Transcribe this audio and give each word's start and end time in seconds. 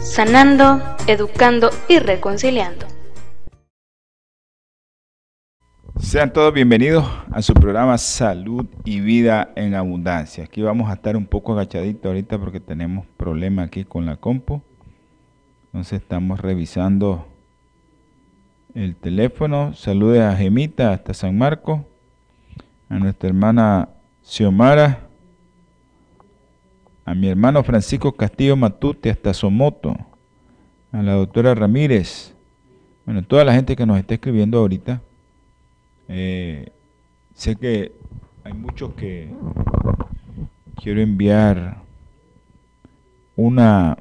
sanando, 0.00 0.80
educando 1.06 1.70
y 1.88 1.98
reconciliando. 1.98 2.86
Sean 5.98 6.32
todos 6.32 6.54
bienvenidos 6.54 7.04
a 7.30 7.42
su 7.42 7.52
programa 7.52 7.98
Salud 7.98 8.66
y 8.84 9.00
Vida 9.00 9.52
en 9.54 9.74
Abundancia. 9.74 10.44
Aquí 10.44 10.62
vamos 10.62 10.90
a 10.90 10.94
estar 10.94 11.16
un 11.16 11.26
poco 11.26 11.52
agachaditos 11.52 12.06
ahorita 12.06 12.38
porque 12.38 12.60
tenemos 12.60 13.06
problemas 13.18 13.66
aquí 13.66 13.84
con 13.84 14.06
la 14.06 14.16
compu. 14.16 14.62
Entonces 15.66 16.00
estamos 16.00 16.40
revisando 16.40 17.28
el 18.74 18.96
teléfono. 18.96 19.74
Saludes 19.74 20.22
a 20.22 20.34
Gemita 20.34 20.92
hasta 20.92 21.12
San 21.12 21.36
Marcos, 21.36 21.82
a 22.88 22.98
nuestra 22.98 23.28
hermana 23.28 23.90
Xiomara 24.22 25.09
a 27.10 27.14
mi 27.16 27.26
hermano 27.26 27.64
Francisco 27.64 28.12
Castillo 28.12 28.54
Matute 28.54 29.10
hasta 29.10 29.34
Somoto, 29.34 29.96
a 30.92 31.02
la 31.02 31.14
doctora 31.14 31.56
Ramírez, 31.56 32.36
bueno, 33.04 33.24
toda 33.24 33.44
la 33.44 33.52
gente 33.52 33.74
que 33.74 33.84
nos 33.84 33.98
está 33.98 34.14
escribiendo 34.14 34.58
ahorita. 34.58 35.02
Eh, 36.06 36.70
sé 37.34 37.56
que 37.56 37.90
hay 38.44 38.52
muchos 38.52 38.94
que 38.94 39.28
quiero 40.76 41.00
enviar 41.00 41.82
una... 43.34 43.98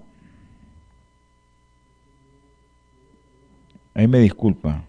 Ahí 3.95 4.07
me 4.07 4.19
disculpa. 4.19 4.83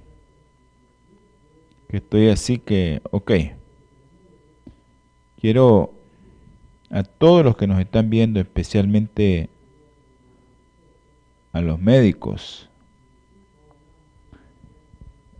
Que 1.88 1.96
estoy 1.96 2.28
así 2.28 2.58
que, 2.58 3.00
ok. 3.12 3.32
Quiero 5.40 5.99
a 6.90 7.04
todos 7.04 7.44
los 7.44 7.56
que 7.56 7.66
nos 7.66 7.80
están 7.80 8.10
viendo, 8.10 8.40
especialmente 8.40 9.48
a 11.52 11.60
los 11.60 11.78
médicos. 11.80 12.68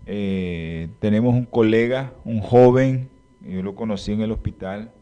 Eh, 0.07 0.89
tenemos 1.01 1.35
un 1.35 1.45
colega, 1.45 2.13
un 2.25 2.41
joven, 2.41 3.11
yo 3.41 3.63
lo 3.63 3.75
conocí 3.75 4.13
en 4.13 4.21
el 4.21 4.33
hospital 4.33 4.93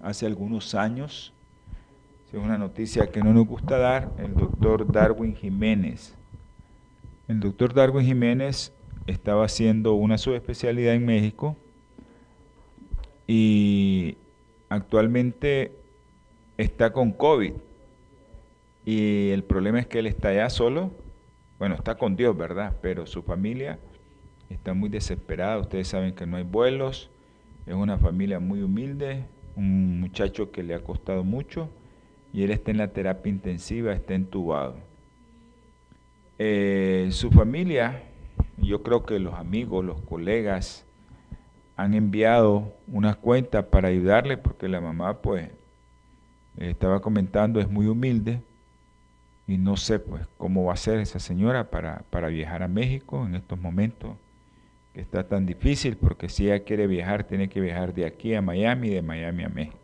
hace 0.00 0.26
algunos 0.26 0.74
años. 0.74 1.32
Es 2.32 2.40
una 2.40 2.58
noticia 2.58 3.06
que 3.12 3.22
no 3.22 3.32
nos 3.32 3.46
gusta 3.46 3.78
dar, 3.78 4.10
el 4.18 4.34
doctor 4.34 4.90
Darwin 4.90 5.36
Jiménez. 5.36 6.16
El 7.28 7.38
doctor 7.38 7.72
Darwin 7.72 8.04
Jiménez 8.04 8.72
estaba 9.06 9.44
haciendo 9.44 9.94
una 9.94 10.18
subespecialidad 10.18 10.94
en 10.94 11.06
México 11.06 11.56
y 13.26 14.16
actualmente 14.74 15.72
está 16.56 16.92
con 16.92 17.12
COVID 17.12 17.52
y 18.84 19.30
el 19.30 19.44
problema 19.44 19.80
es 19.80 19.86
que 19.86 19.98
él 20.00 20.06
está 20.06 20.32
ya 20.32 20.50
solo, 20.50 20.90
bueno, 21.58 21.74
está 21.74 21.96
con 21.96 22.16
Dios, 22.16 22.36
¿verdad? 22.36 22.76
Pero 22.82 23.06
su 23.06 23.22
familia 23.22 23.78
está 24.50 24.74
muy 24.74 24.88
desesperada, 24.88 25.58
ustedes 25.58 25.88
saben 25.88 26.14
que 26.14 26.26
no 26.26 26.36
hay 26.36 26.42
vuelos, 26.42 27.10
es 27.66 27.74
una 27.74 27.96
familia 27.98 28.40
muy 28.40 28.62
humilde, 28.62 29.24
un 29.56 30.00
muchacho 30.00 30.50
que 30.50 30.62
le 30.62 30.74
ha 30.74 30.80
costado 30.80 31.24
mucho 31.24 31.70
y 32.32 32.42
él 32.42 32.50
está 32.50 32.70
en 32.72 32.78
la 32.78 32.88
terapia 32.88 33.30
intensiva, 33.30 33.92
está 33.92 34.14
entubado. 34.14 34.76
Eh, 36.38 37.08
su 37.10 37.30
familia, 37.30 38.02
yo 38.58 38.82
creo 38.82 39.06
que 39.06 39.18
los 39.18 39.34
amigos, 39.34 39.84
los 39.84 40.00
colegas, 40.02 40.83
han 41.76 41.94
enviado 41.94 42.72
una 42.86 43.14
cuenta 43.14 43.70
para 43.70 43.88
ayudarle 43.88 44.36
porque 44.36 44.68
la 44.68 44.80
mamá 44.80 45.20
pues 45.20 45.50
estaba 46.58 47.00
comentando 47.00 47.60
es 47.60 47.68
muy 47.68 47.86
humilde 47.86 48.40
y 49.46 49.58
no 49.58 49.76
sé 49.76 49.98
pues 49.98 50.26
cómo 50.38 50.64
va 50.64 50.74
a 50.74 50.76
ser 50.76 51.00
esa 51.00 51.18
señora 51.18 51.70
para, 51.70 52.04
para 52.10 52.28
viajar 52.28 52.62
a 52.62 52.68
México 52.68 53.26
en 53.26 53.34
estos 53.34 53.58
momentos 53.58 54.16
que 54.92 55.00
está 55.00 55.26
tan 55.26 55.46
difícil 55.46 55.96
porque 55.96 56.28
si 56.28 56.46
ella 56.46 56.62
quiere 56.62 56.86
viajar 56.86 57.24
tiene 57.24 57.48
que 57.48 57.60
viajar 57.60 57.92
de 57.92 58.06
aquí 58.06 58.34
a 58.34 58.42
Miami 58.42 58.90
de 58.90 59.02
Miami 59.02 59.44
a 59.44 59.48
México. 59.48 59.78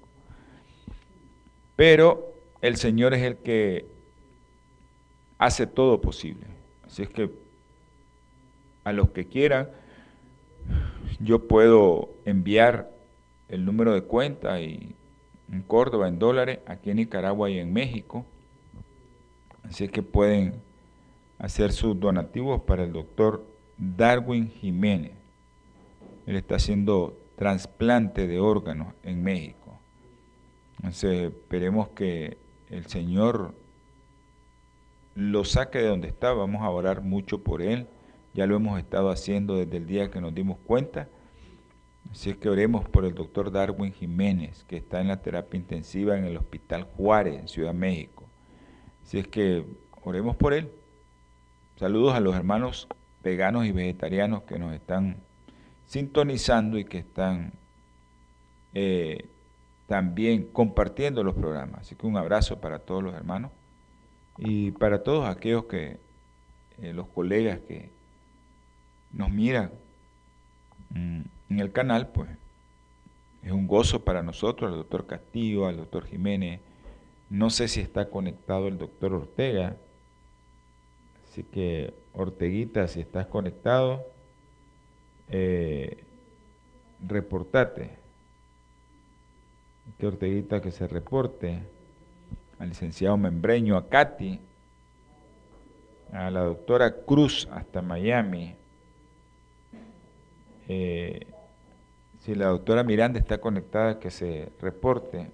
Pero 1.75 2.34
el 2.61 2.77
Señor 2.77 3.15
es 3.15 3.22
el 3.22 3.37
que 3.39 3.87
hace 5.39 5.67
todo 5.67 6.01
posible. 6.01 6.47
Así 6.87 7.03
es 7.03 7.09
que 7.09 7.31
a 8.84 8.93
los 8.93 9.11
que 9.11 9.27
quieran 9.27 9.69
yo 11.21 11.47
puedo 11.47 12.10
enviar 12.25 12.91
el 13.48 13.65
número 13.65 13.93
de 13.93 14.03
cuenta 14.03 14.60
y 14.60 14.94
en 15.53 15.62
Córdoba 15.62 16.09
en 16.09 16.19
dólares, 16.19 16.60
aquí 16.66 16.91
en 16.91 16.97
Nicaragua 16.97 17.50
y 17.50 17.59
en 17.59 17.72
México. 17.72 18.25
Así 19.65 19.88
que 19.88 20.03
pueden 20.03 20.54
hacer 21.38 21.72
sus 21.72 21.98
donativos 21.98 22.62
para 22.62 22.84
el 22.84 22.93
doctor 22.93 23.44
Darwin 23.76 24.48
Jiménez. 24.48 25.12
Él 26.26 26.37
está 26.37 26.56
haciendo 26.56 27.19
trasplante 27.37 28.27
de 28.27 28.38
órganos 28.38 28.94
en 29.03 29.22
México. 29.22 29.78
Entonces 30.77 31.32
esperemos 31.32 31.88
que 31.88 32.38
el 32.69 32.87
Señor 32.87 33.54
lo 35.15 35.44
saque 35.44 35.78
de 35.78 35.88
donde 35.88 36.09
está. 36.09 36.32
Vamos 36.32 36.62
a 36.62 36.71
orar 36.71 37.03
mucho 37.03 37.42
por 37.42 37.62
él 37.62 37.87
ya 38.35 38.47
lo 38.47 38.57
hemos 38.57 38.79
estado 38.79 39.11
haciendo 39.11 39.57
desde 39.57 39.77
el 39.77 39.87
día 39.87 40.11
que 40.11 40.21
nos 40.21 40.35
dimos 40.35 40.59
cuenta. 40.65 41.09
Así 42.11 42.31
es 42.31 42.37
que 42.37 42.49
oremos 42.49 42.89
por 42.89 43.05
el 43.05 43.15
doctor 43.15 43.53
Darwin 43.53 43.93
Jiménez, 43.93 44.65
que 44.65 44.79
está 44.79 45.01
en 45.01 45.09
la 45.09 45.23
terapia 45.23 45.59
intensiva 45.59 46.17
en 46.17 46.25
el 46.25 46.37
Hospital 46.37 46.85
Juárez, 46.97 47.39
en 47.39 47.49
Ciudad 47.49 47.75
México. 47.75 48.25
Así 49.05 49.19
es 49.19 49.29
que 49.29 49.65
oremos 50.03 50.37
por 50.37 50.53
él. 50.53 50.71
Saludos 51.77 52.15
a 52.15 52.21
los 52.21 52.35
hermanos 52.35 52.89
veganos 53.23 53.67
y 53.67 53.73
vegetarianos 53.73 54.43
que 54.43 54.59
nos 54.59 54.75
están 54.75 55.17
sintonizando 55.87 56.79
y 56.79 56.85
que 56.85 56.99
están 56.99 57.53
eh, 58.75 59.27
también 59.87 60.45
compartiendo 60.53 61.25
los 61.25 61.35
programas. 61.35 61.81
Así 61.81 61.97
que 61.97 62.07
un 62.07 62.17
abrazo 62.17 62.61
para 62.61 62.79
todos 62.81 63.03
los 63.03 63.15
hermanos 63.15 63.51
y 64.39 64.71
para 64.73 65.03
todos 65.03 65.29
aquellos 65.29 65.65
que, 65.65 65.99
eh, 66.81 66.93
los 66.93 67.09
colegas 67.09 67.59
que 67.61 67.91
nos 69.12 69.31
mira 69.31 69.71
mm, 70.91 71.21
en 71.50 71.59
el 71.59 71.72
canal, 71.72 72.09
pues 72.09 72.28
es 73.43 73.53
un 73.53 73.66
gozo 73.66 74.04
para 74.04 74.22
nosotros, 74.22 74.71
al 74.71 74.78
doctor 74.78 75.06
Castillo, 75.06 75.66
al 75.66 75.78
doctor 75.78 76.06
Jiménez. 76.06 76.60
No 77.31 77.48
sé 77.50 77.69
si 77.69 77.81
está 77.81 78.10
conectado 78.10 78.69
el 78.69 78.78
doctor 78.78 79.15
Ortega. 79.15 79.76
Así 81.28 81.44
que, 81.44 81.94
Orteguita, 82.12 82.88
si 82.88 83.00
estás 83.00 83.26
conectado, 83.26 84.04
eh, 85.28 86.04
reportate. 87.06 87.98
Que 89.98 90.06
Orteguita 90.06 90.60
que 90.60 90.71
se 90.71 90.86
reporte. 90.86 91.63
Al 92.59 92.68
licenciado 92.68 93.16
Membreño, 93.16 93.78
a 93.78 93.89
Katy, 93.89 94.39
a 96.13 96.30
la 96.30 96.41
doctora 96.41 96.95
Cruz 97.06 97.48
hasta 97.51 97.80
Miami, 97.80 98.54
eh, 100.72 101.27
si 102.21 102.37
la 102.37 102.47
doctora 102.47 102.84
Miranda 102.84 103.19
está 103.19 103.39
conectada, 103.39 103.99
que 103.99 104.13
se 104.13 104.53
reporte 104.61 105.28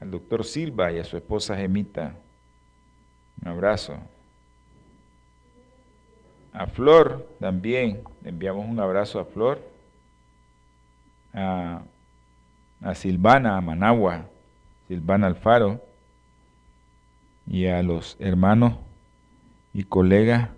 al 0.00 0.10
doctor 0.10 0.42
Silva 0.44 0.90
y 0.90 0.98
a 0.98 1.04
su 1.04 1.18
esposa 1.18 1.54
Gemita. 1.54 2.14
Un 3.42 3.48
abrazo. 3.48 3.98
A 6.54 6.66
Flor 6.66 7.28
también, 7.40 8.04
le 8.22 8.30
enviamos 8.30 8.66
un 8.66 8.80
abrazo 8.80 9.20
a 9.20 9.26
Flor. 9.26 9.60
A, 11.34 11.82
a 12.80 12.94
Silvana, 12.94 13.58
a 13.58 13.60
Managua, 13.60 14.30
Silvana 14.88 15.26
Alfaro. 15.26 15.82
Y 17.46 17.66
a 17.66 17.82
los 17.82 18.16
hermanos 18.18 18.78
y 19.74 19.84
colegas 19.84 20.48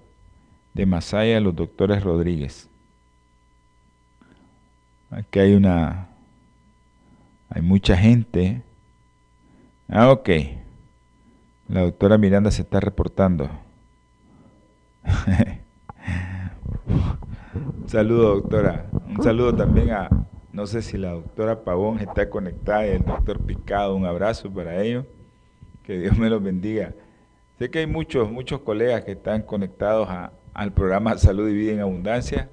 de 0.74 0.86
Masaya, 0.86 1.40
los 1.40 1.56
doctores 1.56 2.04
Rodríguez. 2.04 2.67
Aquí 5.10 5.38
hay 5.38 5.54
una, 5.54 6.08
hay 7.48 7.62
mucha 7.62 7.96
gente. 7.96 8.62
Ah, 9.88 10.10
ok. 10.10 10.28
La 11.68 11.82
doctora 11.82 12.18
Miranda 12.18 12.50
se 12.50 12.62
está 12.62 12.80
reportando. 12.80 13.48
Un 17.76 17.88
saludo, 17.88 18.34
doctora. 18.36 18.86
Un 19.06 19.22
saludo 19.22 19.54
también 19.54 19.90
a, 19.90 20.08
no 20.52 20.66
sé 20.66 20.82
si 20.82 20.98
la 20.98 21.12
doctora 21.12 21.64
Pavón 21.64 22.00
está 22.00 22.28
conectada 22.28 22.86
y 22.86 22.90
el 22.90 23.04
doctor 23.04 23.40
Picado. 23.40 23.96
Un 23.96 24.04
abrazo 24.04 24.50
para 24.50 24.82
ellos. 24.82 25.06
Que 25.84 25.98
Dios 25.98 26.18
me 26.18 26.28
los 26.28 26.42
bendiga. 26.42 26.92
Sé 27.58 27.70
que 27.70 27.80
hay 27.80 27.86
muchos, 27.86 28.30
muchos 28.30 28.60
colegas 28.60 29.04
que 29.04 29.12
están 29.12 29.42
conectados 29.42 30.08
al 30.52 30.72
programa 30.72 31.16
Salud 31.16 31.48
y 31.48 31.54
Vida 31.54 31.72
en 31.72 31.80
Abundancia. 31.80 32.50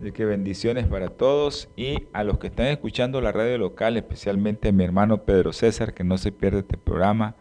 De 0.00 0.12
que 0.12 0.24
bendiciones 0.24 0.86
para 0.86 1.08
todos 1.10 1.68
y 1.76 2.08
a 2.14 2.24
los 2.24 2.38
que 2.38 2.46
están 2.46 2.68
escuchando 2.68 3.20
la 3.20 3.32
radio 3.32 3.58
local, 3.58 3.98
especialmente 3.98 4.70
a 4.70 4.72
mi 4.72 4.82
hermano 4.82 5.24
Pedro 5.24 5.52
César, 5.52 5.92
que 5.92 6.04
no 6.04 6.16
se 6.16 6.32
pierde 6.32 6.60
este 6.60 6.78
programa, 6.78 7.36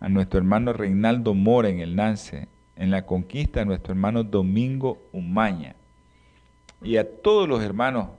a 0.00 0.10
nuestro 0.10 0.36
hermano 0.38 0.74
Reinaldo 0.74 1.32
Mora 1.32 1.70
en 1.70 1.80
el 1.80 1.96
Nance, 1.96 2.48
en 2.76 2.90
la 2.90 3.06
conquista, 3.06 3.62
a 3.62 3.64
nuestro 3.64 3.94
hermano 3.94 4.22
Domingo 4.22 4.98
Umaña, 5.12 5.76
y 6.82 6.98
a 6.98 7.10
todos 7.22 7.48
los 7.48 7.62
hermanos 7.62 8.10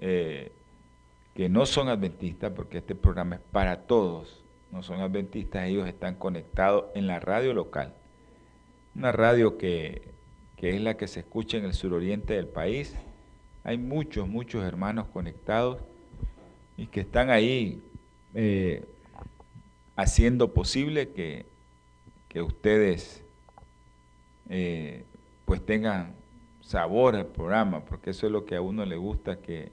eh, 0.00 0.50
que 1.36 1.48
no 1.48 1.66
son 1.66 1.88
adventistas, 1.88 2.50
porque 2.50 2.78
este 2.78 2.96
programa 2.96 3.36
es 3.36 3.42
para 3.52 3.82
todos, 3.82 4.42
no 4.72 4.82
son 4.82 4.98
adventistas, 5.02 5.68
ellos 5.68 5.86
están 5.86 6.16
conectados 6.16 6.86
en 6.96 7.06
la 7.06 7.20
radio 7.20 7.54
local, 7.54 7.94
una 8.96 9.12
radio 9.12 9.56
que, 9.56 10.02
que 10.56 10.70
es 10.70 10.80
la 10.80 10.96
que 10.96 11.06
se 11.06 11.20
escucha 11.20 11.58
en 11.58 11.64
el 11.64 11.74
suroriente 11.74 12.34
del 12.34 12.48
país. 12.48 12.96
Hay 13.64 13.78
muchos, 13.78 14.28
muchos 14.28 14.64
hermanos 14.64 15.06
conectados 15.08 15.78
y 16.76 16.86
que 16.86 17.00
están 17.00 17.30
ahí 17.30 17.82
eh, 18.34 18.84
haciendo 19.96 20.54
posible 20.54 21.10
que, 21.10 21.44
que 22.28 22.40
ustedes 22.42 23.22
eh, 24.48 25.04
pues 25.44 25.64
tengan 25.64 26.14
sabor 26.60 27.16
al 27.16 27.26
programa, 27.26 27.84
porque 27.84 28.10
eso 28.10 28.26
es 28.26 28.32
lo 28.32 28.44
que 28.44 28.56
a 28.56 28.60
uno 28.60 28.84
le 28.84 28.96
gusta, 28.96 29.36
que 29.36 29.72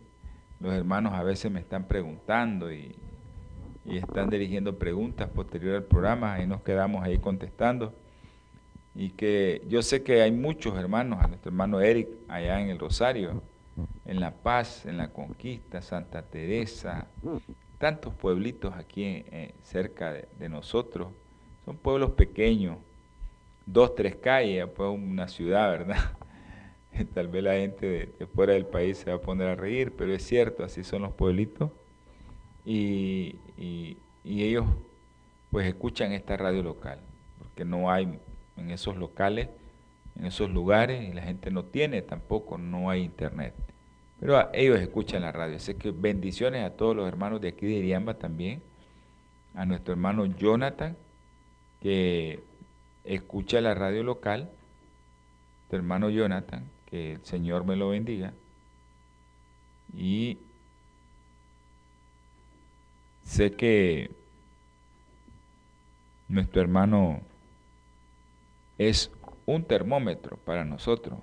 los 0.60 0.74
hermanos 0.74 1.14
a 1.14 1.24
veces 1.24 1.52
me 1.52 1.60
están 1.60 1.88
preguntando 1.88 2.72
y, 2.72 2.96
están 3.86 4.30
dirigiendo 4.30 4.78
preguntas 4.78 5.30
posterior 5.30 5.76
al 5.78 5.84
programa, 5.84 6.42
y 6.42 6.46
nos 6.48 6.62
quedamos 6.62 7.04
ahí 7.06 7.20
contestando. 7.20 7.94
Y 8.94 9.12
que 9.12 9.62
yo 9.70 9.82
sé 9.82 10.04
que 10.04 10.22
hay 10.22 10.32
muchos 10.32 10.78
hermanos, 10.78 11.24
a 11.24 11.28
nuestro 11.28 11.52
hermano 11.52 11.80
Eric 11.80 12.10
allá 12.28 12.60
en 12.60 12.70
el 12.70 12.80
Rosario, 12.80 13.42
en 14.06 14.20
La 14.20 14.32
Paz, 14.32 14.86
en 14.86 14.98
La 14.98 15.10
Conquista, 15.10 15.82
Santa 15.82 16.22
Teresa, 16.24 17.08
tantos 17.78 18.14
pueblitos 18.14 18.74
aquí 18.74 19.04
eh, 19.04 19.54
cerca 19.62 20.14
de, 20.14 20.50
nosotros. 20.50 21.10
Son 21.66 21.78
pueblos 21.78 22.12
pequeños, 22.12 22.78
dos, 23.66 23.94
tres 23.96 24.16
calles, 24.16 24.68
pues 24.76 24.90
una 24.90 25.28
ciudad, 25.28 25.70
¿verdad? 25.70 26.18
Tal 27.14 27.28
vez 27.28 27.44
la 27.44 27.54
gente 27.54 28.14
de, 28.18 28.28
fuera 28.28 28.54
del 28.54 28.66
país 28.66 28.98
se 28.98 29.12
va 29.12 29.18
a 29.18 29.22
poner 29.22 29.50
a 29.50 29.56
reír, 29.56 29.94
pero 29.96 30.14
es 30.14 30.24
cierto, 30.24 30.64
así 30.64 30.84
son 30.84 31.04
los 31.04 31.14
pueblitos. 31.14 31.72
Y, 32.66 33.40
y, 33.58 33.98
ellos 34.26 34.66
pues 35.52 35.66
escuchan 35.68 36.12
esta 36.12 36.36
radio 36.36 36.62
local, 36.62 37.00
porque 37.40 37.64
no 37.64 37.90
hay 37.90 38.20
en 38.58 38.72
esos 38.72 38.98
locales, 38.98 39.48
en 40.18 40.26
esos 40.26 40.50
lugares, 40.50 41.08
y 41.08 41.14
la 41.14 41.22
gente 41.22 41.52
no 41.52 41.66
tiene 41.66 42.02
tampoco, 42.02 42.58
no 42.58 42.90
hay 42.90 43.04
internet. 43.04 43.54
Pero 44.20 44.50
ellos 44.54 44.80
escuchan 44.80 45.22
la 45.22 45.32
radio. 45.32 45.58
Así 45.58 45.76
que 45.76 45.92
bendiciones 45.92 46.66
a 46.66 46.72
todos 46.72 46.96
los 46.96 47.08
hermanos 47.08 47.40
de 47.40 47.50
aquí 47.50 47.66
de 47.68 47.74
Iriamba 47.74 48.16
también. 48.16 48.62
A 49.54 49.66
nuestro 49.66 49.94
hermano 49.94 50.26
Jonathan, 50.26 50.98
que 51.82 52.44
escucha 53.04 53.62
la 53.62 53.76
radio 53.76 54.04
local. 54.04 54.50
Tu 55.70 55.76
hermano 55.76 56.10
Jonathan, 56.10 56.64
que 56.90 57.14
el 57.14 57.26
Señor 57.26 57.66
me 57.66 57.76
lo 57.76 57.90
bendiga. 57.90 58.34
Y 59.96 60.40
sé 63.24 63.52
que 63.52 64.10
nuestro 66.28 66.62
hermano 66.62 67.22
es 68.78 69.12
un 69.48 69.64
termómetro 69.64 70.38
para 70.38 70.64
nosotros, 70.64 71.20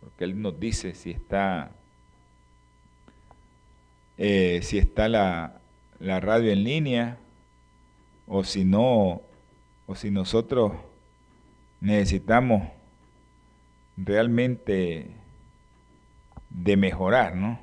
porque 0.00 0.22
Él 0.22 0.40
nos 0.40 0.60
dice 0.60 0.94
si 0.94 1.10
está 1.10 1.72
eh, 4.18 4.60
si 4.62 4.78
está 4.78 5.08
la, 5.08 5.58
radio 5.98 6.52
en 6.52 6.64
línea 6.64 7.16
o 8.26 8.44
si 8.44 8.64
no, 8.64 9.22
o 9.86 9.94
si 9.94 10.10
nosotros 10.10 10.72
necesitamos 11.80 12.68
realmente 13.96 15.08
de 16.50 16.76
mejorar, 16.76 17.34
¿no? 17.34 17.58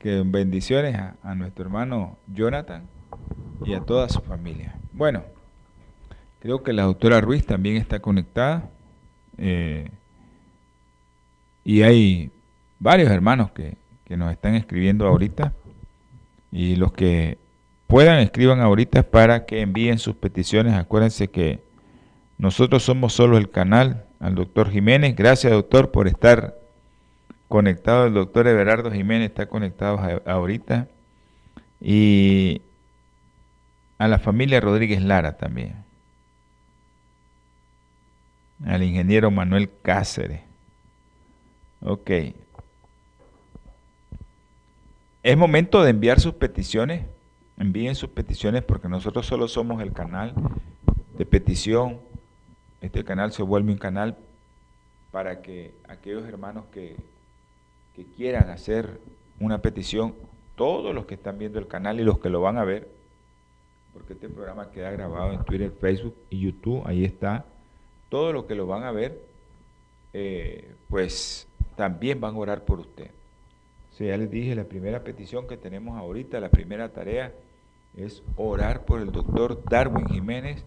que 0.00 0.22
bendiciones 0.26 0.96
a, 0.96 1.34
nuestro 1.34 1.64
hermano 1.64 2.18
Jonathan 2.26 2.88
y 3.64 3.74
a 3.74 3.80
toda 3.80 4.08
su 4.08 4.20
familia. 4.20 4.74
Bueno, 4.92 5.22
creo 6.46 6.62
que 6.62 6.72
la 6.72 6.84
doctora 6.84 7.20
Ruiz 7.20 7.44
también 7.44 7.76
está 7.76 7.98
conectada. 7.98 8.70
Eh, 9.36 9.90
y 11.64 11.82
hay 11.82 12.30
varios 12.78 13.10
hermanos 13.10 13.50
que, 13.50 13.76
que 14.04 14.16
nos 14.16 14.30
están 14.30 14.54
escribiendo 14.54 15.08
ahorita 15.08 15.52
y 16.52 16.76
los 16.76 16.92
que 16.92 17.36
puedan 17.88 18.20
escriban 18.20 18.60
ahorita 18.60 19.02
para 19.02 19.44
que 19.44 19.60
envíen 19.60 19.98
sus 19.98 20.14
peticiones. 20.14 20.74
Acuérdense 20.74 21.26
que 21.28 21.64
nosotros 22.38 22.84
somos 22.84 23.12
solo 23.12 23.38
el 23.38 23.50
canal 23.50 24.04
al 24.20 24.36
doctor 24.36 24.70
Jiménez. 24.70 25.16
Gracias 25.16 25.52
doctor 25.52 25.90
por 25.90 26.06
estar 26.06 26.54
conectado. 27.48 28.06
El 28.06 28.14
doctor 28.14 28.46
Everardo 28.46 28.92
Jiménez 28.92 29.30
está 29.30 29.46
conectado 29.46 29.98
ahorita. 30.24 30.86
Y 31.80 32.62
a 33.98 34.06
la 34.06 34.20
familia 34.20 34.60
Rodríguez 34.60 35.02
Lara 35.02 35.36
también. 35.36 35.85
Al 38.64 38.82
ingeniero 38.82 39.30
Manuel 39.30 39.70
Cáceres. 39.82 40.40
Ok. 41.82 42.10
Es 45.22 45.36
momento 45.36 45.82
de 45.82 45.90
enviar 45.90 46.20
sus 46.20 46.34
peticiones. 46.34 47.04
Envíen 47.58 47.94
sus 47.94 48.10
peticiones 48.10 48.62
porque 48.62 48.88
nosotros 48.88 49.26
solo 49.26 49.48
somos 49.48 49.82
el 49.82 49.92
canal 49.92 50.34
de 51.18 51.26
petición. 51.26 51.98
Este 52.80 53.04
canal 53.04 53.32
se 53.32 53.42
vuelve 53.42 53.72
un 53.72 53.78
canal 53.78 54.16
para 55.10 55.40
que 55.40 55.72
aquellos 55.88 56.24
hermanos 56.28 56.66
que, 56.72 56.96
quieran 58.16 58.50
hacer 58.50 59.00
una 59.40 59.62
petición, 59.62 60.14
todos 60.54 60.94
los 60.94 61.06
que 61.06 61.14
están 61.14 61.38
viendo 61.38 61.58
el 61.58 61.66
canal 61.66 61.98
y 61.98 62.04
los 62.04 62.18
que 62.18 62.28
lo 62.28 62.42
van 62.42 62.58
a 62.58 62.64
ver, 62.64 62.86
porque 63.94 64.12
este 64.12 64.28
programa 64.28 64.70
queda 64.70 64.90
grabado 64.90 65.32
en 65.32 65.42
Twitter, 65.44 65.72
Facebook 65.80 66.14
y 66.28 66.40
YouTube, 66.40 66.82
ahí 66.86 67.06
está, 67.06 67.46
todos 68.08 68.32
los 68.32 68.44
que 68.44 68.54
lo 68.54 68.66
van 68.66 68.84
a 68.84 68.92
ver, 68.92 69.20
eh, 70.12 70.74
pues 70.88 71.46
también 71.76 72.20
van 72.20 72.34
a 72.34 72.38
orar 72.38 72.64
por 72.64 72.80
usted 72.80 73.10
ya 74.04 74.16
les 74.16 74.30
dije, 74.30 74.54
la 74.54 74.64
primera 74.64 75.02
petición 75.02 75.46
que 75.46 75.56
tenemos 75.56 75.96
ahorita, 75.96 76.38
la 76.40 76.50
primera 76.50 76.90
tarea, 76.90 77.32
es 77.96 78.22
orar 78.36 78.84
por 78.84 79.00
el 79.00 79.10
doctor 79.10 79.62
Darwin 79.70 80.06
Jiménez, 80.08 80.62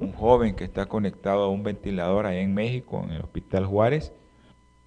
un 0.00 0.12
joven 0.12 0.54
que 0.54 0.64
está 0.64 0.86
conectado 0.86 1.42
a 1.42 1.48
un 1.48 1.62
ventilador 1.62 2.24
allá 2.24 2.40
en 2.40 2.54
México, 2.54 3.02
en 3.04 3.10
el 3.10 3.22
Hospital 3.22 3.66
Juárez, 3.66 4.12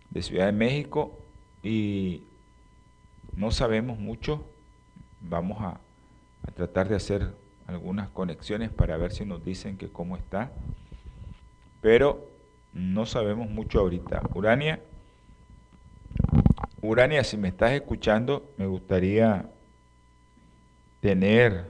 de 0.10 0.24
Ciudad 0.24 0.48
de 0.48 0.52
México, 0.52 1.20
y 1.62 2.24
no 3.36 3.52
sabemos 3.52 4.00
mucho. 4.00 4.44
Vamos 5.22 5.62
a, 5.62 5.80
a 6.48 6.52
tratar 6.56 6.90
de 6.90 6.96
hacer 6.96 7.34
algunas 7.68 8.10
conexiones 8.10 8.72
para 8.72 8.98
ver 8.98 9.12
si 9.12 9.26
nos 9.26 9.46
dicen 9.46 9.78
que 9.78 9.90
cómo 9.90 10.18
está. 10.18 10.52
Pero 11.86 12.32
no 12.74 13.06
sabemos 13.06 13.48
mucho 13.48 13.80
ahorita. 13.80 14.24
Urania 14.34 14.82
Urania, 16.82 17.24
si 17.24 17.38
me 17.38 17.50
estás 17.50 17.74
escuchando, 17.74 18.52
me 18.58 18.66
gustaría 18.66 19.52
tener 21.00 21.66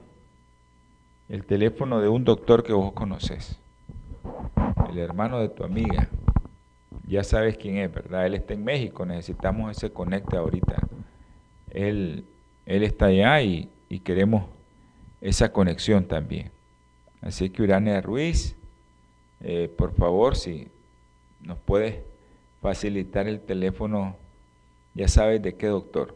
el 1.28 1.44
teléfono 1.44 2.00
de 2.00 2.08
un 2.08 2.24
doctor 2.24 2.64
que 2.64 2.72
vos 2.72 2.94
conoces, 2.94 3.60
el 4.90 5.00
hermano 5.00 5.42
de 5.42 5.50
tu 5.50 5.66
amiga. 5.66 6.08
Ya 7.06 7.26
sabes 7.26 7.58
quién 7.58 7.76
es, 7.80 7.94
¿verdad? 7.94 8.26
Él 8.26 8.36
está 8.36 8.54
en 8.54 8.64
México, 8.64 9.06
necesitamos 9.06 9.76
ese 9.76 9.92
conecte 9.92 10.38
ahorita. 10.38 10.78
Él, 11.72 12.24
él 12.66 12.84
está 12.84 13.08
allá 13.08 13.42
y, 13.42 13.70
y 13.90 14.00
queremos 14.00 14.46
esa 15.20 15.52
conexión 15.52 16.06
también. 16.06 16.52
Así 17.20 17.50
que 17.50 17.64
Urania 17.64 18.00
Ruiz, 18.00 18.56
eh, 19.48 19.70
por 19.78 19.94
favor, 19.94 20.36
si 20.36 20.68
nos 21.42 21.60
puedes 21.60 22.00
facilitar 22.64 23.28
el 23.28 23.40
teléfono 23.40 24.18
ya 24.96 25.08
sabes 25.08 25.40
de 25.40 25.54
qué 25.54 25.68
doctor. 25.68 26.16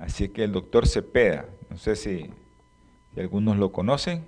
Así 0.00 0.28
que 0.28 0.42
el 0.42 0.50
doctor 0.50 0.88
Cepeda, 0.88 1.46
no 1.70 1.76
sé 1.76 1.94
si, 1.94 2.30
algunos 3.16 3.58
lo 3.58 3.70
conocen, 3.70 4.24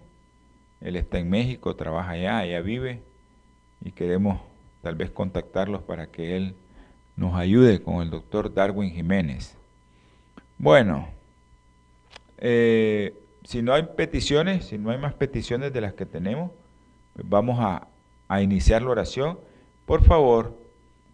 Él 0.81 0.95
está 0.95 1.19
en 1.19 1.29
México, 1.29 1.75
trabaja 1.75 2.13
allá, 2.13 2.39
allá 2.39 2.61
vive 2.61 3.03
y 3.83 3.91
queremos 3.91 4.41
tal 4.81 4.95
vez 4.95 5.11
contactarlos 5.11 5.83
para 5.83 6.07
que 6.07 6.37
él 6.37 6.55
nos 7.17 7.35
ayude 7.35 7.83
con 7.83 8.01
el 8.01 8.11
doctor 8.11 8.55
Darwin 8.55 8.93
Jiménez. 8.93 9.57
Bueno, 10.59 11.09
eh, 12.39 13.13
si 13.43 13.61
no 13.61 13.75
hay 13.75 13.83
peticiones, 13.83 14.67
si 14.67 14.79
no 14.79 14.91
hay 14.91 14.99
más 14.99 15.15
peticiones 15.15 15.73
de 15.73 15.81
las 15.81 15.95
que 15.95 16.07
tenemos, 16.07 16.53
vamos 17.23 17.59
a, 17.61 17.89
iniciar 18.41 18.83
la 18.83 18.91
oración. 18.91 19.39
Por 19.87 20.03
favor, 20.03 20.59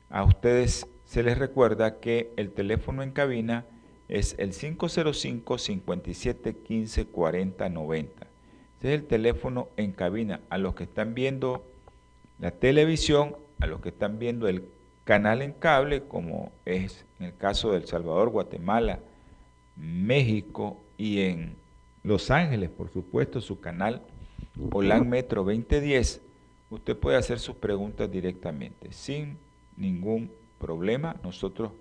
a 0.09 0.25
ustedes 0.25 0.87
se 1.05 1.23
les 1.23 1.37
recuerda 1.37 2.01
que 2.01 2.33
el 2.37 2.51
teléfono 2.51 3.03
en 3.03 3.11
cabina 3.11 3.67
es 4.09 4.35
el 4.39 4.53
505 4.55 5.59
57 5.59 6.57
15 6.57 7.07
40 7.07 7.69
90. 7.69 8.27
Ese 8.79 8.95
es 8.95 9.01
el 9.01 9.07
teléfono 9.07 9.69
en 9.77 9.93
cabina. 9.93 10.41
A 10.49 10.57
los 10.57 10.75
que 10.75 10.85
están 10.85 11.15
viendo 11.15 11.67
la 12.39 12.53
televisión, 12.53 13.37
a 13.61 13.67
los 13.67 13.81
que 13.81 13.91
están 13.91 14.19
viendo 14.19 14.49
el 14.49 14.65
canal 15.05 15.43
en 15.43 15.53
cable, 15.53 16.05
como 16.05 16.53
es 16.65 17.05
en 17.19 17.27
el 17.27 17.37
caso 17.37 17.73
de 17.73 17.79
El 17.79 17.87
Salvador, 17.87 18.31
Guatemala, 18.31 19.01
México 19.77 20.81
y 20.97 21.21
en 21.21 21.57
Los 22.03 22.31
Ángeles, 22.31 22.71
por 22.71 22.91
supuesto, 22.91 23.43
su 23.43 23.61
canal 23.61 24.01
Holan 24.73 25.09
Metro 25.09 25.45
2010, 25.45 26.21
usted 26.71 26.97
puede 26.97 27.17
hacer 27.17 27.39
sus 27.39 27.57
preguntas 27.57 28.11
directamente, 28.11 28.93
sin 28.93 29.39
ningún 29.77 30.31
problema. 30.59 31.17
Nosotros 31.23 31.73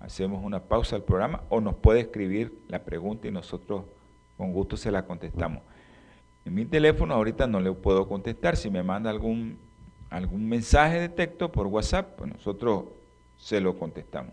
hacemos 0.00 0.44
una 0.44 0.60
pausa 0.60 0.96
al 0.96 1.02
programa 1.02 1.42
o 1.48 1.60
nos 1.60 1.76
puede 1.76 2.00
escribir 2.00 2.52
la 2.68 2.80
pregunta 2.80 3.28
y 3.28 3.30
nosotros 3.30 3.84
con 4.36 4.52
gusto 4.52 4.76
se 4.76 4.90
la 4.90 5.06
contestamos. 5.06 5.62
En 6.44 6.54
mi 6.54 6.64
teléfono 6.64 7.14
ahorita 7.14 7.46
no 7.46 7.60
le 7.60 7.72
puedo 7.72 8.08
contestar. 8.08 8.56
Si 8.56 8.68
me 8.68 8.82
manda 8.82 9.10
algún, 9.10 9.58
algún 10.10 10.48
mensaje 10.48 10.98
de 10.98 11.08
texto 11.08 11.52
por 11.52 11.68
WhatsApp, 11.68 12.16
pues 12.18 12.32
nosotros 12.32 12.86
se 13.38 13.60
lo 13.60 13.78
contestamos. 13.78 14.32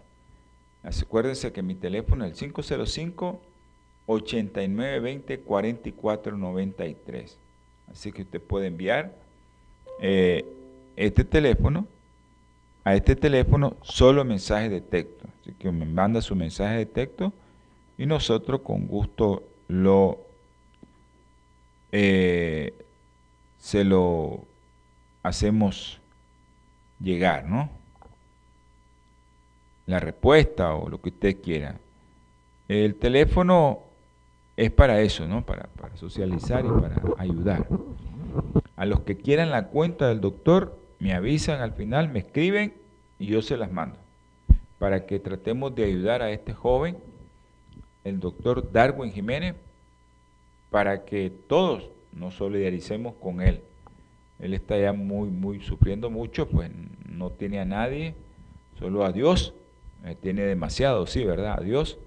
Acuérdense 0.83 1.51
que 1.51 1.61
mi 1.61 1.75
teléfono 1.75 2.25
es 2.25 2.31
el 2.31 2.37
505 2.37 3.41
8920 4.07 5.39
4493. 5.41 7.37
Así 7.91 8.11
que 8.11 8.23
usted 8.23 8.41
puede 8.41 8.67
enviar 8.67 9.13
eh, 10.01 10.45
este 10.95 11.23
teléfono 11.23 11.87
a 12.83 12.95
este 12.95 13.15
teléfono 13.15 13.75
solo 13.81 14.23
mensaje 14.23 14.69
de 14.69 14.81
texto. 14.81 15.27
Así 15.41 15.53
que 15.53 15.71
me 15.71 15.85
manda 15.85 16.21
su 16.21 16.35
mensaje 16.35 16.77
de 16.77 16.85
texto 16.85 17.33
y 17.97 18.05
nosotros 18.05 18.61
con 18.61 18.87
gusto 18.87 19.43
lo 19.67 20.19
eh, 21.91 22.73
se 23.57 23.83
lo 23.83 24.45
hacemos 25.23 25.99
llegar, 26.99 27.45
¿no? 27.45 27.69
La 29.85 29.99
respuesta 29.99 30.75
o 30.75 30.89
lo 30.89 31.01
que 31.01 31.09
usted 31.09 31.41
quiera. 31.41 31.79
El 32.67 32.95
teléfono 32.95 33.88
es 34.59 34.71
para 34.71 34.99
eso, 34.99 35.25
¿no? 35.25 35.45
Para, 35.45 35.69
socializar 35.95 36.65
y 36.65 36.81
para 36.81 37.01
ayudar. 37.17 37.65
A 38.75 38.85
los 38.85 38.99
que 39.01 39.15
quieran 39.15 39.51
la 39.51 39.67
cuenta 39.67 40.09
del 40.09 40.19
doctor, 40.19 40.77
me 40.99 41.13
avisan 41.13 41.61
al 41.61 41.71
final, 41.71 42.09
me 42.09 42.19
escriben 42.19 42.73
y 43.19 43.27
yo 43.27 43.41
se 43.41 43.55
las 43.55 43.71
mando. 43.71 43.97
Para 44.77 45.05
que 45.05 45.17
tratemos 45.19 45.73
de 45.75 45.85
ayudar 45.85 46.21
a 46.21 46.31
este 46.31 46.53
joven, 46.53 46.97
el 48.03 48.19
doctor 48.19 48.69
Darwin 48.69 49.13
Jiménez, 49.13 49.55
para 50.69 51.05
que 51.05 51.31
todos 51.47 51.89
nos 52.11 52.35
solidaricemos 52.35 53.15
con 53.15 53.41
él. 53.41 53.61
Él 54.39 54.53
está 54.53 54.77
ya 54.77 54.91
muy, 54.91 55.29
muy 55.29 55.61
sufriendo 55.61 56.09
mucho, 56.09 56.49
pues 56.49 56.69
no 57.07 57.29
tiene 57.29 57.61
a 57.61 57.65
nadie, 57.65 58.13
solo 58.77 59.05
a 59.05 59.13
Dios. 59.13 59.53
Eh, 60.03 60.17
tiene 60.21 60.41
demasiado, 60.41 61.07
sí, 61.07 61.23
¿verdad? 61.23 61.59
A 61.59 61.63
Dios. 61.63 61.97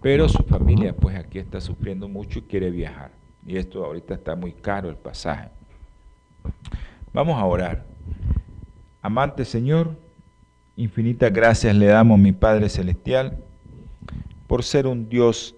Pero 0.00 0.28
su 0.28 0.42
familia, 0.44 0.94
pues 0.94 1.16
aquí 1.16 1.38
está 1.38 1.60
sufriendo 1.60 2.08
mucho 2.08 2.38
y 2.38 2.42
quiere 2.42 2.70
viajar. 2.70 3.12
Y 3.46 3.56
esto 3.56 3.84
ahorita 3.84 4.14
está 4.14 4.36
muy 4.36 4.52
caro 4.52 4.88
el 4.88 4.96
pasaje. 4.96 5.50
Vamos 7.12 7.38
a 7.38 7.44
orar. 7.44 7.84
Amante 9.02 9.44
Señor, 9.44 9.96
infinitas 10.76 11.32
gracias 11.32 11.74
le 11.74 11.86
damos, 11.86 12.18
mi 12.18 12.32
Padre 12.32 12.68
Celestial, 12.68 13.38
por 14.46 14.62
ser 14.62 14.86
un 14.86 15.08
Dios 15.08 15.54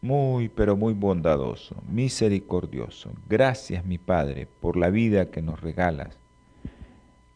muy, 0.00 0.48
pero 0.48 0.76
muy 0.76 0.94
bondadoso, 0.94 1.76
misericordioso. 1.88 3.12
Gracias, 3.28 3.84
mi 3.84 3.98
Padre, 3.98 4.46
por 4.46 4.76
la 4.76 4.90
vida 4.90 5.30
que 5.30 5.42
nos 5.42 5.60
regalas, 5.60 6.18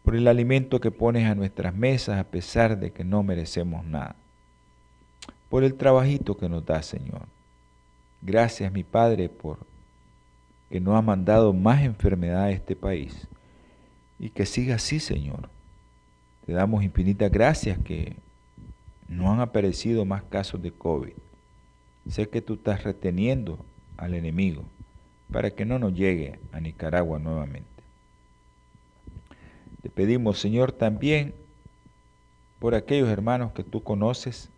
por 0.03 0.17
el 0.17 0.29
alimento 0.29 0.81
que 0.81 0.91
pones 0.91 1.29
a 1.29 1.35
nuestras 1.35 1.75
mesas 1.75 2.19
a 2.19 2.25
pesar 2.25 2.79
de 2.79 2.93
que 2.93 3.05
no 3.05 3.23
merecemos 3.23 3.85
nada, 3.85 4.17
por 5.55 5.63
el 5.63 5.75
trabajito 5.75 6.37
que 6.37 6.49
nos 6.49 6.67
das, 6.67 6.85
Señor. 6.85 7.29
Gracias, 8.21 8.73
mi 8.73 8.83
Padre, 8.83 9.29
por 9.29 9.59
que 10.69 10.81
no 10.81 10.97
ha 10.97 11.01
mandado 11.01 11.53
más 11.53 11.85
enfermedad 11.85 12.43
a 12.43 12.51
este 12.51 12.75
país 12.75 13.29
y 14.19 14.31
que 14.31 14.47
siga 14.47 14.75
así, 14.75 14.99
Señor. 14.99 15.49
Te 16.45 16.55
damos 16.55 16.83
infinitas 16.83 17.31
gracias 17.31 17.79
que 17.79 18.17
no 19.07 19.33
han 19.33 19.39
aparecido 19.39 20.05
más 20.05 20.25
casos 20.25 20.61
de 20.61 20.73
COVID 20.73 21.13
Sé 22.11 22.29
que 22.29 22.43
tú 22.43 22.55
estás 22.55 22.83
reteniendo 22.83 23.65
al 23.97 24.15
enemigo 24.15 24.65
para 25.31 25.53
que 25.53 25.65
no 25.65 25.79
nos 25.79 25.95
llegue 25.95 26.41
a 26.51 26.59
Nicaragua 26.59 27.21
nuevamente. 27.21 27.85
Te 29.83 29.89
pedimos, 29.89 30.41
Señor, 30.41 30.73
también 30.73 31.33
por 32.59 32.75
aquellos 32.75 33.09
hermanos 33.09 33.53
que 33.53 33.63
tú 33.63 33.85
conoces, 33.85 34.51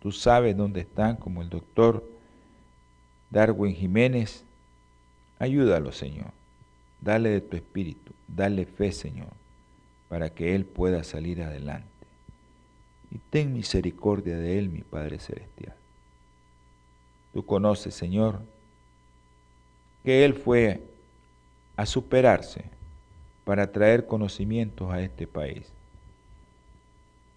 tú 0.00 0.12
sabes 0.12 0.56
dónde 0.56 0.80
están, 0.80 1.16
como 1.16 1.42
el 1.42 1.48
doctor 1.48 2.04
Darwin 3.30 3.74
Jiménez. 3.74 4.44
Ayúdalo, 5.38 5.92
Señor. 5.92 6.32
Dale 7.00 7.30
de 7.30 7.40
tu 7.40 7.56
espíritu, 7.56 8.12
dale 8.28 8.66
fe, 8.66 8.92
Señor, 8.92 9.32
para 10.08 10.28
que 10.28 10.54
Él 10.54 10.66
pueda 10.66 11.02
salir 11.02 11.42
adelante. 11.42 11.88
Y 13.10 13.18
ten 13.30 13.54
misericordia 13.54 14.36
de 14.36 14.58
Él, 14.58 14.68
mi 14.68 14.82
Padre 14.82 15.18
Celestial. 15.18 15.74
Tú 17.32 17.44
conoces, 17.44 17.94
Señor, 17.94 18.40
que 20.04 20.24
Él 20.24 20.34
fue 20.34 20.82
a 21.76 21.86
superarse 21.86 22.64
para 23.44 23.72
traer 23.72 24.06
conocimientos 24.06 24.92
a 24.92 25.00
este 25.00 25.26
país. 25.26 25.72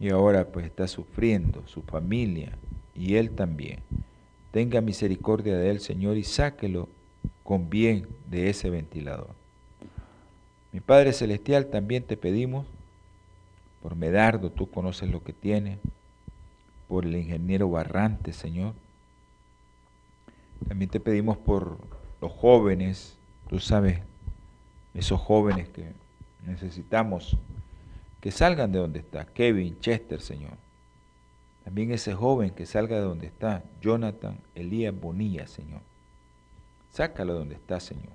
Y 0.03 0.10
ahora 0.10 0.45
pues 0.48 0.65
está 0.65 0.86
sufriendo 0.89 1.65
su 1.65 1.81
familia 1.81 2.57
y 2.93 3.15
Él 3.15 3.31
también. 3.31 3.79
Tenga 4.51 4.81
misericordia 4.81 5.57
de 5.57 5.69
Él, 5.69 5.79
Señor, 5.79 6.17
y 6.17 6.25
sáquelo 6.25 6.89
con 7.41 7.69
bien 7.69 8.10
de 8.29 8.50
ese 8.50 8.69
ventilador. 8.69 9.29
Mi 10.74 10.81
Padre 10.81 11.13
Celestial, 11.13 11.67
también 11.67 12.03
te 12.03 12.17
pedimos 12.17 12.67
por 13.81 13.95
Medardo, 13.95 14.51
tú 14.51 14.69
conoces 14.69 15.10
lo 15.10 15.24
que 15.24 15.31
tiene, 15.31 15.77
por 16.89 17.05
el 17.05 17.15
ingeniero 17.15 17.69
Barrante, 17.69 18.33
Señor, 18.33 18.74
también 20.67 20.91
te 20.91 21.00
pedimos 21.00 21.38
por 21.38 21.77
los 22.19 22.33
jóvenes, 22.33 23.15
tú 23.48 23.57
sabes, 23.62 24.01
esos 24.93 25.22
jóvenes 25.22 25.69
que 25.69 25.93
necesitamos 26.45 27.38
que 28.23 28.31
salgan 28.31 28.71
de 28.71 28.79
donde 28.79 28.99
está. 28.99 29.25
Kevin, 29.25 29.77
Chester, 29.81 30.21
Señor. 30.21 30.53
También 31.65 31.91
ese 31.91 32.13
joven 32.13 32.51
que 32.51 32.65
salga 32.65 32.95
de 32.95 33.01
donde 33.01 33.27
está. 33.27 33.63
Jonathan, 33.81 34.39
Elías 34.55 34.97
Bonilla, 34.97 35.45
Señor. 35.45 35.81
Sácalo 36.93 37.33
de 37.33 37.39
donde 37.39 37.55
está, 37.55 37.81
Señor. 37.81 38.13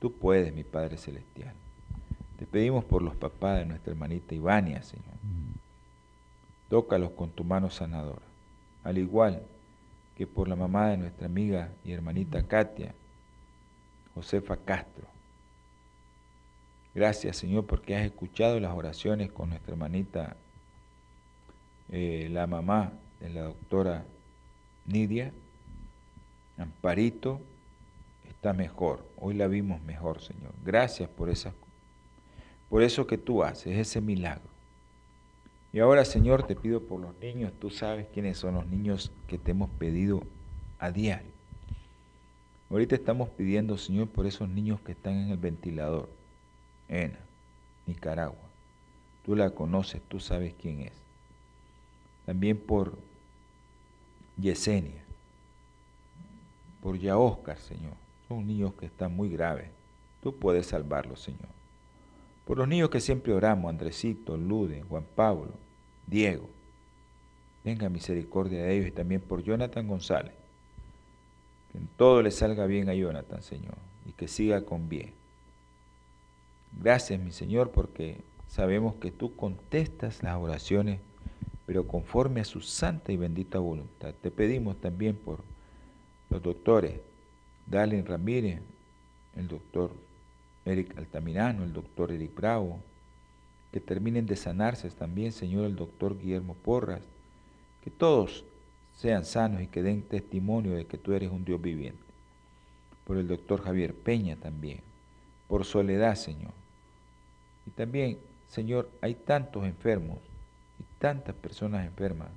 Tú 0.00 0.12
puedes, 0.12 0.52
mi 0.52 0.64
Padre 0.64 0.96
Celestial. 0.96 1.54
Te 2.36 2.46
pedimos 2.46 2.84
por 2.84 3.00
los 3.00 3.14
papás 3.14 3.60
de 3.60 3.66
nuestra 3.66 3.92
hermanita 3.92 4.34
Ivania, 4.34 4.82
Señor. 4.82 5.14
Tócalos 6.68 7.12
con 7.12 7.30
tu 7.30 7.44
mano 7.44 7.70
sanadora. 7.70 8.26
Al 8.82 8.98
igual 8.98 9.40
que 10.16 10.26
por 10.26 10.48
la 10.48 10.56
mamá 10.56 10.88
de 10.88 10.96
nuestra 10.96 11.26
amiga 11.26 11.70
y 11.84 11.92
hermanita 11.92 12.42
Katia, 12.42 12.92
Josefa 14.16 14.56
Castro. 14.56 15.11
Gracias 16.94 17.36
Señor 17.38 17.66
porque 17.66 17.96
has 17.96 18.04
escuchado 18.04 18.60
las 18.60 18.72
oraciones 18.72 19.32
con 19.32 19.50
nuestra 19.50 19.72
hermanita, 19.72 20.36
eh, 21.90 22.28
la 22.30 22.46
mamá 22.46 22.92
de 23.20 23.30
la 23.30 23.42
doctora 23.42 24.04
Nidia. 24.86 25.32
Amparito 26.58 27.40
está 28.28 28.52
mejor, 28.52 29.06
hoy 29.16 29.34
la 29.34 29.46
vimos 29.46 29.82
mejor 29.82 30.20
Señor. 30.20 30.52
Gracias 30.64 31.08
por, 31.08 31.30
esas, 31.30 31.54
por 32.68 32.82
eso 32.82 33.06
que 33.06 33.18
tú 33.18 33.42
haces, 33.42 33.76
ese 33.78 34.00
milagro. 34.00 34.52
Y 35.72 35.80
ahora, 35.80 36.04
Señor, 36.04 36.46
te 36.46 36.54
pido 36.54 36.82
por 36.82 37.00
los 37.00 37.18
niños. 37.18 37.50
Tú 37.58 37.70
sabes 37.70 38.06
quiénes 38.12 38.36
son 38.36 38.54
los 38.54 38.66
niños 38.66 39.10
que 39.26 39.38
te 39.38 39.52
hemos 39.52 39.70
pedido 39.70 40.22
a 40.78 40.90
diario. 40.90 41.32
Ahorita 42.70 42.94
estamos 42.94 43.30
pidiendo, 43.30 43.78
Señor, 43.78 44.08
por 44.08 44.26
esos 44.26 44.48
niños 44.48 44.80
que 44.80 44.92
están 44.92 45.14
en 45.14 45.30
el 45.30 45.38
ventilador. 45.38 46.10
En 46.88 47.16
Nicaragua. 47.86 48.38
Tú 49.24 49.36
la 49.36 49.50
conoces, 49.50 50.02
tú 50.08 50.20
sabes 50.20 50.54
quién 50.60 50.80
es. 50.80 50.92
También 52.26 52.58
por 52.58 52.96
Yesenia. 54.36 55.02
Por 56.82 56.98
Yaoscar, 56.98 57.58
Señor. 57.58 57.92
Son 58.28 58.46
niños 58.46 58.74
que 58.74 58.86
están 58.86 59.14
muy 59.14 59.28
graves. 59.28 59.68
Tú 60.22 60.34
puedes 60.34 60.66
salvarlos, 60.66 61.20
Señor. 61.20 61.48
Por 62.46 62.58
los 62.58 62.68
niños 62.68 62.90
que 62.90 63.00
siempre 63.00 63.32
oramos, 63.32 63.68
Andresito, 63.70 64.36
Lude, 64.36 64.82
Juan 64.82 65.04
Pablo, 65.14 65.52
Diego. 66.06 66.48
Tenga 67.62 67.88
misericordia 67.88 68.64
de 68.64 68.76
ellos 68.76 68.88
y 68.88 68.92
también 68.92 69.20
por 69.20 69.42
Jonathan 69.42 69.86
González. 69.86 70.34
Que 71.70 71.78
en 71.78 71.88
todo 71.96 72.22
le 72.22 72.32
salga 72.32 72.66
bien 72.66 72.88
a 72.88 72.94
Jonathan, 72.94 73.42
Señor, 73.42 73.76
y 74.06 74.12
que 74.12 74.26
siga 74.26 74.64
con 74.64 74.88
bien. 74.88 75.12
Gracias, 76.80 77.20
mi 77.20 77.32
Señor, 77.32 77.70
porque 77.70 78.18
sabemos 78.48 78.94
que 78.96 79.10
tú 79.10 79.36
contestas 79.36 80.22
las 80.22 80.36
oraciones, 80.36 81.00
pero 81.66 81.86
conforme 81.86 82.40
a 82.40 82.44
su 82.44 82.60
santa 82.60 83.12
y 83.12 83.16
bendita 83.16 83.58
voluntad. 83.58 84.14
Te 84.20 84.30
pedimos 84.30 84.80
también 84.80 85.16
por 85.16 85.42
los 86.30 86.42
doctores, 86.42 87.00
Dalin 87.66 88.04
Ramírez, 88.04 88.60
el 89.36 89.48
doctor 89.48 89.92
Eric 90.64 90.96
Altamirano, 90.98 91.64
el 91.64 91.72
doctor 91.72 92.12
Eric 92.12 92.34
Bravo, 92.34 92.80
que 93.70 93.80
terminen 93.80 94.26
de 94.26 94.36
sanarse 94.36 94.88
también, 94.90 95.32
Señor, 95.32 95.64
el 95.66 95.76
doctor 95.76 96.18
Guillermo 96.18 96.54
Porras, 96.54 97.00
que 97.82 97.90
todos 97.90 98.44
sean 98.96 99.24
sanos 99.24 99.62
y 99.62 99.66
que 99.66 99.82
den 99.82 100.02
testimonio 100.02 100.72
de 100.72 100.86
que 100.86 100.98
tú 100.98 101.12
eres 101.12 101.30
un 101.30 101.44
Dios 101.44 101.60
viviente. 101.60 102.02
Por 103.06 103.16
el 103.16 103.26
doctor 103.26 103.62
Javier 103.62 103.94
Peña 103.94 104.36
también, 104.36 104.80
por 105.48 105.64
Soledad, 105.64 106.14
Señor. 106.16 106.61
Y 107.66 107.70
también, 107.70 108.18
Señor, 108.48 108.90
hay 109.00 109.14
tantos 109.14 109.64
enfermos 109.64 110.18
y 110.78 110.84
tantas 110.98 111.34
personas 111.34 111.86
enfermas 111.86 112.28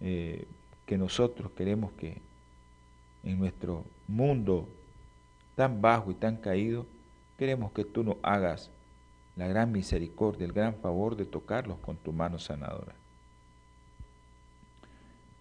eh, 0.00 0.46
que 0.84 0.98
nosotros 0.98 1.50
queremos 1.52 1.92
que 1.92 2.20
en 3.24 3.38
nuestro 3.38 3.84
mundo 4.06 4.68
tan 5.56 5.80
bajo 5.80 6.10
y 6.10 6.14
tan 6.14 6.36
caído, 6.36 6.86
queremos 7.38 7.72
que 7.72 7.84
tú 7.84 8.04
nos 8.04 8.16
hagas 8.22 8.70
la 9.36 9.48
gran 9.48 9.72
misericordia, 9.72 10.46
el 10.46 10.52
gran 10.52 10.76
favor 10.76 11.16
de 11.16 11.26
tocarlos 11.26 11.78
con 11.78 11.96
tu 11.96 12.12
mano 12.12 12.38
sanadora. 12.38 12.94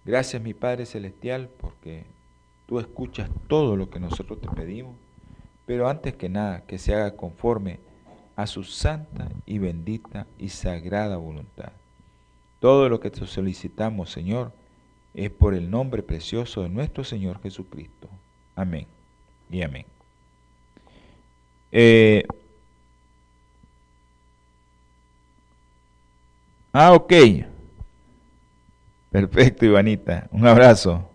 Gracias 0.04 0.42
mi 0.42 0.54
Padre 0.54 0.86
Celestial 0.86 1.50
porque 1.60 2.06
tú 2.66 2.80
escuchas 2.80 3.30
todo 3.48 3.76
lo 3.76 3.90
que 3.90 4.00
nosotros 4.00 4.40
te 4.40 4.48
pedimos, 4.50 4.96
pero 5.66 5.90
antes 5.90 6.16
que 6.16 6.30
nada 6.30 6.62
que 6.66 6.78
se 6.78 6.94
haga 6.94 7.16
conforme 7.16 7.80
a 8.36 8.48
su 8.48 8.64
santa 8.64 9.30
y 9.46 9.60
bendita 9.60 10.28
y 10.38 10.50
sagrada 10.50 11.18
voluntad. 11.18 11.72
Todo 12.60 12.90
lo 12.90 13.00
que 13.00 13.12
te 13.12 13.26
solicitamos, 13.26 14.12
Señor, 14.12 14.52
es 15.14 15.30
por 15.30 15.54
el 15.54 15.70
nombre 15.70 16.04
precioso 16.04 16.64
de 16.64 16.70
nuestro 16.70 17.04
Señor 17.04 17.42
Jesucristo. 17.42 18.10
Amén 18.56 18.88
y 19.50 19.62
amén. 19.62 19.86
Eh, 21.72 22.26
ah, 26.74 26.94
ok. 26.94 27.14
Perfecto, 29.12 29.66
Ivanita. 29.66 30.28
Un 30.32 30.46
abrazo. 30.46 31.10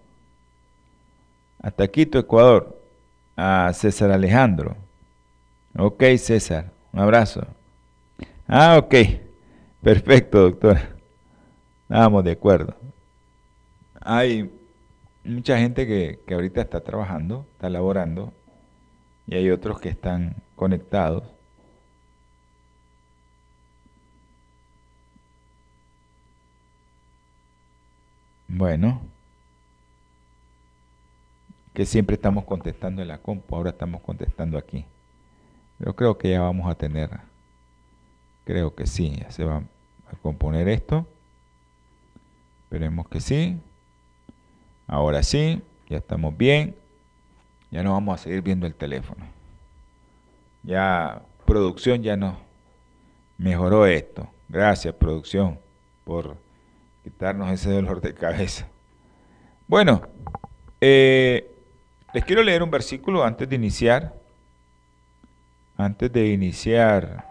Hasta 1.62 1.88
Quito, 1.88 2.18
Ecuador. 2.18 2.78
A 3.36 3.72
César 3.74 4.10
Alejandro. 4.10 4.76
Ok, 5.76 6.02
César. 6.16 6.70
Un 6.92 7.00
abrazo. 7.00 7.46
Ah, 8.48 8.78
ok. 8.78 8.94
Perfecto, 9.82 10.40
doctora. 10.42 10.90
Estábamos 11.82 12.24
de 12.24 12.32
acuerdo. 12.32 12.74
Hay 14.00 14.50
mucha 15.24 15.58
gente 15.58 15.86
que, 15.86 16.20
que 16.26 16.34
ahorita 16.34 16.60
está 16.60 16.80
trabajando, 16.80 17.46
está 17.52 17.70
laborando, 17.70 18.32
y 19.26 19.36
hay 19.36 19.50
otros 19.50 19.80
que 19.80 19.88
están 19.88 20.36
conectados. 20.56 21.24
Bueno, 28.48 29.00
que 31.72 31.86
siempre 31.86 32.16
estamos 32.16 32.44
contestando 32.44 33.00
en 33.02 33.08
la 33.08 33.18
compu, 33.18 33.54
ahora 33.54 33.70
estamos 33.70 34.00
contestando 34.02 34.58
aquí. 34.58 34.84
Pero 35.80 35.96
creo 35.96 36.18
que 36.18 36.30
ya 36.30 36.42
vamos 36.42 36.70
a 36.70 36.74
tener, 36.74 37.08
creo 38.44 38.74
que 38.74 38.86
sí, 38.86 39.16
ya 39.16 39.30
se 39.30 39.44
va 39.44 39.56
a 39.56 40.16
componer 40.22 40.68
esto. 40.68 41.06
Esperemos 42.64 43.08
que 43.08 43.20
sí. 43.22 43.58
Ahora 44.86 45.22
sí, 45.22 45.62
ya 45.88 45.96
estamos 45.96 46.36
bien. 46.36 46.76
Ya 47.70 47.82
no 47.82 47.92
vamos 47.92 48.20
a 48.20 48.22
seguir 48.22 48.42
viendo 48.42 48.66
el 48.66 48.74
teléfono. 48.74 49.24
Ya 50.62 51.22
producción 51.46 52.02
ya 52.02 52.14
no 52.14 52.36
mejoró 53.38 53.86
esto. 53.86 54.28
Gracias 54.50 54.94
producción 54.94 55.58
por 56.04 56.36
quitarnos 57.02 57.50
ese 57.50 57.70
dolor 57.72 58.02
de 58.02 58.12
cabeza. 58.12 58.68
Bueno, 59.66 60.02
eh, 60.78 61.50
les 62.12 62.24
quiero 62.26 62.42
leer 62.42 62.62
un 62.62 62.70
versículo 62.70 63.24
antes 63.24 63.48
de 63.48 63.56
iniciar. 63.56 64.19
Antes 65.80 66.12
de 66.12 66.28
iniciar 66.28 67.28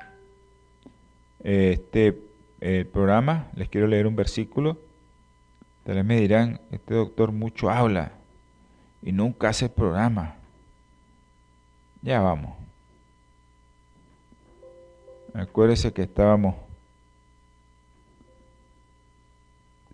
este 1.44 2.22
el 2.60 2.86
programa, 2.88 3.48
les 3.56 3.70
quiero 3.70 3.88
leer 3.88 4.08
un 4.08 4.16
versículo. 4.16 4.78
Tal 5.84 5.96
vez 5.96 6.06
me 6.06 6.20
dirán, 6.20 6.60
este 6.72 6.94
doctor 6.94 7.32
mucho 7.32 7.70
habla 7.70 8.12
y 9.02 9.12
nunca 9.12 9.50
hace 9.50 9.70
programa. 9.70 10.36
Ya 12.02 12.20
vamos. 12.22 12.56
Acuérdese 15.34 15.94
que 15.94 16.04
estábamos 16.04 16.56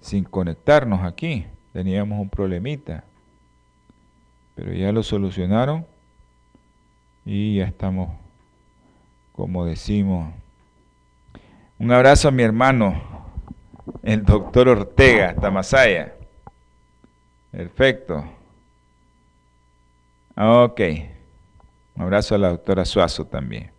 sin 0.01 0.23
conectarnos 0.23 1.03
aquí. 1.03 1.45
Teníamos 1.73 2.19
un 2.19 2.29
problemita 2.29 3.03
pero 4.55 4.71
ya 4.73 4.91
lo 4.91 5.03
solucionaron 5.03 5.85
y 7.25 7.57
ya 7.57 7.65
estamos, 7.65 8.09
como 9.35 9.65
decimos. 9.65 10.33
Un 11.77 11.91
abrazo 11.91 12.29
a 12.29 12.31
mi 12.31 12.41
hermano, 12.41 13.01
el 14.01 14.23
doctor 14.23 14.69
Ortega, 14.69 15.35
Tamasaya. 15.35 16.15
Perfecto. 17.51 18.23
Ok. 20.37 20.81
Un 21.95 22.03
abrazo 22.03 22.35
a 22.35 22.37
la 22.37 22.49
doctora 22.49 22.85
Suazo 22.85 23.25
también. 23.25 23.71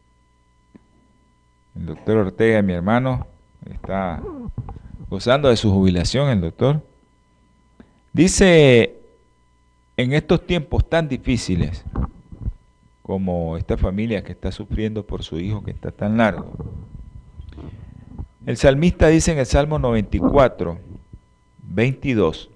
El 1.74 1.86
doctor 1.86 2.18
Ortega, 2.18 2.60
mi 2.62 2.74
hermano, 2.74 3.26
está 3.70 4.22
gozando 5.08 5.48
de 5.48 5.56
su 5.56 5.72
jubilación, 5.72 6.28
el 6.28 6.40
doctor. 6.42 6.82
Dice 8.12 8.94
en 9.96 10.12
estos 10.12 10.46
tiempos 10.46 10.88
tan 10.88 11.08
difíciles, 11.08 11.84
como 13.06 13.56
esta 13.56 13.76
familia 13.76 14.24
que 14.24 14.32
está 14.32 14.50
sufriendo 14.50 15.06
por 15.06 15.22
su 15.22 15.38
hijo 15.38 15.62
que 15.62 15.70
está 15.70 15.92
tan 15.92 16.16
largo, 16.16 16.50
el 18.46 18.56
salmista 18.56 19.06
dice 19.06 19.30
en 19.30 19.38
el 19.38 19.46
Salmo 19.46 19.78
94, 19.78 20.76
22, 21.62 22.50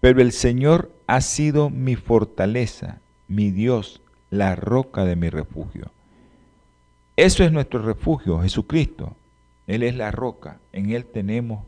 pero 0.00 0.22
el 0.22 0.32
Señor 0.32 0.92
ha 1.06 1.20
sido 1.20 1.68
mi 1.68 1.94
fortaleza, 1.94 3.02
mi 3.28 3.50
Dios, 3.50 4.00
la 4.30 4.56
roca 4.56 5.04
de 5.04 5.16
mi 5.16 5.28
refugio. 5.28 5.90
Eso 7.16 7.44
es 7.44 7.52
nuestro 7.52 7.82
refugio, 7.82 8.40
Jesucristo. 8.40 9.14
Él 9.66 9.82
es 9.82 9.94
la 9.94 10.10
roca, 10.10 10.58
en 10.72 10.90
Él 10.90 11.04
tenemos 11.04 11.66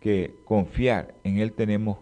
que 0.00 0.34
confiar, 0.44 1.14
en 1.22 1.38
Él 1.38 1.52
tenemos 1.52 1.98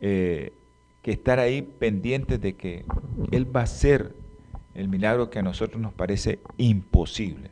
eh, 0.00 0.54
que 1.02 1.12
estar 1.12 1.38
ahí 1.38 1.62
pendientes 1.62 2.40
de 2.40 2.54
que 2.54 2.84
Él 3.30 3.54
va 3.54 3.60
a 3.60 3.64
hacer 3.64 4.14
el 4.74 4.88
milagro 4.88 5.30
que 5.30 5.38
a 5.38 5.42
nosotros 5.42 5.80
nos 5.80 5.92
parece 5.92 6.40
imposible. 6.56 7.50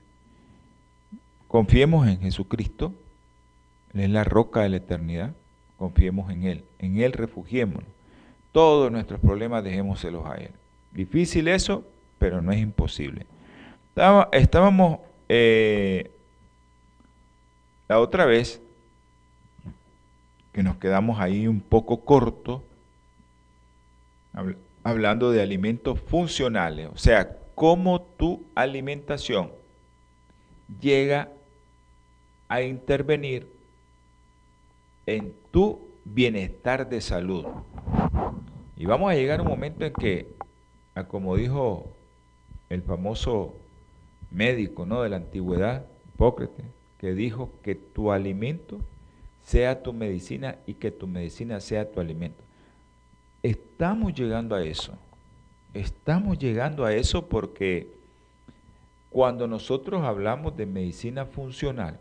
Confiemos 1.49 2.07
en 2.07 2.21
Jesucristo, 2.21 2.93
Él 3.95 4.01
es 4.01 4.11
la 4.11 4.25
roca 4.25 4.61
de 4.61 4.69
la 4.69 4.77
eternidad, 4.77 5.33
confiemos 5.79 6.31
en 6.31 6.45
Él, 6.45 6.65
en 6.79 7.01
Él 7.01 7.13
refugiémonos. 7.13 7.89
Todos 8.53 8.91
nuestros 8.91 9.21
problemas 9.21 9.63
dejémoselos 9.65 10.27
a 10.27 10.35
Él. 10.37 10.51
Difícil 10.93 11.49
eso, 11.49 11.85
pero 12.19 12.41
no 12.41 12.53
es 12.53 12.59
imposible. 12.59 13.27
Estábamos 14.33 15.01
eh, 15.29 16.11
la 17.89 18.01
otra 18.01 18.25
vez 18.25 18.61
que 20.53 20.63
nos 20.63 20.77
quedamos 20.77 21.21
ahí 21.21 21.47
un 21.47 21.61
poco 21.61 22.05
cortos 22.05 22.63
hablando 24.83 25.31
de 25.31 25.43
alimentos 25.43 25.99
funcionales, 26.01 26.89
o 26.93 26.97
sea, 26.97 27.39
cómo 27.55 28.03
tu 28.03 28.45
alimentación 28.55 29.51
llega 30.81 31.31
a 32.49 32.63
intervenir 32.63 33.49
en 35.07 35.33
tu 35.51 35.89
bienestar 36.05 36.89
de 36.89 37.01
salud. 37.01 37.47
Y 38.77 38.87
vamos 38.87 39.11
a 39.11 39.15
llegar 39.15 39.41
a 39.41 39.43
un 39.43 39.49
momento 39.49 39.85
en 39.85 39.93
que, 39.93 40.29
como 41.09 41.37
dijo 41.37 41.89
el 42.69 42.83
famoso 42.83 43.55
médico 44.31 44.87
¿no? 44.87 45.03
de 45.03 45.09
la 45.09 45.17
antigüedad, 45.17 45.87
Hipócrates, 46.15 46.67
que 46.99 47.15
dijo 47.15 47.51
que 47.63 47.75
tu 47.75 48.13
alimento 48.13 48.81
sea 49.45 49.83
tu 49.83 49.93
medicina 49.93 50.57
y 50.67 50.75
que 50.75 50.91
tu 50.91 51.07
medicina 51.07 51.61
sea 51.61 51.91
tu 51.91 52.01
alimento. 52.01 52.46
Estamos 53.47 54.13
llegando 54.13 54.57
a 54.57 54.65
eso. 54.65 54.93
Estamos 55.73 56.37
llegando 56.37 56.85
a 56.85 56.93
eso 56.93 57.29
porque 57.29 57.87
cuando 59.09 59.47
nosotros 59.47 60.03
hablamos 60.03 60.57
de 60.57 60.67
medicina 60.67 61.27
funcional, 61.27 62.01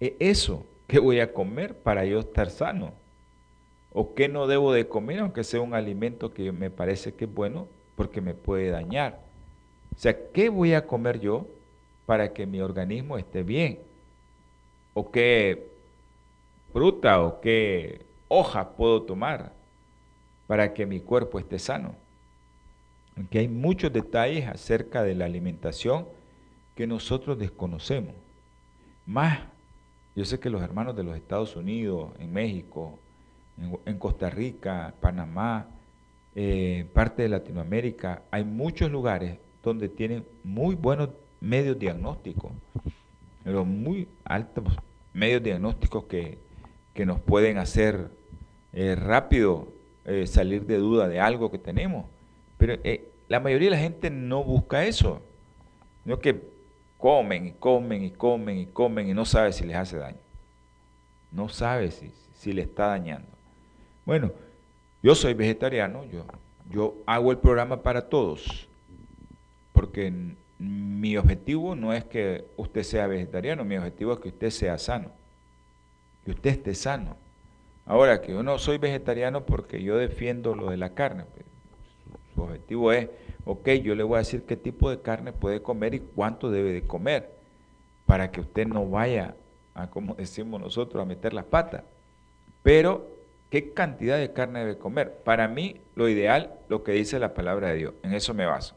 es 0.00 0.12
eso 0.18 0.66
que 0.86 0.98
voy 0.98 1.20
a 1.20 1.32
comer 1.32 1.78
para 1.78 2.04
yo 2.04 2.18
estar 2.18 2.50
sano. 2.50 2.92
O 3.94 4.14
qué 4.14 4.28
no 4.28 4.46
debo 4.46 4.74
de 4.74 4.86
comer, 4.86 5.20
aunque 5.20 5.44
sea 5.44 5.62
un 5.62 5.72
alimento 5.72 6.34
que 6.34 6.52
me 6.52 6.68
parece 6.68 7.14
que 7.14 7.24
es 7.24 7.32
bueno, 7.32 7.66
porque 7.96 8.20
me 8.20 8.34
puede 8.34 8.68
dañar. 8.68 9.18
O 9.96 9.98
sea, 9.98 10.14
¿qué 10.30 10.50
voy 10.50 10.74
a 10.74 10.86
comer 10.86 11.20
yo 11.20 11.46
para 12.04 12.34
que 12.34 12.44
mi 12.44 12.60
organismo 12.60 13.16
esté 13.16 13.42
bien? 13.42 13.78
¿O 14.92 15.10
qué 15.10 15.70
fruta 16.70 17.22
o 17.22 17.40
qué 17.40 18.04
hoja 18.28 18.72
puedo 18.76 19.00
tomar 19.04 19.58
para 20.50 20.74
que 20.74 20.84
mi 20.84 20.98
cuerpo 20.98 21.38
esté 21.38 21.60
sano? 21.60 21.94
Aunque 23.16 23.38
hay 23.38 23.46
muchos 23.46 23.92
detalles 23.92 24.48
acerca 24.48 25.04
de 25.04 25.14
la 25.14 25.24
alimentación 25.24 26.08
que 26.74 26.88
nosotros 26.88 27.38
desconocemos. 27.38 28.16
Más, 29.06 29.38
yo 30.16 30.24
sé 30.24 30.40
que 30.40 30.50
los 30.50 30.60
hermanos 30.60 30.96
de 30.96 31.04
los 31.04 31.14
Estados 31.14 31.54
Unidos, 31.54 32.10
en 32.18 32.32
México, 32.32 32.98
en, 33.86 33.96
Costa 34.00 34.28
Rica, 34.28 34.92
Panamá, 35.00 35.68
eh, 36.34 36.84
parte 36.94 37.22
de 37.22 37.28
Latinoamérica, 37.28 38.24
hay 38.32 38.42
muchos 38.42 38.90
lugares 38.90 39.38
donde 39.62 39.88
tienen 39.88 40.24
muy 40.42 40.74
buenos 40.74 41.10
medios 41.40 41.78
diagnósticos, 41.78 42.50
pero 43.44 43.64
muy 43.64 44.08
altos 44.24 44.64
medios 45.14 45.44
diagnósticos 45.44 46.06
que, 46.06 46.38
nos 47.06 47.20
pueden 47.20 47.56
hacer 47.56 48.10
eh, 48.74 48.94
rápido 48.94 49.79
eh, 50.04 50.26
salir 50.26 50.66
de 50.66 50.78
duda 50.78 51.08
de 51.08 51.20
algo 51.20 51.50
que 51.50 51.58
tenemos. 51.58 52.06
Pero 52.58 52.76
la 53.28 53.40
mayoría 53.40 53.70
de 53.70 53.76
la 53.76 53.82
gente 53.82 54.10
no 54.10 54.44
busca 54.44 54.84
eso, 54.84 55.22
sino 56.04 56.18
que 56.18 56.40
comen 56.98 57.46
y 57.46 57.52
comen 57.52 58.04
y 58.04 58.10
comen 58.10 58.58
y 58.58 58.66
comen 58.66 59.08
y 59.08 59.14
no 59.14 59.24
sabe 59.24 59.52
si 59.52 59.64
les 59.64 59.76
hace 59.76 59.96
daño. 59.96 60.18
No 61.32 61.48
sabe 61.48 61.90
si, 61.90 62.12
si 62.34 62.52
le 62.52 62.62
está 62.62 62.88
dañando. 62.88 63.28
Bueno, 64.04 64.32
yo 65.02 65.14
soy 65.14 65.34
vegetariano, 65.34 66.04
yo, 66.04 66.24
yo 66.68 66.96
hago 67.06 67.30
el 67.30 67.38
programa 67.38 67.82
para 67.82 68.08
todos, 68.08 68.68
porque 69.72 70.12
mi 70.58 71.16
objetivo 71.16 71.74
no 71.74 71.92
es 71.94 72.04
que 72.04 72.44
usted 72.56 72.82
sea 72.82 73.06
vegetariano, 73.06 73.64
mi 73.64 73.76
objetivo 73.76 74.12
es 74.12 74.18
que 74.18 74.28
usted 74.28 74.50
sea 74.50 74.76
sano, 74.76 75.10
que 76.24 76.32
usted 76.32 76.50
esté 76.50 76.74
sano. 76.74 77.16
Ahora, 77.86 78.20
que 78.20 78.32
yo 78.32 78.42
no 78.42 78.58
soy 78.58 78.78
vegetariano 78.78 79.44
porque 79.44 79.82
yo 79.82 79.96
defiendo 79.96 80.54
lo 80.54 80.70
de 80.70 80.76
la 80.76 80.94
carne, 80.94 81.24
pues, 81.24 81.44
su 82.34 82.42
objetivo 82.42 82.92
es, 82.92 83.08
ok, 83.44 83.68
yo 83.82 83.94
le 83.94 84.02
voy 84.02 84.16
a 84.16 84.18
decir 84.18 84.44
qué 84.44 84.56
tipo 84.56 84.90
de 84.90 85.00
carne 85.00 85.32
puede 85.32 85.62
comer 85.62 85.94
y 85.94 86.00
cuánto 86.00 86.50
debe 86.50 86.72
de 86.72 86.82
comer, 86.82 87.30
para 88.06 88.30
que 88.30 88.40
usted 88.40 88.66
no 88.66 88.88
vaya 88.88 89.34
a, 89.74 89.90
como 89.90 90.14
decimos 90.14 90.60
nosotros, 90.60 91.02
a 91.02 91.06
meter 91.06 91.32
las 91.32 91.44
patas. 91.44 91.82
Pero 92.62 93.20
¿Qué 93.50 93.72
cantidad 93.72 94.16
de 94.16 94.32
carne 94.32 94.60
debe 94.60 94.78
comer? 94.78 95.12
Para 95.24 95.48
mí, 95.48 95.80
lo 95.96 96.08
ideal, 96.08 96.54
lo 96.68 96.84
que 96.84 96.92
dice 96.92 97.18
la 97.18 97.34
palabra 97.34 97.68
de 97.68 97.78
Dios, 97.78 97.94
en 98.04 98.14
eso 98.14 98.32
me 98.32 98.46
baso. 98.46 98.76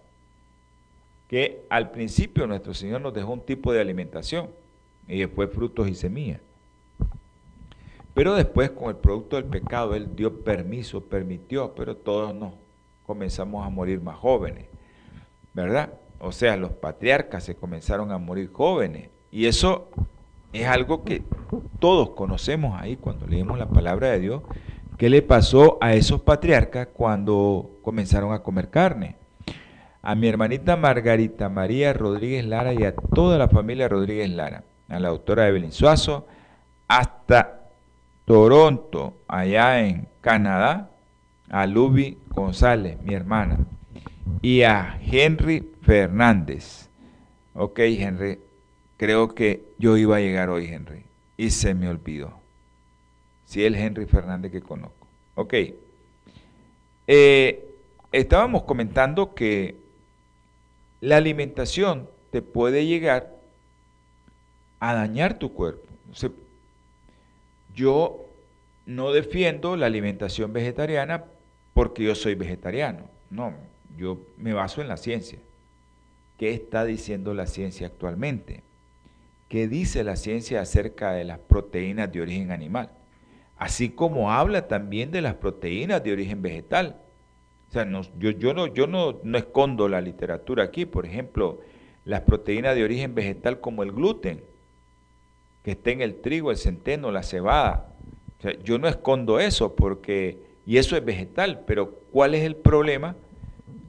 Que 1.27 1.63
al 1.69 1.91
principio 1.91 2.47
nuestro 2.47 2.73
Señor 2.73 2.99
nos 3.01 3.13
dejó 3.13 3.33
un 3.33 3.45
tipo 3.45 3.71
de 3.71 3.79
alimentación 3.79 4.49
y 5.07 5.19
después 5.19 5.51
frutos 5.51 5.87
y 5.87 5.93
semillas. 5.93 6.41
Pero 8.13 8.35
después 8.35 8.71
con 8.71 8.89
el 8.89 8.95
producto 8.97 9.37
del 9.37 9.45
pecado, 9.45 9.95
Él 9.95 10.15
dio 10.15 10.43
permiso, 10.43 11.01
permitió, 11.05 11.73
pero 11.75 11.97
todos 11.97 12.33
no. 12.35 12.55
Comenzamos 13.05 13.65
a 13.65 13.69
morir 13.69 14.01
más 14.01 14.17
jóvenes, 14.17 14.65
¿verdad? 15.53 15.93
O 16.19 16.31
sea, 16.31 16.55
los 16.55 16.71
patriarcas 16.71 17.43
se 17.43 17.55
comenzaron 17.55 18.11
a 18.11 18.17
morir 18.17 18.51
jóvenes. 18.53 19.09
Y 19.31 19.47
eso 19.47 19.89
es 20.53 20.67
algo 20.67 21.03
que 21.03 21.23
todos 21.79 22.11
conocemos 22.11 22.79
ahí 22.79 22.95
cuando 22.95 23.27
leemos 23.27 23.57
la 23.57 23.67
palabra 23.67 24.11
de 24.11 24.19
Dios, 24.19 24.43
¿qué 24.97 25.09
le 25.09 25.21
pasó 25.21 25.77
a 25.81 25.95
esos 25.95 26.21
patriarcas 26.21 26.87
cuando 26.93 27.71
comenzaron 27.81 28.31
a 28.31 28.43
comer 28.43 28.69
carne? 28.69 29.17
A 30.03 30.15
mi 30.15 30.27
hermanita 30.27 30.77
Margarita 30.77 31.49
María 31.49 31.93
Rodríguez 31.93 32.45
Lara 32.45 32.73
y 32.73 32.83
a 32.83 32.93
toda 32.95 33.37
la 33.37 33.47
familia 33.47 33.89
Rodríguez 33.89 34.29
Lara, 34.29 34.63
a 34.89 34.99
la 34.99 35.09
autora 35.09 35.47
Evelyn 35.47 35.71
Suazo, 35.71 36.27
hasta 36.87 37.62
Toronto, 38.25 39.15
allá 39.27 39.85
en 39.85 40.07
Canadá, 40.21 40.89
a 41.49 41.67
Luby 41.67 42.17
González, 42.29 42.97
mi 43.01 43.13
hermana, 43.13 43.59
y 44.41 44.61
a 44.63 44.99
Henry 45.01 45.71
Fernández. 45.81 46.89
Ok, 47.53 47.79
Henry, 47.79 48.39
creo 48.97 49.35
que 49.35 49.63
yo 49.77 49.97
iba 49.97 50.17
a 50.17 50.21
llegar 50.21 50.49
hoy, 50.49 50.67
Henry, 50.67 51.03
y 51.37 51.49
se 51.49 51.73
me 51.73 51.89
olvidó. 51.89 52.33
Si 53.45 53.63
el 53.63 53.75
Henry 53.75 54.05
Fernández 54.05 54.51
que 54.51 54.61
conozco. 54.61 55.07
Ok. 55.35 55.53
Eh, 57.05 57.65
estábamos 58.11 58.63
comentando 58.63 59.35
que 59.35 59.75
la 61.01 61.17
alimentación 61.17 62.09
te 62.31 62.41
puede 62.41 62.85
llegar 62.85 63.29
a 64.79 64.93
dañar 64.93 65.37
tu 65.37 65.53
cuerpo. 65.53 65.87
Yo 67.73 68.29
no 68.85 69.11
defiendo 69.11 69.75
la 69.75 69.85
alimentación 69.85 70.53
vegetariana 70.53 71.25
porque 71.73 72.03
yo 72.03 72.15
soy 72.15 72.35
vegetariano. 72.35 73.09
No, 73.29 73.53
yo 73.97 74.25
me 74.37 74.53
baso 74.53 74.81
en 74.81 74.87
la 74.87 74.97
ciencia. 74.97 75.39
¿Qué 76.37 76.53
está 76.53 76.85
diciendo 76.85 77.33
la 77.33 77.47
ciencia 77.47 77.87
actualmente? 77.87 78.63
qué 79.53 79.67
dice 79.67 80.03
la 80.03 80.15
ciencia 80.15 80.61
acerca 80.61 81.11
de 81.11 81.25
las 81.25 81.37
proteínas 81.37 82.11
de 82.11 82.21
origen 82.21 82.51
animal, 82.51 82.89
así 83.55 83.89
como 83.89 84.31
habla 84.31 84.67
también 84.67 85.11
de 85.11 85.21
las 85.21 85.35
proteínas 85.35 86.03
de 86.03 86.11
origen 86.11 86.41
vegetal. 86.41 86.95
O 87.69 87.71
sea, 87.71 87.87
yo, 88.17 88.31
yo, 88.31 88.55
no, 88.55 88.65
yo 88.65 88.87
no, 88.87 89.19
no 89.21 89.37
escondo 89.37 89.87
la 89.87 90.01
literatura 90.01 90.63
aquí, 90.63 90.87
por 90.87 91.05
ejemplo, 91.05 91.61
las 92.03 92.21
proteínas 92.21 92.73
de 92.73 92.83
origen 92.83 93.13
vegetal 93.13 93.59
como 93.59 93.83
el 93.83 93.91
gluten, 93.91 94.43
que 95.63 95.71
está 95.71 95.91
en 95.91 96.01
el 96.01 96.15
trigo, 96.15 96.51
el 96.51 96.57
centeno, 96.57 97.11
la 97.11 97.23
cebada. 97.23 97.89
Yo 98.63 98.77
no 98.77 98.87
escondo 98.87 99.39
eso 99.39 99.75
porque, 99.75 100.37
y 100.65 100.77
eso 100.77 100.97
es 100.97 101.05
vegetal, 101.05 101.61
pero 101.65 101.91
¿cuál 102.11 102.35
es 102.35 102.43
el 102.43 102.55
problema 102.55 103.15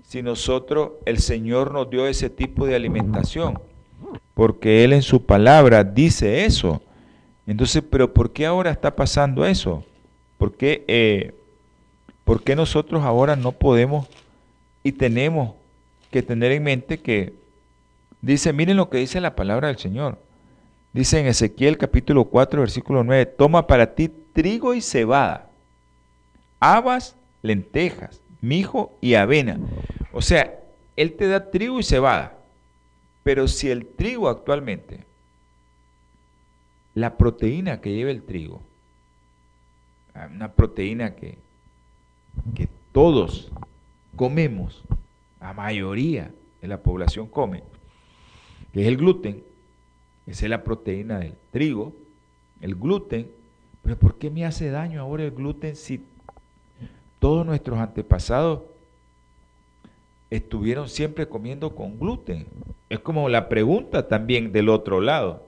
si 0.05 0.23
nosotros, 0.23 0.93
el 1.07 1.19
Señor 1.19 1.73
nos 1.73 1.91
dio 1.91 2.07
ese 2.07 2.31
tipo 2.31 2.67
de 2.67 2.77
alimentación? 2.77 3.59
porque 4.35 4.85
Él 4.85 4.93
en 4.93 5.03
su 5.03 5.25
palabra 5.25 5.85
dice 5.85 6.45
eso. 6.45 6.83
Entonces, 7.47 7.83
pero 7.89 8.13
¿por 8.13 8.33
qué 8.33 8.47
ahora 8.47 8.71
está 8.71 8.97
pasando 8.97 9.47
eso? 9.47 9.85
¿Por 10.39 10.57
qué, 10.57 10.85
eh, 10.89 11.35
¿Por 12.25 12.43
qué 12.43 12.57
nosotros 12.57 13.03
ahora 13.05 13.37
no 13.37 13.53
podemos 13.53 14.09
y 14.83 14.93
tenemos 14.93 15.55
que 16.11 16.23
tener 16.23 16.53
en 16.53 16.65
mente 16.65 16.99
que 16.99 17.35
dice, 18.21 18.53
miren 18.53 18.77
lo 18.77 18.91
que 18.91 18.99
dice 18.99 19.21
la 19.21 19.37
palabra 19.37 19.69
del 19.69 19.79
Señor. 19.79 20.19
Dice 20.95 21.19
en 21.19 21.27
Ezequiel 21.27 21.77
capítulo 21.77 22.27
4, 22.27 22.61
versículo 22.61 23.03
9, 23.03 23.27
toma 23.27 23.67
para 23.67 23.97
ti 23.97 24.09
trigo 24.33 24.75
y 24.75 24.81
cebada, 24.81 25.51
habas, 26.61 27.17
lentejas, 27.43 28.21
mijo 28.41 28.97
y 29.01 29.15
avena. 29.15 29.59
O 30.13 30.23
sea, 30.23 30.61
Él 30.95 31.15
te 31.15 31.27
da 31.27 31.51
trigo 31.51 31.81
y 31.81 31.83
cebada. 31.83 32.39
Pero 33.25 33.49
si 33.49 33.71
el 33.71 33.87
trigo 33.87 34.29
actualmente, 34.29 35.05
la 36.95 37.17
proteína 37.19 37.81
que 37.81 37.93
lleva 37.93 38.13
el 38.13 38.23
trigo, 38.23 38.63
una 40.33 40.53
proteína 40.53 41.17
que, 41.17 41.39
que 42.55 42.69
todos 42.93 43.51
comemos, 44.15 44.85
la 45.41 45.55
mayoría 45.55 46.31
de 46.63 46.69
la 46.69 46.81
población 46.81 47.27
come, 47.27 47.65
que 48.73 48.83
es 48.83 48.87
el 48.87 48.97
gluten, 48.97 49.43
esa 50.27 50.47
es 50.47 50.51
la 50.51 50.65
proteína 50.65 51.19
del 51.19 51.35
trigo, 51.51 51.93
el 52.61 52.75
gluten, 52.75 53.29
pero 53.83 53.97
¿por 53.97 54.17
qué 54.17 54.31
me 54.31 54.45
hace 54.45 54.71
daño 54.71 55.01
ahora 55.01 55.25
el 55.25 55.31
gluten 55.33 55.77
si 55.77 56.03
todos 57.19 57.47
nuestros 57.47 57.79
antepasados 57.79 58.61
estuvieron 60.37 60.89
siempre 60.89 61.29
comiendo 61.29 61.75
con 61.75 61.99
gluten. 61.99 62.47
Es 62.89 62.99
como 62.99 63.29
la 63.29 63.49
pregunta 63.49 64.09
también 64.09 64.53
del 64.53 64.69
otro 64.69 65.01
lado. 65.01 65.47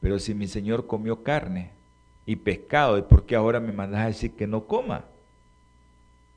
Pero 0.00 0.18
si 0.18 0.34
mi 0.34 0.46
Señor 0.46 0.86
comió 0.86 1.22
carne 1.22 1.70
y 2.26 2.36
pescado, 2.36 2.98
¿y 2.98 3.02
por 3.02 3.26
qué 3.26 3.36
ahora 3.36 3.60
me 3.60 3.72
mandas 3.72 4.00
a 4.00 4.06
decir 4.06 4.32
que 4.32 4.46
no 4.46 4.66
coma? 4.66 5.04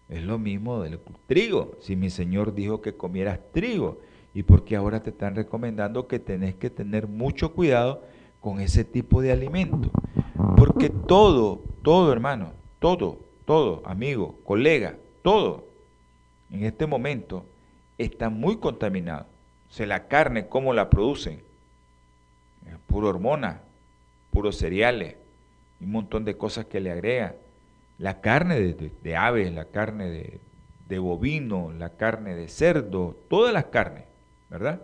Es 0.09 0.23
lo 0.23 0.38
mismo 0.38 0.81
del 0.81 0.99
trigo. 1.27 1.77
Si 1.81 1.95
mi 1.95 2.09
Señor 2.09 2.53
dijo 2.53 2.81
que 2.81 2.95
comieras 2.95 3.39
trigo, 3.51 3.99
¿y 4.34 4.43
por 4.43 4.65
qué 4.65 4.76
ahora 4.76 5.02
te 5.02 5.12
están 5.12 5.36
recomendando 5.36 6.08
que 6.08 6.19
tenés 6.19 6.56
que 6.56 6.69
tener 6.69 7.08
mucho 7.08 7.54
cuidado 7.54 8.04
con 8.41 8.60
ese 8.60 8.84
tipo 8.84 9.22
de 9.22 9.32
alimento? 9.32 9.91
Porque 10.58 10.89
todo, 10.89 11.62
todo 11.82 12.12
hermano, 12.12 12.54
todo, 12.80 13.19
todo, 13.46 13.82
amigo, 13.86 14.39
colega, 14.43 14.98
todo, 15.22 15.67
en 16.52 16.63
este 16.65 16.86
momento 16.86 17.46
está 17.98 18.30
muy 18.30 18.58
contaminado. 18.58 19.26
O 19.69 19.74
sea, 19.74 19.88
la 19.88 20.08
carne, 20.08 20.48
¿cómo 20.48 20.74
la 20.74 20.89
producen? 20.89 21.41
Puro 22.88 23.10
hormona, 23.10 23.62
puros 24.32 24.58
cereales, 24.58 25.15
un 25.82 25.91
montón 25.91 26.26
de 26.26 26.38
cosas 26.38 26.65
que 26.65 26.80
le 26.80 26.91
agregan. 26.91 27.36
La 27.98 28.22
carne 28.22 28.60
de, 28.60 29.15
aves, 29.15 29.52
la 29.52 29.65
carne 29.65 30.10
de, 30.88 31.00
bovino, 31.00 31.72
la 31.72 31.89
carne 31.89 32.36
de 32.36 32.48
cerdo, 32.48 33.15
todas 33.30 33.52
las 33.52 33.65
carnes, 33.65 34.04
¿verdad? 34.53 34.81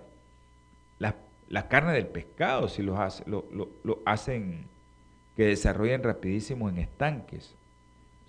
La, 1.51 1.67
carne 1.67 1.93
del 1.93 2.07
pescado, 2.07 2.67
si 2.67 2.83
lo, 2.83 2.99
hace, 2.99 3.23
lo, 3.27 3.69
hacen 4.05 4.65
que 5.35 5.45
desarrollen 5.45 6.03
rapidísimo 6.03 6.69
en 6.69 6.77
estanques. 6.77 7.55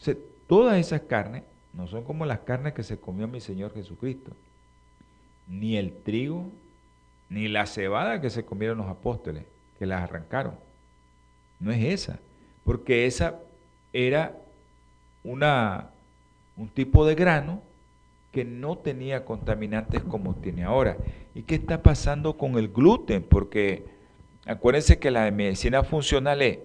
O 0.06 0.12
todas 0.46 0.78
esas 0.78 1.02
carnes 1.02 1.42
no 1.74 1.86
son 1.86 2.04
como 2.04 2.24
las 2.24 2.40
carnes 2.40 2.72
que 2.72 2.82
se 2.82 2.98
comió 2.98 3.26
mi 3.28 3.40
Señor 3.40 3.74
Jesucristo. 3.74 4.32
Ni 5.48 5.76
el 5.76 5.92
trigo, 5.92 6.50
ni 7.28 7.48
la 7.48 7.66
cebada 7.66 8.20
que 8.20 8.30
se 8.30 8.44
comieron 8.44 8.78
los 8.78 8.88
apóstoles, 8.88 9.44
que 9.78 9.86
las 9.86 10.02
arrancaron. 10.02 10.54
No 11.58 11.72
es 11.72 11.82
esa, 11.82 12.18
porque 12.64 13.06
esa 13.06 13.38
era 13.92 14.34
una, 15.24 15.90
un 16.56 16.68
tipo 16.68 17.06
de 17.06 17.14
grano 17.14 17.62
que 18.32 18.44
no 18.44 18.78
tenía 18.78 19.24
contaminantes 19.24 20.02
como 20.02 20.34
tiene 20.34 20.64
ahora. 20.64 20.96
¿Y 21.34 21.42
qué 21.42 21.56
está 21.56 21.82
pasando 21.82 22.36
con 22.36 22.58
el 22.58 22.68
gluten? 22.68 23.22
Porque 23.22 23.84
acuérdense 24.46 24.98
que 24.98 25.10
la 25.10 25.30
medicina 25.30 25.84
funcional 25.84 26.42
es, 26.42 26.58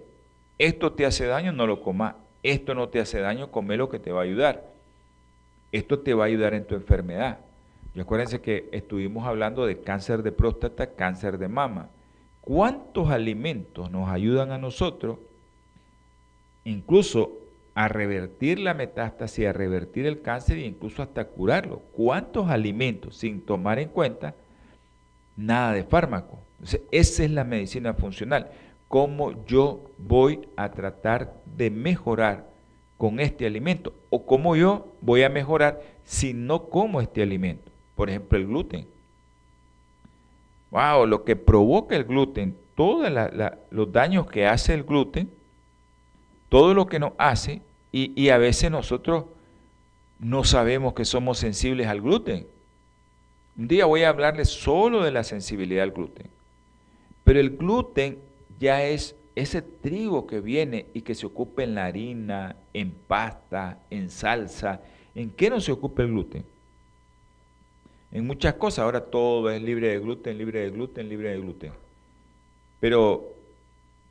esto 0.58 0.92
te 0.92 1.06
hace 1.06 1.26
daño, 1.26 1.52
no 1.52 1.66
lo 1.66 1.82
comas, 1.82 2.14
esto 2.42 2.74
no 2.74 2.88
te 2.88 3.00
hace 3.00 3.20
daño, 3.20 3.50
come 3.50 3.76
lo 3.76 3.88
que 3.88 3.98
te 3.98 4.12
va 4.12 4.20
a 4.20 4.24
ayudar. 4.24 4.64
Esto 5.72 5.98
te 6.00 6.14
va 6.14 6.24
a 6.24 6.26
ayudar 6.28 6.54
en 6.54 6.66
tu 6.66 6.74
enfermedad. 6.74 7.38
Y 7.94 8.00
acuérdense 8.00 8.40
que 8.40 8.68
estuvimos 8.72 9.26
hablando 9.26 9.66
de 9.66 9.80
cáncer 9.80 10.22
de 10.22 10.32
próstata, 10.32 10.94
cáncer 10.94 11.38
de 11.38 11.48
mama. 11.48 11.88
¿Cuántos 12.40 13.10
alimentos 13.10 13.90
nos 13.90 14.08
ayudan 14.08 14.52
a 14.52 14.58
nosotros, 14.58 15.18
incluso 16.64 17.32
a 17.74 17.88
revertir 17.88 18.58
la 18.60 18.74
metástasis, 18.74 19.46
a 19.46 19.52
revertir 19.52 20.06
el 20.06 20.22
cáncer 20.22 20.58
e 20.58 20.66
incluso 20.66 21.02
hasta 21.02 21.26
curarlo? 21.26 21.80
¿Cuántos 21.92 22.48
alimentos 22.48 23.16
sin 23.16 23.40
tomar 23.40 23.78
en 23.78 23.88
cuenta 23.88 24.34
nada 25.36 25.72
de 25.72 25.84
fármaco? 25.84 26.40
esa 26.90 27.24
es 27.24 27.30
la 27.30 27.44
medicina 27.44 27.94
funcional. 27.94 28.50
¿Cómo 28.88 29.44
yo 29.44 29.90
voy 29.98 30.48
a 30.56 30.70
tratar 30.70 31.34
de 31.56 31.70
mejorar 31.70 32.46
con 32.96 33.20
este 33.20 33.46
alimento 33.46 33.92
o 34.10 34.24
cómo 34.24 34.56
yo 34.56 34.88
voy 35.00 35.22
a 35.22 35.28
mejorar 35.28 35.82
si 36.04 36.32
no 36.32 36.68
como 36.68 37.00
este 37.00 37.22
alimento. 37.22 37.70
Por 37.94 38.08
ejemplo, 38.08 38.38
el 38.38 38.46
gluten. 38.46 38.86
Wow, 40.70 41.06
lo 41.06 41.24
que 41.24 41.36
provoca 41.36 41.96
el 41.96 42.04
gluten, 42.04 42.56
todos 42.74 43.10
los 43.70 43.92
daños 43.92 44.26
que 44.26 44.46
hace 44.46 44.74
el 44.74 44.84
gluten, 44.84 45.30
todo 46.48 46.74
lo 46.74 46.86
que 46.86 46.98
nos 46.98 47.12
hace, 47.18 47.62
y, 47.92 48.12
y 48.20 48.30
a 48.30 48.38
veces 48.38 48.70
nosotros 48.70 49.24
no 50.18 50.44
sabemos 50.44 50.94
que 50.94 51.04
somos 51.04 51.38
sensibles 51.38 51.86
al 51.86 52.02
gluten. 52.02 52.46
Un 53.58 53.68
día 53.68 53.86
voy 53.86 54.02
a 54.02 54.10
hablarles 54.10 54.48
solo 54.48 55.02
de 55.02 55.10
la 55.10 55.24
sensibilidad 55.24 55.82
al 55.82 55.92
gluten. 55.92 56.26
Pero 57.24 57.40
el 57.40 57.56
gluten 57.56 58.18
ya 58.58 58.84
es 58.84 59.16
ese 59.34 59.62
trigo 59.62 60.26
que 60.26 60.40
viene 60.40 60.86
y 60.94 61.02
que 61.02 61.14
se 61.14 61.26
ocupa 61.26 61.62
en 61.62 61.74
la 61.74 61.86
harina, 61.86 62.56
en 62.72 62.90
pasta, 62.90 63.78
en 63.90 64.10
salsa, 64.10 64.80
¿en 65.14 65.30
qué 65.30 65.50
no 65.50 65.60
se 65.60 65.72
ocupa 65.72 66.02
el 66.02 66.08
gluten? 66.08 66.44
En 68.12 68.26
muchas 68.26 68.54
cosas, 68.54 68.80
ahora 68.80 69.00
todo 69.00 69.50
es 69.50 69.60
libre 69.60 69.88
de 69.88 69.98
gluten, 69.98 70.38
libre 70.38 70.60
de 70.60 70.70
gluten, 70.70 71.08
libre 71.08 71.30
de 71.30 71.38
gluten. 71.38 71.72
Pero, 72.80 73.34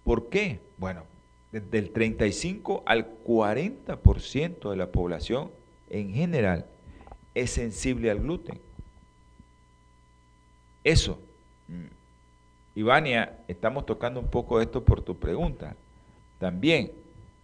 ¿por 0.03 0.29
qué? 0.29 0.59
Bueno, 0.77 1.03
desde 1.51 1.77
el 1.77 1.91
35 1.91 2.83
al 2.85 3.07
40% 3.23 4.69
de 4.69 4.75
la 4.75 4.91
población 4.91 5.51
en 5.89 6.13
general 6.13 6.65
es 7.33 7.51
sensible 7.51 8.11
al 8.11 8.19
gluten. 8.19 8.59
Eso 10.85 11.19
Ivania, 12.75 13.39
estamos 13.47 13.85
tocando 13.85 14.19
un 14.19 14.27
poco 14.27 14.59
esto 14.61 14.83
por 14.83 15.01
tu 15.01 15.17
pregunta. 15.17 15.75
También, 16.39 16.91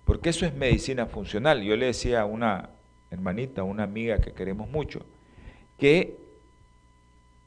porque 0.04 0.30
eso 0.30 0.46
es 0.46 0.54
medicina 0.54 1.06
funcional. 1.06 1.64
Yo 1.64 1.76
le 1.78 1.88
decía 1.88 2.22
a 2.22 2.26
una 2.26 2.70
hermanita, 3.10 3.64
una 3.64 3.84
amiga 3.84 4.20
que 4.20 4.34
queremos 4.34 4.70
mucho, 4.70 5.06
que 5.78 6.18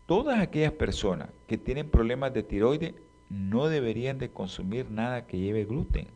todas 0.06 0.40
aquellas 0.40 0.72
personas 0.72 1.28
que 1.46 1.58
tienen 1.58 1.88
problemas 1.88 2.32
de 2.32 2.42
tiroides 2.42 2.94
no 3.28 3.68
deberían 3.68 4.18
de 4.18 4.30
consumir 4.30 4.90
nada 4.90 5.26
que 5.26 5.38
lleve 5.38 5.64
gluten, 5.64 6.06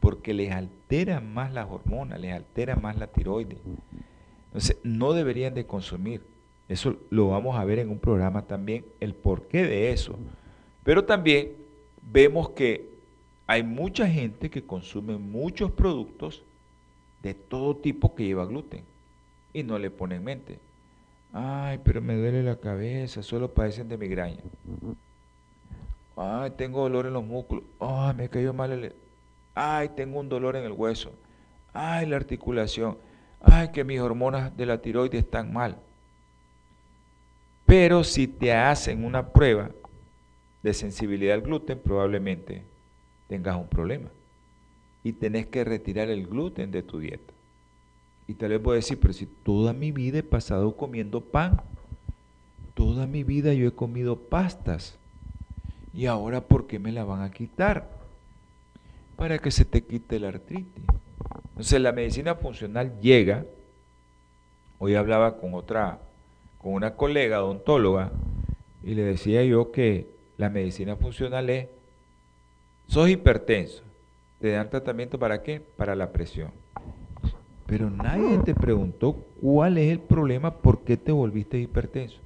porque 0.00 0.34
les 0.34 0.50
altera 0.50 1.20
más 1.20 1.52
las 1.52 1.68
hormonas, 1.70 2.20
les 2.20 2.32
altera 2.32 2.74
más 2.74 2.96
la 2.96 3.06
tiroides. 3.06 3.58
Entonces, 4.46 4.78
no 4.82 5.12
deberían 5.12 5.54
de 5.54 5.66
consumir. 5.66 6.22
Eso 6.70 6.94
lo 7.10 7.30
vamos 7.30 7.58
a 7.58 7.64
ver 7.64 7.80
en 7.80 7.90
un 7.90 7.98
programa 7.98 8.42
también, 8.42 8.84
el 9.00 9.12
porqué 9.12 9.64
de 9.64 9.90
eso. 9.90 10.16
Pero 10.84 11.04
también 11.04 11.50
vemos 12.00 12.50
que 12.50 12.88
hay 13.48 13.64
mucha 13.64 14.06
gente 14.06 14.48
que 14.50 14.62
consume 14.62 15.16
muchos 15.16 15.72
productos 15.72 16.44
de 17.24 17.34
todo 17.34 17.74
tipo 17.74 18.14
que 18.14 18.24
lleva 18.24 18.46
gluten 18.46 18.84
y 19.52 19.64
no 19.64 19.80
le 19.80 19.90
pone 19.90 20.14
en 20.14 20.22
mente. 20.22 20.60
Ay, 21.32 21.80
pero 21.82 22.00
me 22.00 22.14
duele 22.14 22.44
la 22.44 22.54
cabeza, 22.54 23.24
solo 23.24 23.52
padecen 23.52 23.88
de 23.88 23.98
migraña. 23.98 24.38
Ay, 26.16 26.52
tengo 26.52 26.82
dolor 26.82 27.06
en 27.06 27.14
los 27.14 27.24
músculos. 27.24 27.64
Ay, 27.80 28.14
me 28.14 28.28
cayó 28.28 28.52
mal. 28.52 28.94
Ay, 29.56 29.88
tengo 29.96 30.20
un 30.20 30.28
dolor 30.28 30.54
en 30.54 30.62
el 30.62 30.72
hueso. 30.72 31.10
Ay, 31.72 32.06
la 32.06 32.14
articulación. 32.14 32.96
Ay, 33.40 33.72
que 33.72 33.82
mis 33.82 33.98
hormonas 33.98 34.56
de 34.56 34.66
la 34.66 34.80
tiroides 34.80 35.24
están 35.24 35.52
mal. 35.52 35.76
Pero 37.70 38.02
si 38.02 38.26
te 38.26 38.52
hacen 38.52 39.04
una 39.04 39.28
prueba 39.28 39.70
de 40.60 40.74
sensibilidad 40.74 41.36
al 41.36 41.42
gluten, 41.42 41.78
probablemente 41.78 42.64
tengas 43.28 43.56
un 43.56 43.68
problema. 43.68 44.08
Y 45.04 45.12
tenés 45.12 45.46
que 45.46 45.62
retirar 45.62 46.08
el 46.08 46.26
gluten 46.26 46.72
de 46.72 46.82
tu 46.82 46.98
dieta. 46.98 47.32
Y 48.26 48.34
tal 48.34 48.48
vez 48.48 48.60
voy 48.60 48.72
a 48.72 48.74
decir, 48.74 48.98
pero 48.98 49.12
si 49.12 49.26
toda 49.26 49.72
mi 49.72 49.92
vida 49.92 50.18
he 50.18 50.24
pasado 50.24 50.76
comiendo 50.76 51.20
pan, 51.20 51.62
toda 52.74 53.06
mi 53.06 53.22
vida 53.22 53.54
yo 53.54 53.68
he 53.68 53.72
comido 53.72 54.16
pastas, 54.16 54.96
y 55.94 56.06
ahora 56.06 56.40
¿por 56.40 56.66
qué 56.66 56.80
me 56.80 56.90
la 56.90 57.04
van 57.04 57.22
a 57.22 57.30
quitar? 57.30 57.88
Para 59.14 59.38
que 59.38 59.52
se 59.52 59.64
te 59.64 59.84
quite 59.84 60.18
la 60.18 60.30
artritis. 60.30 60.84
Entonces 61.50 61.80
la 61.80 61.92
medicina 61.92 62.34
funcional 62.34 62.98
llega, 63.00 63.46
hoy 64.80 64.96
hablaba 64.96 65.38
con 65.38 65.54
otra, 65.54 66.00
con 66.60 66.74
una 66.74 66.94
colega 66.94 67.42
odontóloga, 67.42 68.12
y 68.82 68.94
le 68.94 69.02
decía 69.02 69.44
yo 69.44 69.72
que 69.72 70.06
la 70.36 70.50
medicina 70.50 70.96
funcional 70.96 71.50
es, 71.50 71.68
sos 72.86 73.08
hipertenso, 73.08 73.82
te 74.40 74.50
dan 74.50 74.70
tratamiento 74.70 75.18
para 75.18 75.42
qué? 75.42 75.60
Para 75.60 75.94
la 75.94 76.12
presión. 76.12 76.50
Pero 77.66 77.88
nadie 77.88 78.38
te 78.38 78.54
preguntó 78.54 79.12
cuál 79.40 79.78
es 79.78 79.92
el 79.92 80.00
problema, 80.00 80.56
por 80.56 80.80
qué 80.80 80.96
te 80.96 81.12
volviste 81.12 81.58
hipertenso. 81.58 82.18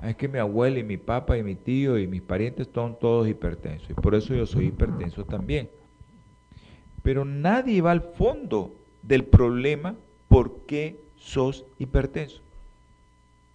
Ah, 0.00 0.10
es 0.10 0.16
que 0.16 0.28
mi 0.28 0.38
abuela 0.38 0.78
y 0.78 0.84
mi 0.84 0.98
papá 0.98 1.38
y 1.38 1.42
mi 1.42 1.54
tío 1.54 1.98
y 1.98 2.06
mis 2.06 2.22
parientes 2.22 2.68
son 2.72 2.98
todos 2.98 3.26
hipertensos 3.26 3.90
y 3.90 3.94
por 3.94 4.14
eso 4.14 4.34
yo 4.34 4.46
soy 4.46 4.66
hipertenso 4.66 5.24
también. 5.24 5.68
Pero 7.02 7.24
nadie 7.24 7.80
va 7.80 7.90
al 7.90 8.02
fondo 8.02 8.74
del 9.02 9.24
problema 9.24 9.94
por 10.28 10.66
qué 10.66 11.00
sos 11.16 11.64
hipertenso. 11.78 12.42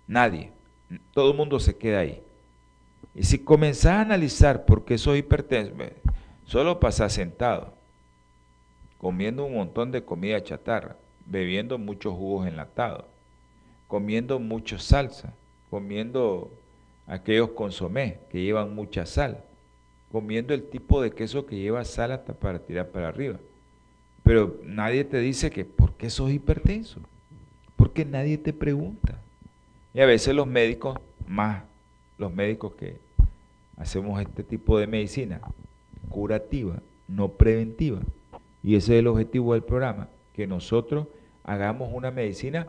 Nadie. 0.09 0.51
Todo 1.13 1.29
el 1.29 1.37
mundo 1.37 1.59
se 1.59 1.77
queda 1.77 1.99
ahí. 1.99 2.23
Y 3.13 3.23
si 3.23 3.37
comenzás 3.37 3.91
a 3.91 4.01
analizar 4.01 4.65
por 4.65 4.83
qué 4.83 4.97
soy 4.97 5.19
hipertenso, 5.19 5.75
solo 6.45 6.79
pasás 6.79 7.13
sentado, 7.13 7.75
comiendo 8.97 9.45
un 9.45 9.53
montón 9.53 9.91
de 9.91 10.03
comida 10.03 10.43
chatarra, 10.43 10.95
bebiendo 11.27 11.77
muchos 11.77 12.15
jugos 12.15 12.47
enlatados, 12.47 13.05
comiendo 13.87 14.39
mucho 14.39 14.79
salsa, 14.79 15.35
comiendo 15.69 16.51
aquellos 17.05 17.51
consomés 17.51 18.15
que 18.31 18.41
llevan 18.41 18.73
mucha 18.73 19.05
sal, 19.05 19.43
comiendo 20.11 20.55
el 20.55 20.63
tipo 20.71 21.03
de 21.03 21.11
queso 21.11 21.45
que 21.45 21.55
lleva 21.55 21.85
sal 21.85 22.13
hasta 22.13 22.33
para 22.33 22.57
tirar 22.57 22.87
para 22.87 23.09
arriba. 23.09 23.37
Pero 24.23 24.59
nadie 24.63 25.03
te 25.03 25.19
dice 25.19 25.51
que, 25.51 25.65
¿por 25.65 25.93
qué 25.93 26.09
sos 26.09 26.31
hipertenso? 26.31 26.99
Porque 27.75 28.05
nadie 28.05 28.39
te 28.39 28.53
pregunta. 28.53 29.19
Y 29.93 30.01
a 30.01 30.05
veces 30.05 30.35
los 30.35 30.47
médicos, 30.47 30.97
más 31.27 31.63
los 32.17 32.33
médicos 32.33 32.73
que 32.75 32.97
hacemos 33.77 34.21
este 34.21 34.43
tipo 34.43 34.77
de 34.77 34.87
medicina 34.87 35.41
curativa, 36.09 36.81
no 37.07 37.29
preventiva, 37.29 37.99
y 38.61 38.75
ese 38.75 38.95
es 38.95 38.99
el 38.99 39.07
objetivo 39.07 39.53
del 39.53 39.63
programa, 39.63 40.09
que 40.33 40.45
nosotros 40.45 41.07
hagamos 41.43 41.91
una 41.93 42.11
medicina 42.11 42.67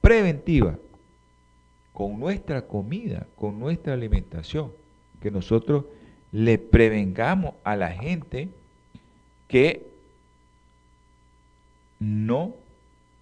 preventiva 0.00 0.78
con 1.92 2.18
nuestra 2.18 2.66
comida, 2.66 3.26
con 3.36 3.58
nuestra 3.58 3.94
alimentación, 3.94 4.70
que 5.20 5.30
nosotros 5.30 5.84
le 6.32 6.58
prevengamos 6.58 7.54
a 7.64 7.76
la 7.76 7.90
gente 7.90 8.48
que 9.48 9.86
no 12.00 12.54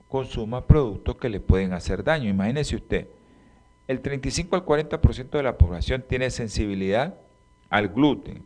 consuma 0.08 0.66
productos 0.66 1.16
que 1.16 1.28
le 1.28 1.40
pueden 1.40 1.72
hacer 1.72 2.02
daño. 2.02 2.28
Imagínese 2.28 2.76
usted, 2.76 3.06
el 3.88 4.00
35 4.00 4.56
al 4.56 4.64
40% 4.64 5.30
de 5.30 5.42
la 5.42 5.58
población 5.58 6.04
tiene 6.06 6.30
sensibilidad 6.30 7.14
al 7.68 7.88
gluten. 7.88 8.42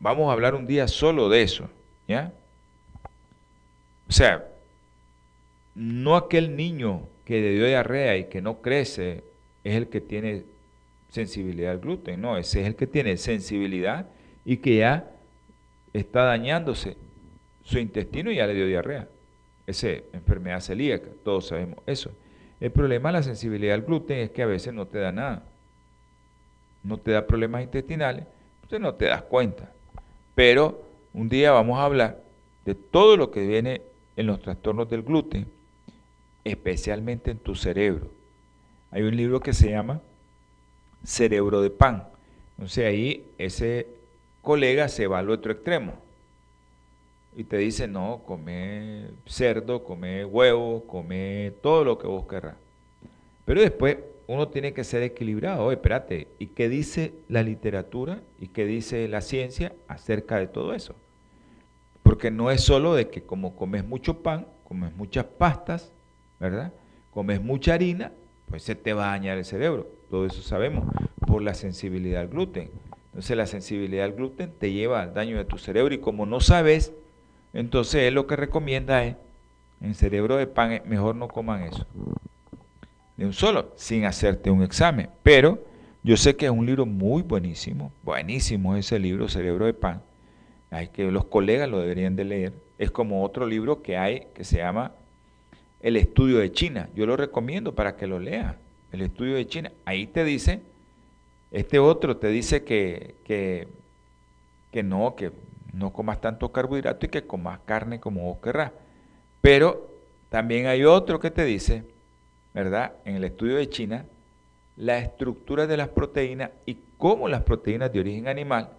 Vamos 0.00 0.28
a 0.28 0.32
hablar 0.32 0.54
un 0.54 0.66
día 0.66 0.86
solo 0.88 1.28
de 1.28 1.42
eso, 1.42 1.68
¿ya? 2.06 2.32
O 4.08 4.12
sea, 4.12 4.46
no 5.74 6.16
aquel 6.16 6.56
niño 6.56 7.08
que 7.24 7.40
le 7.40 7.52
dio 7.52 7.66
diarrea 7.66 8.16
y 8.16 8.24
que 8.24 8.42
no 8.42 8.60
crece 8.60 9.24
es 9.64 9.74
el 9.76 9.88
que 9.88 10.00
tiene 10.00 10.44
sensibilidad 11.10 11.72
al 11.72 11.78
gluten, 11.78 12.20
no, 12.20 12.36
ese 12.36 12.60
es 12.60 12.66
el 12.66 12.76
que 12.76 12.86
tiene 12.86 13.16
sensibilidad 13.16 14.06
y 14.44 14.58
que 14.58 14.76
ya 14.76 15.10
está 15.92 16.24
dañándose 16.24 16.96
su 17.62 17.78
intestino 17.78 18.30
y 18.30 18.36
ya 18.36 18.46
le 18.46 18.54
dio 18.54 18.66
diarrea. 18.66 19.08
Esa 19.66 19.88
enfermedad 20.12 20.60
celíaca, 20.60 21.08
todos 21.24 21.46
sabemos 21.46 21.78
eso. 21.86 22.10
El 22.64 22.72
problema 22.72 23.10
de 23.10 23.12
la 23.12 23.22
sensibilidad 23.22 23.74
al 23.74 23.82
gluten 23.82 24.20
es 24.20 24.30
que 24.30 24.42
a 24.42 24.46
veces 24.46 24.72
no 24.72 24.86
te 24.86 24.98
da 24.98 25.12
nada. 25.12 25.42
No 26.82 26.96
te 26.96 27.10
da 27.10 27.26
problemas 27.26 27.62
intestinales, 27.62 28.24
entonces 28.54 28.80
no 28.80 28.94
te 28.94 29.04
das 29.04 29.20
cuenta. 29.20 29.70
Pero 30.34 30.82
un 31.12 31.28
día 31.28 31.52
vamos 31.52 31.78
a 31.78 31.84
hablar 31.84 32.22
de 32.64 32.74
todo 32.74 33.18
lo 33.18 33.30
que 33.30 33.46
viene 33.46 33.82
en 34.16 34.26
los 34.26 34.40
trastornos 34.40 34.88
del 34.88 35.02
gluten, 35.02 35.46
especialmente 36.42 37.32
en 37.32 37.38
tu 37.38 37.54
cerebro. 37.54 38.10
Hay 38.92 39.02
un 39.02 39.14
libro 39.14 39.40
que 39.40 39.52
se 39.52 39.68
llama 39.68 40.00
Cerebro 41.04 41.60
de 41.60 41.68
Pan. 41.68 42.04
Entonces 42.56 42.86
ahí 42.86 43.26
ese 43.36 43.88
colega 44.40 44.88
se 44.88 45.06
va 45.06 45.18
al 45.18 45.28
otro 45.28 45.52
extremo 45.52 45.98
y 47.36 47.44
te 47.44 47.56
dice, 47.56 47.88
no, 47.88 48.22
come 48.24 49.08
cerdo, 49.26 49.82
come 49.82 50.24
huevo, 50.24 50.84
come 50.86 51.52
todo 51.62 51.84
lo 51.84 51.98
que 51.98 52.06
vos 52.06 52.26
querrás. 52.26 52.56
Pero 53.44 53.60
después 53.60 53.98
uno 54.26 54.48
tiene 54.48 54.72
que 54.72 54.84
ser 54.84 55.02
equilibrado. 55.02 55.64
Oye, 55.64 55.74
espérate, 55.74 56.28
¿y 56.38 56.48
qué 56.48 56.68
dice 56.68 57.12
la 57.28 57.42
literatura 57.42 58.20
y 58.40 58.48
qué 58.48 58.64
dice 58.64 59.06
la 59.08 59.20
ciencia 59.20 59.72
acerca 59.88 60.38
de 60.38 60.46
todo 60.46 60.74
eso? 60.74 60.94
Porque 62.02 62.30
no 62.30 62.50
es 62.50 62.62
solo 62.62 62.94
de 62.94 63.08
que 63.08 63.22
como 63.22 63.56
comes 63.56 63.84
mucho 63.84 64.22
pan, 64.22 64.46
comes 64.66 64.94
muchas 64.96 65.24
pastas, 65.24 65.92
¿verdad? 66.38 66.72
Comes 67.10 67.42
mucha 67.42 67.74
harina, 67.74 68.12
pues 68.48 68.62
se 68.62 68.74
te 68.74 68.92
va 68.92 69.08
a 69.08 69.10
dañar 69.10 69.38
el 69.38 69.44
cerebro. 69.44 69.88
Todo 70.10 70.26
eso 70.26 70.42
sabemos 70.42 70.84
por 71.26 71.42
la 71.42 71.54
sensibilidad 71.54 72.22
al 72.22 72.28
gluten. 72.28 72.70
Entonces 73.06 73.36
la 73.36 73.46
sensibilidad 73.46 74.06
al 74.06 74.12
gluten 74.12 74.52
te 74.58 74.72
lleva 74.72 75.02
al 75.02 75.14
daño 75.14 75.36
de 75.36 75.44
tu 75.44 75.58
cerebro 75.58 75.94
y 75.94 75.98
como 75.98 76.26
no 76.26 76.40
sabes, 76.40 76.92
entonces 77.54 78.02
él 78.02 78.14
lo 78.14 78.26
que 78.26 78.36
recomienda 78.36 79.04
es, 79.04 79.16
en 79.80 79.94
cerebro 79.94 80.36
de 80.36 80.46
pan, 80.46 80.82
mejor 80.86 81.14
no 81.14 81.28
coman 81.28 81.62
eso. 81.62 81.86
De 83.16 83.24
un 83.24 83.32
solo, 83.32 83.72
sin 83.76 84.04
hacerte 84.04 84.50
un 84.50 84.62
examen. 84.62 85.08
Pero 85.22 85.64
yo 86.02 86.16
sé 86.16 86.36
que 86.36 86.46
es 86.46 86.50
un 86.50 86.66
libro 86.66 86.84
muy 86.84 87.22
buenísimo, 87.22 87.92
buenísimo 88.02 88.76
ese 88.76 88.98
libro, 88.98 89.28
Cerebro 89.28 89.66
de 89.66 89.74
Pan. 89.74 90.02
Hay 90.70 90.88
que 90.88 91.10
los 91.10 91.26
colegas 91.26 91.68
lo 91.68 91.78
deberían 91.78 92.16
de 92.16 92.24
leer. 92.24 92.52
Es 92.76 92.90
como 92.90 93.22
otro 93.22 93.46
libro 93.46 93.82
que 93.82 93.96
hay 93.96 94.26
que 94.34 94.42
se 94.42 94.56
llama 94.56 94.92
El 95.80 95.96
estudio 95.96 96.38
de 96.38 96.50
China. 96.50 96.88
Yo 96.96 97.06
lo 97.06 97.16
recomiendo 97.16 97.74
para 97.74 97.96
que 97.96 98.08
lo 98.08 98.18
leas. 98.18 98.56
El 98.90 99.02
estudio 99.02 99.36
de 99.36 99.46
China. 99.46 99.70
Ahí 99.84 100.08
te 100.08 100.24
dice, 100.24 100.60
este 101.52 101.78
otro 101.78 102.16
te 102.16 102.28
dice 102.28 102.64
que, 102.64 103.14
que, 103.24 103.68
que 104.72 104.82
no, 104.82 105.14
que 105.14 105.30
no 105.74 105.92
comas 105.92 106.20
tanto 106.20 106.52
carbohidrato 106.52 107.06
y 107.06 107.08
que 107.08 107.26
comas 107.26 107.60
carne 107.64 108.00
como 108.00 108.22
vos 108.22 108.38
querrás. 108.42 108.72
Pero 109.40 109.90
también 110.28 110.66
hay 110.66 110.84
otro 110.84 111.20
que 111.20 111.30
te 111.30 111.44
dice, 111.44 111.84
¿verdad? 112.52 112.92
En 113.04 113.16
el 113.16 113.24
estudio 113.24 113.56
de 113.56 113.68
China, 113.68 114.06
la 114.76 114.98
estructura 114.98 115.66
de 115.66 115.76
las 115.76 115.88
proteínas 115.88 116.50
y 116.66 116.78
cómo 116.96 117.28
las 117.28 117.42
proteínas 117.42 117.92
de 117.92 118.00
origen 118.00 118.28
animal 118.28 118.70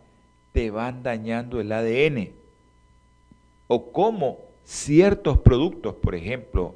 te 0.51 0.71
van 0.71 1.03
dañando 1.03 1.59
el 1.59 1.71
ADN. 1.71 2.31
O 3.67 3.91
cómo 3.91 4.39
ciertos 4.63 5.39
productos, 5.39 5.95
por 5.95 6.15
ejemplo, 6.15 6.75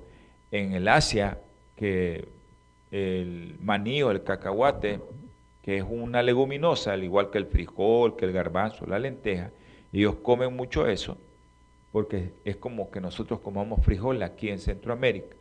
en 0.52 0.74
el 0.74 0.88
Asia, 0.88 1.40
que 1.76 2.28
el 2.92 3.56
maní 3.62 4.04
o 4.04 4.12
el 4.12 4.24
cacahuate, 4.24 5.00
que 5.62 5.78
es 5.78 5.86
una 5.88 6.24
leguminosa, 6.24 6.94
al 6.94 7.04
igual 7.04 7.30
que 7.30 7.38
el 7.38 7.46
frijol, 7.46 8.16
que 8.16 8.26
el 8.26 8.32
garbanzo, 8.32 8.86
la 8.86 9.00
lenteja, 9.00 9.52
ellos 9.91 10.15
comen 10.21 10.56
mucho 10.56 10.88
eso, 10.88 11.17
porque 11.91 12.34
es 12.45 12.56
como 12.58 12.91
que 12.91 13.02
nosotros 13.02 13.39
comamos 13.39 13.84
frijol 13.84 14.21
aquí 14.23 14.49
en 14.49 14.60
Centroamérica, 14.60 15.36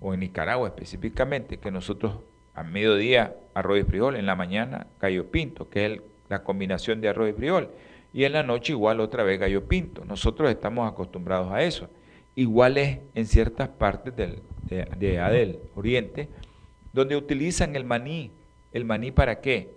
o 0.00 0.12
en 0.12 0.20
Nicaragua 0.20 0.68
específicamente, 0.68 1.58
que 1.58 1.70
nosotros 1.70 2.18
a 2.54 2.62
mediodía 2.62 3.36
arroz 3.54 3.80
y 3.80 3.84
frijol, 3.84 4.16
en 4.16 4.26
la 4.26 4.34
mañana 4.34 4.86
gallo 5.00 5.30
pinto, 5.30 5.68
que 5.68 5.86
es 5.86 6.00
la 6.28 6.42
combinación 6.42 7.00
de 7.00 7.08
arroz 7.08 7.30
y 7.30 7.32
frijol, 7.34 7.70
y 8.12 8.24
en 8.24 8.32
la 8.32 8.42
noche 8.42 8.72
igual 8.72 9.00
otra 9.00 9.22
vez 9.22 9.38
gallo 9.38 9.68
pinto. 9.68 10.04
Nosotros 10.04 10.50
estamos 10.50 10.90
acostumbrados 10.90 11.52
a 11.52 11.62
eso. 11.62 11.88
Igual 12.34 12.78
es 12.78 12.98
en 13.14 13.26
ciertas 13.26 13.68
partes 13.68 14.16
del, 14.16 14.40
de, 14.62 14.86
de 14.98 15.18
del 15.18 15.58
Oriente, 15.74 16.28
donde 16.94 17.16
utilizan 17.16 17.76
el 17.76 17.84
maní. 17.84 18.30
¿El 18.72 18.86
maní 18.86 19.10
para 19.10 19.40
qué? 19.40 19.70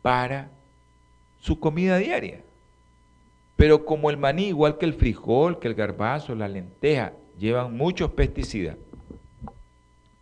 Para 0.00 0.50
su 1.38 1.60
comida 1.60 1.98
diaria. 1.98 2.40
Pero 3.60 3.84
como 3.84 4.08
el 4.08 4.16
maní, 4.16 4.46
igual 4.46 4.78
que 4.78 4.86
el 4.86 4.94
frijol, 4.94 5.58
que 5.58 5.68
el 5.68 5.74
garbazo, 5.74 6.34
la 6.34 6.48
lenteja, 6.48 7.12
llevan 7.38 7.76
muchos 7.76 8.10
pesticidas, 8.12 8.78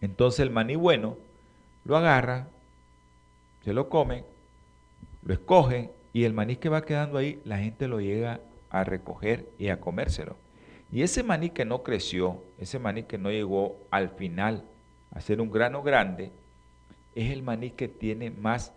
entonces 0.01 0.41
el 0.41 0.51
maní 0.51 0.75
bueno 0.75 1.17
lo 1.85 1.97
agarran, 1.97 2.49
se 3.65 3.73
lo 3.73 3.89
comen, 3.89 4.25
lo 5.23 5.33
escogen 5.33 5.89
y 6.13 6.25
el 6.25 6.33
maní 6.33 6.57
que 6.57 6.69
va 6.69 6.85
quedando 6.85 7.17
ahí, 7.17 7.41
la 7.45 7.59
gente 7.59 7.87
lo 7.87 8.01
llega 8.01 8.41
a 8.71 8.83
recoger 8.83 9.47
y 9.57 9.69
a 9.69 9.79
comérselo. 9.79 10.35
Y 10.91 11.03
ese 11.03 11.23
maní 11.23 11.51
que 11.51 11.65
no 11.65 11.85
creció, 11.85 12.43
ese 12.59 12.81
maní 12.81 13.05
que 13.05 13.19
no 13.19 13.31
llegó 13.31 13.77
al 13.93 14.09
final 14.09 14.65
a 15.13 15.21
ser 15.21 15.41
un 15.41 15.53
grano 15.53 15.85
grande, 15.85 16.33
es 17.15 17.31
el 17.31 17.45
maní 17.45 17.71
que 17.71 17.87
tiene 17.87 18.33
más 18.33 18.73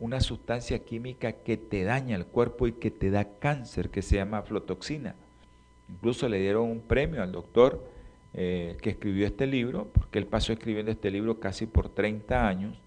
una 0.00 0.20
sustancia 0.20 0.78
química 0.80 1.32
que 1.32 1.58
te 1.58 1.84
daña 1.84 2.16
el 2.16 2.24
cuerpo 2.26 2.66
y 2.66 2.72
que 2.72 2.90
te 2.90 3.10
da 3.10 3.38
cáncer, 3.38 3.90
que 3.90 4.00
se 4.02 4.16
llama 4.16 4.38
aflotoxina. 4.38 5.14
Incluso 5.90 6.28
le 6.28 6.40
dieron 6.40 6.70
un 6.70 6.80
premio 6.80 7.22
al 7.22 7.32
doctor 7.32 7.86
eh, 8.32 8.76
que 8.80 8.90
escribió 8.90 9.26
este 9.26 9.46
libro, 9.46 9.90
porque 9.92 10.18
él 10.18 10.26
pasó 10.26 10.52
escribiendo 10.54 10.90
este 10.90 11.10
libro 11.10 11.38
casi 11.38 11.66
por 11.66 11.90
30 11.90 12.48
años. 12.48 12.78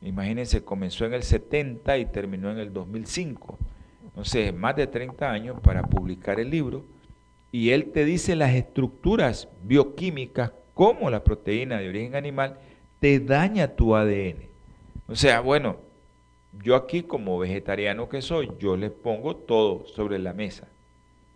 Imagínense, 0.00 0.62
comenzó 0.62 1.04
en 1.04 1.14
el 1.14 1.24
70 1.24 1.98
y 1.98 2.06
terminó 2.06 2.52
en 2.52 2.58
el 2.58 2.72
2005. 2.72 3.58
Entonces, 4.04 4.54
más 4.54 4.76
de 4.76 4.86
30 4.86 5.30
años 5.30 5.60
para 5.60 5.82
publicar 5.82 6.38
el 6.38 6.50
libro. 6.50 6.84
Y 7.50 7.70
él 7.70 7.90
te 7.90 8.04
dice 8.04 8.36
las 8.36 8.54
estructuras 8.54 9.48
bioquímicas, 9.64 10.52
como 10.74 11.10
la 11.10 11.24
proteína 11.24 11.78
de 11.78 11.88
origen 11.88 12.14
animal, 12.14 12.58
te 13.00 13.18
daña 13.18 13.74
tu 13.74 13.96
ADN. 13.96 14.36
O 15.08 15.16
sea, 15.16 15.40
bueno, 15.40 15.85
yo 16.62 16.76
aquí 16.76 17.02
como 17.02 17.38
vegetariano 17.38 18.08
que 18.08 18.22
soy, 18.22 18.50
yo 18.58 18.76
le 18.76 18.90
pongo 18.90 19.36
todo 19.36 19.86
sobre 19.86 20.18
la 20.18 20.32
mesa. 20.32 20.68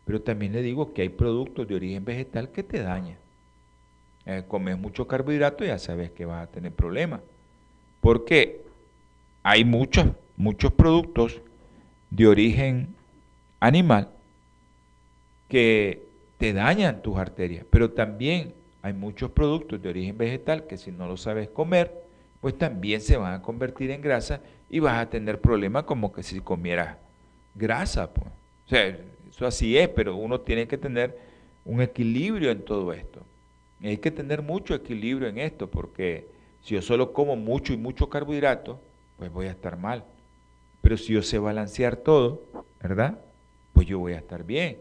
Pero 0.05 0.23
también 0.23 0.53
le 0.53 0.63
digo 0.63 0.93
que 0.93 1.03
hay 1.03 1.09
productos 1.09 1.69
de 1.69 1.75
origen 1.75 2.05
vegetal 2.05 2.51
que 2.51 2.63
te 2.63 2.83
dañan. 2.83 3.17
Eh, 4.27 4.45
comes 4.47 4.79
mucho 4.79 5.07
carbohidrato, 5.07 5.65
ya 5.65 5.79
sabes 5.79 6.11
que 6.11 6.25
vas 6.25 6.45
a 6.45 6.51
tener 6.51 6.73
problemas. 6.73 7.21
Porque 8.01 8.63
hay 9.43 9.65
muchos, 9.65 10.07
muchos 10.37 10.73
productos 10.73 11.41
de 12.11 12.27
origen 12.27 12.95
animal 13.61 14.09
que 15.49 16.03
te 16.39 16.53
dañan 16.53 17.03
tus 17.03 17.19
arterias, 17.19 17.65
pero 17.71 17.91
también 17.91 18.55
hay 18.83 18.93
muchos 18.95 19.31
productos 19.31 19.83
de 19.83 19.89
origen 19.89 20.17
vegetal 20.17 20.67
que 20.67 20.79
si 20.79 20.91
no 20.91 21.07
lo 21.07 21.17
sabes 21.17 21.49
comer, 21.49 21.93
pues 22.41 22.57
también 22.57 23.01
se 23.01 23.17
van 23.17 23.35
a 23.35 23.43
convertir 23.43 23.91
en 23.91 24.01
grasa 24.01 24.41
y 24.71 24.79
vas 24.79 24.99
a 24.99 25.11
tener 25.11 25.41
problemas 25.41 25.85
como 25.85 26.13
que 26.13 26.23
si 26.23 26.41
comieras 26.41 26.97
grasa. 27.55 28.13
Pues. 28.15 28.29
O 28.67 28.69
sea, 28.69 28.99
eso 29.29 29.47
así 29.47 29.77
es, 29.77 29.89
pero 29.89 30.15
uno 30.17 30.41
tiene 30.41 30.69
que 30.69 30.79
tener 30.79 31.19
un 31.65 31.83
equilibrio 31.83 32.51
en 32.51 32.65
todo 32.65 32.93
esto. 32.93 33.23
hay 33.83 33.99
que 33.99 34.11
tener 34.11 34.43
mucho 34.43 34.75
equilibrio 34.75 35.29
en 35.29 35.39
esto, 35.39 35.69
porque 35.69 36.29
si 36.63 36.75
yo 36.75 36.83
solo 36.83 37.13
como 37.13 37.37
mucho 37.37 37.73
y 37.73 37.77
mucho 37.77 38.09
carbohidrato, 38.09 38.81
pues 39.19 39.33
voy 39.33 39.47
a 39.47 39.51
estar 39.51 39.77
mal. 39.77 40.05
Pero 40.81 40.97
si 40.97 41.13
yo 41.13 41.23
sé 41.23 41.39
balancear 41.39 41.97
todo, 41.97 42.43
¿verdad? 42.81 43.19
Pues 43.73 43.87
yo 43.87 43.99
voy 43.99 44.13
a 44.13 44.19
estar 44.19 44.45
bien. 44.45 44.79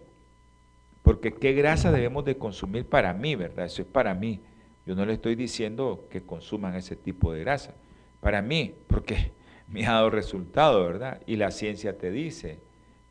Porque 1.02 1.34
qué 1.34 1.54
grasa 1.54 1.92
debemos 1.92 2.26
de 2.26 2.38
consumir 2.38 2.86
para 2.86 3.14
mí, 3.14 3.36
¿verdad? 3.36 3.66
Eso 3.66 3.82
es 3.82 3.88
para 3.88 4.14
mí. 4.14 4.40
Yo 4.86 4.96
no 4.96 5.06
le 5.06 5.14
estoy 5.14 5.36
diciendo 5.36 6.06
que 6.10 6.22
consuman 6.22 6.76
ese 6.76 6.96
tipo 6.96 7.34
de 7.34 7.42
grasa. 7.42 7.74
Para 8.22 8.42
mí, 8.42 8.74
porque 8.88 9.32
me 9.72 9.86
ha 9.86 9.94
dado 9.94 10.10
resultado, 10.10 10.84
¿verdad? 10.86 11.22
Y 11.26 11.36
la 11.36 11.52
ciencia 11.52 11.98
te 11.98 12.12
dice, 12.12 12.60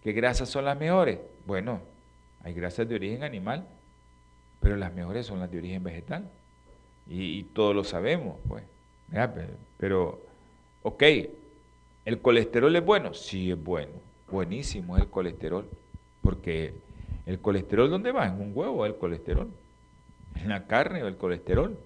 ¿qué 0.02 0.12
grasas 0.12 0.48
son 0.48 0.64
las 0.64 0.78
mejores? 0.78 1.18
Bueno, 1.46 1.80
hay 2.42 2.52
grasas 2.52 2.88
de 2.88 2.96
origen 2.96 3.22
animal, 3.22 3.66
pero 4.60 4.76
las 4.76 4.92
mejores 4.92 5.26
son 5.26 5.40
las 5.40 5.50
de 5.50 5.58
origen 5.58 5.82
vegetal. 5.82 6.30
Y, 7.06 7.44
todos 7.44 7.74
lo 7.74 7.84
sabemos, 7.84 8.36
pues. 8.46 8.64
Pero, 9.78 10.20
ok, 10.82 11.02
¿el 12.04 12.20
colesterol 12.20 12.74
es 12.76 12.84
bueno? 12.84 13.14
Sí, 13.14 13.50
es 13.50 13.62
bueno. 13.62 13.92
Buenísimo 14.30 14.96
es 14.96 15.04
el 15.04 15.08
colesterol. 15.08 15.66
Porque 16.20 16.74
el 17.24 17.38
colesterol, 17.38 17.88
¿dónde 17.88 18.12
va? 18.12 18.26
En 18.26 18.40
un 18.40 18.52
huevo 18.54 18.84
el 18.84 18.96
colesterol. 18.96 19.48
En 20.34 20.50
la 20.50 20.66
carne 20.66 21.00
el 21.00 21.16
colesterol. 21.16 21.78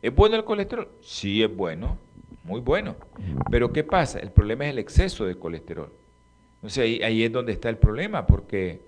¿Es 0.00 0.14
bueno 0.14 0.36
el 0.36 0.44
colesterol? 0.44 0.88
Sí, 1.00 1.42
es 1.42 1.54
bueno. 1.54 1.98
Muy 2.48 2.60
bueno. 2.60 2.96
Pero 3.50 3.72
¿qué 3.72 3.84
pasa? 3.84 4.18
El 4.18 4.30
problema 4.30 4.64
es 4.64 4.70
el 4.70 4.78
exceso 4.78 5.26
de 5.26 5.36
colesterol. 5.36 5.92
Entonces 6.54 6.82
ahí, 6.82 7.02
ahí 7.02 7.22
es 7.22 7.30
donde 7.30 7.52
está 7.52 7.68
el 7.68 7.76
problema, 7.76 8.26
porque 8.26 8.80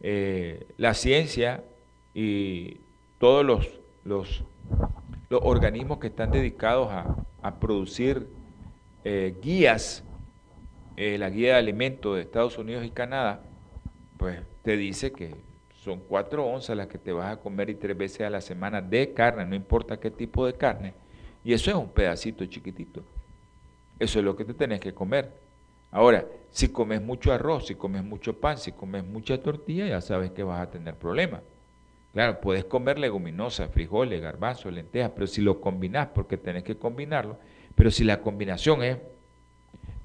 eh, 0.00 0.68
la 0.76 0.94
ciencia 0.94 1.64
y 2.14 2.78
todos 3.18 3.44
los, 3.44 3.80
los, 4.04 4.44
organismos 5.30 5.98
que 5.98 6.06
están 6.06 6.30
dedicados 6.30 6.88
a, 6.90 7.60
producir 7.60 8.28
eh, 9.04 9.34
guías, 9.42 10.04
eh, 10.96 11.18
la 11.18 11.28
guía 11.28 11.54
de 11.54 11.58
alimentos 11.58 12.16
de 12.16 12.22
Estados 12.22 12.56
Unidos 12.56 12.84
y 12.84 12.90
Canadá, 12.90 13.42
pues 14.16 14.40
te 14.62 14.76
dice 14.76 15.12
que 15.12 15.34
son 15.74 16.00
cuatro 16.00 16.46
onzas 16.46 16.76
las 16.76 16.86
que 16.86 16.98
te 16.98 17.12
vas 17.12 17.32
a 17.32 17.40
comer 17.40 17.70
y 17.70 17.74
tres 17.74 17.96
veces 17.96 18.20
a 18.22 18.30
la 18.30 18.40
semana 18.40 18.80
de 18.80 19.12
carne, 19.12 19.44
no 19.44 19.54
importa 19.54 19.98
qué 19.98 20.10
tipo 20.10 20.46
de 20.46 20.54
carne, 20.54 20.94
y 21.48 21.54
eso 21.54 21.70
es 21.70 21.76
un 21.78 21.88
pedacito 21.88 22.44
chiquitito. 22.44 23.02
Eso 23.98 24.18
es 24.18 24.24
lo 24.26 24.36
que 24.36 24.44
te 24.44 24.52
tenés 24.52 24.80
que 24.80 24.92
comer. 24.92 25.32
Ahora, 25.90 26.26
si 26.50 26.68
comes 26.68 27.00
mucho 27.00 27.32
arroz, 27.32 27.68
si 27.68 27.74
comes 27.74 28.04
mucho 28.04 28.38
pan, 28.38 28.58
si 28.58 28.72
comes 28.72 29.02
mucha 29.02 29.42
tortilla, 29.42 29.86
ya 29.86 30.02
sabes 30.02 30.30
que 30.32 30.42
vas 30.42 30.60
a 30.60 30.70
tener 30.70 30.96
problemas. 30.96 31.40
Claro, 32.12 32.38
puedes 32.42 32.66
comer 32.66 32.98
leguminosas, 32.98 33.70
frijoles, 33.70 34.20
garbanzos, 34.20 34.70
lentejas, 34.74 35.12
pero 35.14 35.26
si 35.26 35.40
lo 35.40 35.58
combinas, 35.58 36.08
porque 36.08 36.36
tenés 36.36 36.64
que 36.64 36.76
combinarlo, 36.76 37.38
pero 37.74 37.90
si 37.90 38.04
la 38.04 38.20
combinación 38.20 38.82
es, 38.82 38.98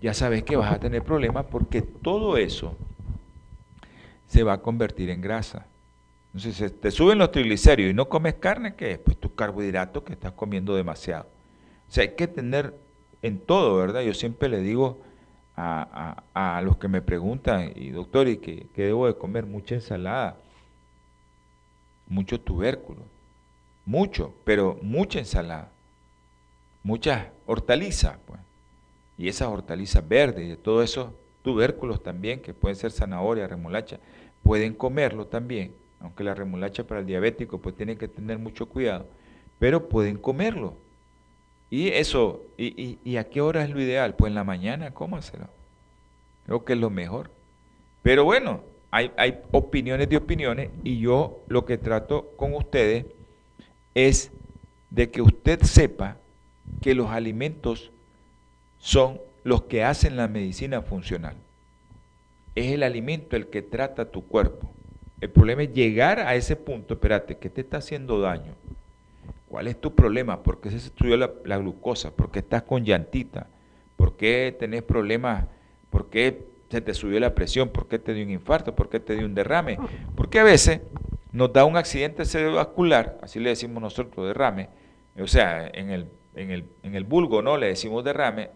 ya 0.02 0.14
sabes 0.14 0.44
que 0.44 0.56
vas 0.56 0.72
a 0.72 0.80
tener 0.80 1.04
problemas 1.04 1.48
porque 1.52 1.82
todo 1.82 2.38
eso 2.38 2.78
se 4.28 4.44
va 4.44 4.54
a 4.54 4.62
convertir 4.62 5.10
en 5.10 5.20
grasa. 5.20 5.66
Entonces, 6.34 6.80
te 6.80 6.90
suben 6.90 7.18
los 7.18 7.34
triglicéridos 7.34 7.92
y 7.92 7.94
no 7.94 8.08
comes 8.08 8.36
carne, 8.36 8.76
¿qué 8.76 8.94
es? 8.94 8.98
Pues 8.98 9.18
tu 9.18 9.36
carbohidrato 9.36 10.06
que 10.06 10.14
estás 10.14 10.32
comiendo 10.32 10.74
demasiado. 10.74 11.33
Sea, 11.94 12.06
hay 12.06 12.16
que 12.16 12.28
tener 12.28 12.74
en 13.22 13.38
todo, 13.38 13.78
¿verdad? 13.78 14.02
Yo 14.02 14.16
siempre 14.16 14.50
le 14.50 14.62
digo 14.62 14.98
a, 15.56 16.60
los 16.64 16.78
que 16.78 16.88
me 16.88 17.04
preguntan, 17.04 17.72
y 17.76 17.92
doctor, 17.92 18.28
¿y 18.28 18.38
qué, 18.38 18.68
debo 18.74 19.06
de 19.06 19.16
comer? 19.16 19.46
Mucha 19.46 19.76
ensalada, 19.76 20.38
mucho 22.08 22.42
tubérculo, 22.42 23.04
mucho, 23.86 24.34
pero 24.44 24.80
mucha 24.82 25.20
ensalada, 25.20 25.70
muchas 26.82 27.28
hortalizas, 27.46 28.18
pues. 28.26 28.40
Y 29.20 29.28
esas 29.28 29.50
hortalizas 29.50 30.08
verdes 30.08 30.52
y 30.52 30.58
todos 30.58 30.86
esos 30.86 31.12
tubérculos 31.44 32.02
también, 32.02 32.42
que 32.42 32.56
pueden 32.56 32.76
ser 32.76 32.92
zanahoria, 32.92 33.46
remolacha, 33.46 34.00
pueden 34.42 34.74
comerlo 34.74 35.28
también, 35.28 35.76
aunque 36.00 36.24
la 36.24 36.34
remolacha 36.34 36.88
para 36.88 37.02
el 37.02 37.06
diabético 37.06 37.60
pues 37.60 37.76
tiene 37.76 37.98
que 37.98 38.08
tener 38.08 38.40
mucho 38.40 38.68
cuidado, 38.68 39.06
pero 39.60 39.90
pueden 39.90 40.18
comerlo. 40.18 40.82
Y 41.70 41.90
eso, 41.90 42.44
y, 42.58 43.18
a 43.18 43.24
qué 43.26 43.42
hora 43.42 43.64
es 43.64 43.70
lo 43.70 43.82
ideal? 43.82 44.16
Pues 44.16 44.30
en 44.30 44.36
la 44.36 44.44
mañana, 44.44 44.92
cómaselo. 44.92 45.48
Creo 46.46 46.64
que 46.66 46.74
es 46.74 46.80
lo 46.80 46.90
mejor. 46.90 47.32
Pero 48.02 48.24
bueno, 48.24 48.62
hay, 48.92 49.12
hay 49.18 49.40
opiniones 49.52 50.08
de 50.10 50.18
opiniones 50.18 50.70
y 50.84 51.00
yo 51.00 51.44
lo 51.48 51.66
que 51.66 51.78
trato 51.78 52.32
con 52.38 52.54
ustedes 52.54 53.06
es 53.96 54.32
de 54.92 55.10
que 55.10 55.22
usted 55.22 55.62
sepa 55.64 56.18
que 56.82 56.94
los 56.94 57.10
alimentos 57.10 57.92
son 58.78 59.20
los 59.44 59.64
que 59.64 59.84
hacen 59.84 60.16
la 60.16 60.28
medicina 60.28 60.82
funcional. 60.82 61.36
Es 62.56 62.72
el 62.72 62.84
alimento 62.84 63.36
el 63.36 63.48
que 63.48 63.62
trata 63.62 64.12
tu 64.12 64.28
cuerpo. 64.28 64.70
El 65.22 65.30
problema 65.30 65.64
es 65.64 65.74
llegar 65.74 66.20
a 66.20 66.36
ese 66.36 66.56
punto, 66.56 66.96
espérate, 66.96 67.38
¿qué 67.38 67.50
te 67.50 67.62
está 67.62 67.78
haciendo 67.78 68.20
daño? 68.20 68.54
¿Cuál 69.54 69.68
es 69.68 69.80
tu 69.80 69.94
problema? 69.94 70.42
¿Por 70.42 70.60
qué 70.60 70.72
se 70.72 70.80
subió 70.80 71.16
la, 71.16 71.58
glucosa? 71.60 72.10
¿Por 72.10 72.32
qué 72.32 72.40
estás 72.40 72.64
con 72.64 72.84
llantita? 72.84 73.52
¿Por 73.96 74.18
qué 74.18 74.58
tenés 74.60 74.82
problemas? 74.82 75.46
¿Por 75.92 76.10
qué 76.10 76.48
se 76.72 76.82
te 76.82 76.96
subió 76.96 77.20
la 77.20 77.36
presión? 77.36 77.70
¿Por 77.70 77.88
qué 77.88 78.00
te 78.00 78.16
dio 78.16 78.26
un 78.26 78.32
infarto? 78.32 78.74
¿Por 78.74 78.90
qué 78.90 79.00
te 79.00 79.16
dio 79.16 79.28
un 79.28 79.36
derrame? 79.36 79.78
Porque 80.16 80.40
a 80.40 80.44
veces 80.44 80.82
nos 81.32 81.54
da 81.54 81.66
un 81.66 81.78
accidente 81.78 82.26
cerebrovascular, 82.26 83.20
así 83.22 83.40
le 83.40 83.50
decimos 83.50 83.80
nosotros 83.80 84.26
derrame, 84.26 84.70
o 85.20 85.28
sea, 85.28 85.68
en 85.72 85.92
el, 85.92 86.08
en 86.34 86.50
el, 86.50 86.66
en 86.82 86.96
el 86.96 87.04
vulgo 87.04 87.44
no 87.44 87.56
le 87.56 87.68
decimos 87.68 88.04
derrame, 88.04 88.50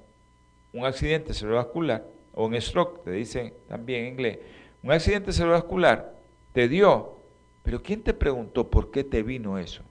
un 0.73 0.83
accidente 0.83 1.35
cerebrovascular 1.35 2.07
o 2.33 2.47
un 2.47 2.59
stroke, 2.59 3.03
te 3.03 3.11
dicen 3.11 3.53
también 3.67 4.05
en 4.05 4.13
inglés, 4.13 4.39
un 4.81 4.91
accidente 4.91 5.31
cerebrovascular 5.31 6.15
te 6.53 6.67
dio, 6.67 7.19
pero 7.61 7.83
¿quién 7.83 8.01
te 8.01 8.15
preguntó 8.15 8.71
por 8.71 8.89
qué 8.89 9.03
te 9.03 9.21
vino 9.21 9.59
eso? 9.59 9.83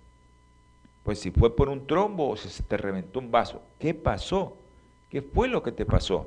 Pues 1.06 1.20
si 1.20 1.30
fue 1.30 1.54
por 1.54 1.68
un 1.68 1.86
trombo 1.86 2.28
o 2.28 2.36
si 2.36 2.48
se 2.48 2.64
te 2.64 2.76
reventó 2.76 3.20
un 3.20 3.30
vaso, 3.30 3.62
¿qué 3.78 3.94
pasó? 3.94 4.56
¿Qué 5.08 5.22
fue 5.22 5.46
lo 5.46 5.62
que 5.62 5.70
te 5.70 5.86
pasó? 5.86 6.26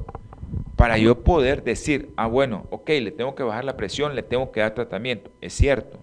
Para 0.78 0.98
yo 0.98 1.22
poder 1.22 1.66
decir, 1.66 2.14
ah, 2.16 2.28
bueno, 2.28 2.66
ok, 2.70 2.88
le 3.02 3.12
tengo 3.12 3.36
que 3.36 3.44
bajar 3.44 3.66
la 3.66 3.76
presión, 3.76 4.16
le 4.16 4.24
tengo 4.24 4.54
que 4.54 4.62
dar 4.62 4.74
tratamiento. 4.74 5.32
Es 5.42 5.52
cierto, 5.52 6.00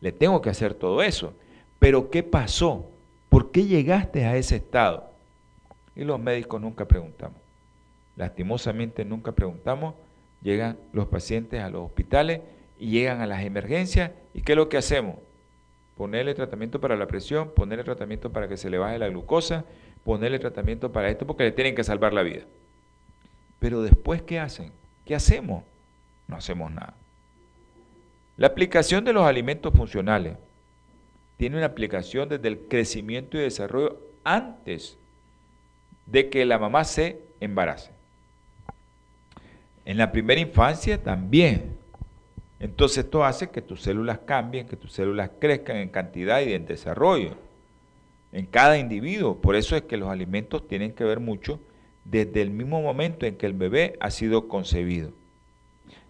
le 0.00 0.10
tengo 0.10 0.42
que 0.42 0.50
hacer 0.50 0.74
todo 0.74 1.02
eso. 1.02 1.34
Pero 1.78 2.10
¿qué 2.10 2.24
pasó? 2.24 2.90
¿Por 3.28 3.52
qué 3.52 3.64
llegaste 3.64 4.24
a 4.24 4.36
ese 4.36 4.56
estado? 4.56 5.08
Y 5.94 6.02
los 6.02 6.18
médicos 6.18 6.60
nunca 6.60 6.84
preguntamos. 6.84 7.38
Lastimosamente 8.16 9.04
nunca 9.04 9.30
preguntamos. 9.30 9.94
Llegan 10.42 10.78
los 10.92 11.06
pacientes 11.06 11.62
a 11.62 11.70
los 11.70 11.82
hospitales 11.82 12.40
y 12.76 12.90
llegan 12.90 13.20
a 13.20 13.26
las 13.28 13.44
emergencias. 13.44 14.10
¿Y 14.34 14.42
qué 14.42 14.54
es 14.54 14.56
lo 14.56 14.68
que 14.68 14.78
hacemos? 14.78 15.14
Ponerle 15.96 16.34
tratamiento 16.34 16.80
para 16.80 16.96
la 16.96 17.06
presión, 17.06 17.50
ponerle 17.54 17.84
tratamiento 17.84 18.30
para 18.30 18.48
que 18.48 18.56
se 18.56 18.70
le 18.70 18.78
baje 18.78 18.98
la 18.98 19.08
glucosa, 19.08 19.64
ponerle 20.04 20.38
tratamiento 20.38 20.92
para 20.92 21.08
esto 21.08 21.26
porque 21.26 21.44
le 21.44 21.52
tienen 21.52 21.74
que 21.74 21.84
salvar 21.84 22.12
la 22.12 22.22
vida. 22.22 22.42
Pero 23.58 23.82
después, 23.82 24.22
¿qué 24.22 24.38
hacen? 24.38 24.72
¿Qué 25.04 25.14
hacemos? 25.14 25.64
No 26.28 26.36
hacemos 26.36 26.70
nada. 26.70 26.94
La 28.36 28.48
aplicación 28.48 29.04
de 29.04 29.14
los 29.14 29.24
alimentos 29.24 29.72
funcionales 29.72 30.36
tiene 31.38 31.56
una 31.56 31.66
aplicación 31.66 32.28
desde 32.28 32.48
el 32.48 32.58
crecimiento 32.68 33.38
y 33.38 33.40
desarrollo 33.40 33.98
antes 34.24 34.98
de 36.04 36.28
que 36.28 36.44
la 36.44 36.58
mamá 36.58 36.84
se 36.84 37.20
embarace. 37.40 37.90
En 39.86 39.96
la 39.96 40.12
primera 40.12 40.40
infancia 40.40 41.02
también 41.02 41.78
entonces 42.58 42.98
esto 43.04 43.24
hace 43.24 43.50
que 43.50 43.62
tus 43.62 43.82
células 43.82 44.20
cambien, 44.20 44.66
que 44.66 44.76
tus 44.76 44.92
células 44.92 45.30
crezcan 45.38 45.76
en 45.76 45.88
cantidad 45.88 46.40
y 46.40 46.52
en 46.52 46.66
desarrollo 46.66 47.36
en 48.32 48.44
cada 48.44 48.78
individuo. 48.78 49.40
Por 49.40 49.56
eso 49.56 49.76
es 49.76 49.82
que 49.82 49.96
los 49.96 50.10
alimentos 50.10 50.68
tienen 50.68 50.92
que 50.92 51.04
ver 51.04 51.20
mucho 51.20 51.58
desde 52.04 52.42
el 52.42 52.50
mismo 52.50 52.82
momento 52.82 53.24
en 53.24 53.36
que 53.36 53.46
el 53.46 53.54
bebé 53.54 53.96
ha 53.98 54.10
sido 54.10 54.46
concebido. 54.46 55.12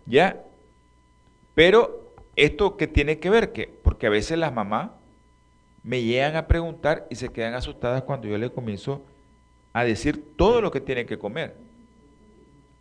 ¿Ya? 0.06 0.42
Pero 1.54 2.14
esto 2.34 2.76
que 2.76 2.88
tiene 2.88 3.18
que 3.18 3.30
ver, 3.30 3.52
que 3.52 3.68
porque 3.68 4.08
a 4.08 4.10
veces 4.10 4.38
las 4.38 4.52
mamás 4.52 4.90
me 5.84 6.02
llegan 6.02 6.34
a 6.34 6.48
preguntar 6.48 7.06
y 7.10 7.14
se 7.14 7.28
quedan 7.28 7.54
asustadas 7.54 8.02
cuando 8.02 8.26
yo 8.26 8.36
les 8.36 8.50
comienzo 8.50 9.04
a 9.72 9.84
decir 9.84 10.34
todo 10.36 10.60
lo 10.60 10.72
que 10.72 10.80
tienen 10.80 11.06
que 11.06 11.18
comer. 11.18 11.56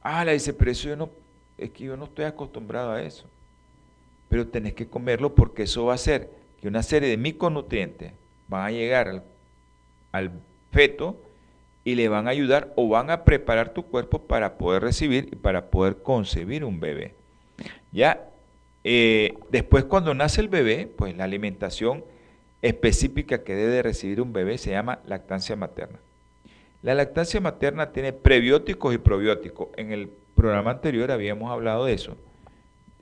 Ah, 0.01 0.26
le 0.26 0.34
dice, 0.34 0.53
pero 0.53 0.72
eso 0.72 0.89
yo 0.89 0.95
no, 0.95 1.09
es 1.57 1.70
que 1.70 1.84
yo 1.84 1.95
no 1.95 2.05
estoy 2.05 2.26
acostumbrado 2.26 2.91
a 2.91 3.01
eso 3.03 3.28
pero 4.30 4.47
tenés 4.47 4.73
que 4.73 4.88
comerlo 4.88 5.36
porque 5.36 5.63
eso 5.63 5.86
va 5.86 5.93
a 5.93 5.95
hacer 5.95 6.30
que 6.59 6.67
una 6.67 6.84
serie 6.84 7.09
de 7.09 7.17
micronutrientes 7.17 8.13
van 8.47 8.65
a 8.65 8.71
llegar 8.71 9.23
al, 10.11 10.32
feto 10.71 11.21
y 11.84 11.95
le 11.95 12.09
van 12.09 12.28
a 12.28 12.32
ayudar 12.32 12.73
o 12.76 12.89
van 12.89 13.09
a 13.09 13.23
preparar 13.23 13.73
tu 13.73 13.84
cuerpo 13.84 14.19
para 14.19 14.57
poder 14.57 14.82
recibir 14.82 15.30
y 15.32 15.36
para 15.36 15.69
poder 15.69 15.97
concebir 16.01 16.65
un 16.65 16.80
bebé. 16.80 17.13
Ya 17.91 18.30
eh, 18.84 19.34
después 19.51 19.86
cuando 19.86 20.13
nace 20.13 20.41
el 20.41 20.49
bebé, 20.49 20.91
pues 20.97 21.15
la 21.15 21.23
alimentación 21.23 22.03
específica 22.61 23.43
que 23.43 23.55
debe 23.55 23.84
recibir 23.84 24.21
un 24.21 24.34
bebé 24.34 24.57
se 24.57 24.71
llama 24.71 24.99
lactancia 25.05 25.55
materna. 25.55 25.99
La 26.82 26.93
lactancia 26.93 27.39
materna 27.39 27.91
tiene 27.91 28.13
prebióticos 28.13 28.93
y 28.93 28.97
probióticos. 28.97 29.69
En 29.78 29.91
el 29.91 30.09
programa 30.36 30.71
anterior 30.71 31.11
habíamos 31.11 31.51
hablado 31.51 31.86
de 31.86 31.93
eso. 31.93 32.15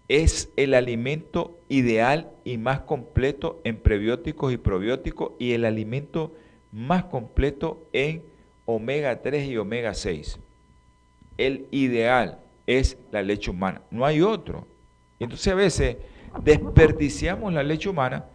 Es 0.07 0.51
el 0.57 0.73
alimento 0.73 1.59
ideal 1.69 2.31
y 2.43 2.57
más 2.57 2.81
completo 2.81 3.61
en 3.63 3.77
prebióticos 3.77 4.53
y 4.53 4.57
probióticos 4.57 5.31
y 5.39 5.53
el 5.53 5.65
alimento 5.65 6.33
más 6.71 7.05
completo 7.05 7.87
en 7.93 8.23
omega 8.65 9.21
3 9.21 9.47
y 9.47 9.57
omega 9.57 9.93
6. 9.93 10.39
El 11.37 11.67
ideal 11.71 12.39
es 12.67 12.97
la 13.11 13.21
leche 13.21 13.51
humana, 13.51 13.81
no 13.91 14.05
hay 14.05 14.21
otro. 14.21 14.67
Entonces 15.19 15.47
a 15.47 15.55
veces 15.55 15.97
desperdiciamos 16.43 17.53
la 17.53 17.63
leche 17.63 17.89
humana 17.89 18.25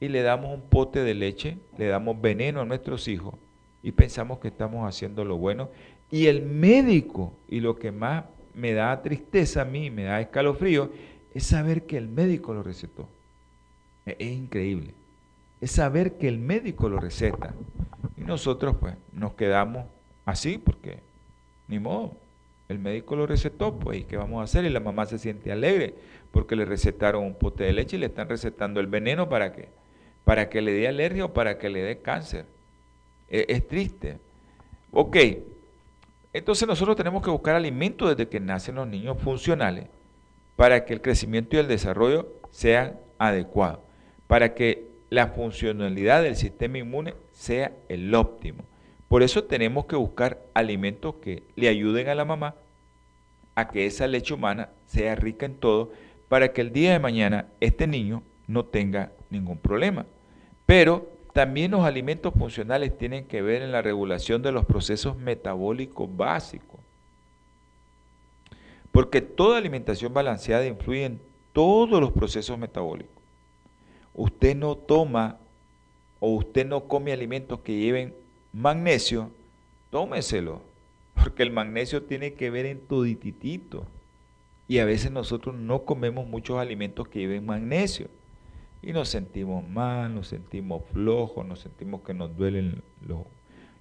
y 0.00 0.08
le 0.08 0.22
damos 0.22 0.54
un 0.54 0.62
pote 0.62 1.02
de 1.02 1.14
leche, 1.14 1.58
le 1.76 1.86
damos 1.86 2.20
veneno 2.20 2.60
a 2.60 2.64
nuestros 2.64 3.08
hijos 3.08 3.34
y 3.82 3.92
pensamos 3.92 4.38
que 4.38 4.48
estamos 4.48 4.88
haciendo 4.88 5.24
lo 5.24 5.36
bueno. 5.36 5.70
Y 6.10 6.26
el 6.26 6.42
médico, 6.42 7.32
y 7.48 7.60
lo 7.60 7.76
que 7.76 7.92
más 7.92 8.24
me 8.54 8.72
da 8.72 9.02
tristeza 9.02 9.62
a 9.62 9.64
mí, 9.64 9.90
me 9.90 10.04
da 10.04 10.20
escalofrío, 10.20 10.90
es 11.34 11.46
saber 11.46 11.84
que 11.84 11.96
el 11.96 12.08
médico 12.08 12.54
lo 12.54 12.62
recetó. 12.62 13.08
E-, 14.06 14.16
es, 14.18 14.32
increíble. 14.32 14.94
Es 15.60 15.72
saber 15.72 16.18
que 16.18 16.28
el 16.28 16.38
médico 16.38 16.88
lo 16.88 16.98
receta. 16.98 17.54
Y 18.16 18.22
nosotros 18.22 18.76
pues 18.78 18.94
nos 19.12 19.34
quedamos 19.34 19.86
así 20.24 20.58
porque 20.58 21.00
ni 21.68 21.78
modo. 21.78 22.12
El 22.68 22.78
médico 22.78 23.16
lo 23.16 23.26
recetó, 23.26 23.78
pues, 23.78 24.00
¿y 24.00 24.04
qué 24.04 24.18
vamos 24.18 24.40
a 24.40 24.44
hacer? 24.44 24.66
Y 24.66 24.68
la 24.68 24.80
mamá 24.80 25.06
se 25.06 25.18
siente 25.18 25.50
alegre 25.50 25.94
porque 26.30 26.54
le 26.54 26.66
recetaron 26.66 27.24
un 27.24 27.34
pote 27.34 27.64
de 27.64 27.72
leche 27.72 27.96
y 27.96 28.00
le 28.00 28.06
están 28.06 28.28
recetando 28.28 28.78
el 28.78 28.86
veneno 28.86 29.30
para 29.30 29.54
que, 29.54 29.68
para 30.24 30.50
que 30.50 30.60
le 30.60 30.72
dé 30.72 30.86
alergia 30.86 31.24
o 31.24 31.32
para 31.32 31.58
que 31.58 31.70
le 31.70 31.80
dé 31.80 31.98
cáncer. 31.98 32.44
Es, 33.28 33.46
es 33.48 33.66
triste. 33.66 34.18
Ok, 34.92 35.16
entonces 36.34 36.68
nosotros 36.68 36.94
tenemos 36.94 37.22
que 37.22 37.30
buscar 37.30 37.54
alimentos 37.54 38.10
desde 38.10 38.28
que 38.28 38.38
nacen 38.38 38.74
los 38.74 38.86
niños 38.86 39.18
funcionales 39.18 39.86
para 40.58 40.84
que 40.84 40.92
el 40.92 41.00
crecimiento 41.00 41.54
y 41.54 41.60
el 41.60 41.68
desarrollo 41.68 42.32
sean 42.50 42.98
adecuados, 43.16 43.78
para 44.26 44.54
que 44.54 44.88
la 45.08 45.28
funcionalidad 45.28 46.24
del 46.24 46.34
sistema 46.34 46.78
inmune 46.78 47.14
sea 47.30 47.70
el 47.88 48.12
óptimo. 48.12 48.64
Por 49.06 49.22
eso 49.22 49.44
tenemos 49.44 49.86
que 49.86 49.94
buscar 49.94 50.42
alimentos 50.54 51.14
que 51.22 51.44
le 51.54 51.68
ayuden 51.68 52.08
a 52.08 52.16
la 52.16 52.24
mamá 52.24 52.56
a 53.54 53.68
que 53.68 53.86
esa 53.86 54.08
leche 54.08 54.34
humana 54.34 54.70
sea 54.84 55.14
rica 55.14 55.46
en 55.46 55.54
todo 55.54 55.92
para 56.28 56.52
que 56.52 56.62
el 56.62 56.72
día 56.72 56.90
de 56.90 56.98
mañana 56.98 57.46
este 57.60 57.86
niño 57.86 58.24
no 58.48 58.64
tenga 58.64 59.12
ningún 59.30 59.58
problema. 59.58 60.06
Pero 60.66 61.08
también 61.34 61.70
los 61.70 61.84
alimentos 61.84 62.34
funcionales 62.36 62.98
tienen 62.98 63.26
que 63.26 63.42
ver 63.42 63.62
en 63.62 63.70
la 63.70 63.80
regulación 63.80 64.42
de 64.42 64.50
los 64.50 64.64
procesos 64.64 65.16
metabólicos 65.16 66.08
básicos. 66.16 66.80
Porque 68.98 69.20
toda 69.20 69.58
alimentación 69.58 70.12
balanceada 70.12 70.66
influye 70.66 71.04
en 71.04 71.20
todos 71.52 72.00
los 72.00 72.10
procesos 72.10 72.58
metabólicos. 72.58 73.22
Usted 74.12 74.56
no 74.56 74.74
toma 74.74 75.38
o 76.18 76.34
usted 76.34 76.66
no 76.66 76.88
come 76.88 77.12
alimentos 77.12 77.60
que 77.60 77.78
lleven 77.78 78.12
magnesio, 78.52 79.30
tómeselo, 79.90 80.62
porque 81.14 81.44
el 81.44 81.52
magnesio 81.52 82.02
tiene 82.02 82.32
que 82.32 82.50
ver 82.50 82.66
en 82.66 82.80
todititito. 82.80 83.86
Y 84.66 84.80
a 84.80 84.84
veces 84.84 85.12
nosotros 85.12 85.54
no 85.54 85.84
comemos 85.84 86.26
muchos 86.26 86.58
alimentos 86.58 87.06
que 87.06 87.20
lleven 87.20 87.46
magnesio. 87.46 88.08
Y 88.82 88.92
nos 88.92 89.10
sentimos 89.10 89.64
mal, 89.68 90.12
nos 90.12 90.26
sentimos 90.26 90.82
flojos, 90.92 91.46
nos 91.46 91.60
sentimos 91.60 92.00
que 92.00 92.14
nos 92.14 92.36
duelen 92.36 92.82
los, 93.06 93.20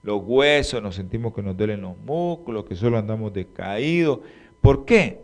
los 0.04 0.22
huesos, 0.24 0.80
nos 0.84 0.94
sentimos 0.94 1.34
que 1.34 1.42
nos 1.42 1.58
duelen 1.58 1.82
los 1.82 1.98
músculos, 1.98 2.66
que 2.66 2.76
solo 2.76 3.00
andamos 3.00 3.34
decaídos. 3.34 4.20
¿Por 4.68 4.84
qué? 4.84 5.22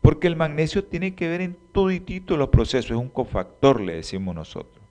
Porque 0.00 0.26
el 0.26 0.36
magnesio 0.36 0.82
tiene 0.82 1.14
que 1.14 1.28
ver 1.28 1.42
en 1.42 1.54
toditito 1.72 2.38
los 2.38 2.48
procesos, 2.48 2.92
es 2.92 2.96
un 2.96 3.10
cofactor, 3.10 3.78
le 3.82 3.96
decimos 3.96 4.34
nosotros. 4.34 4.82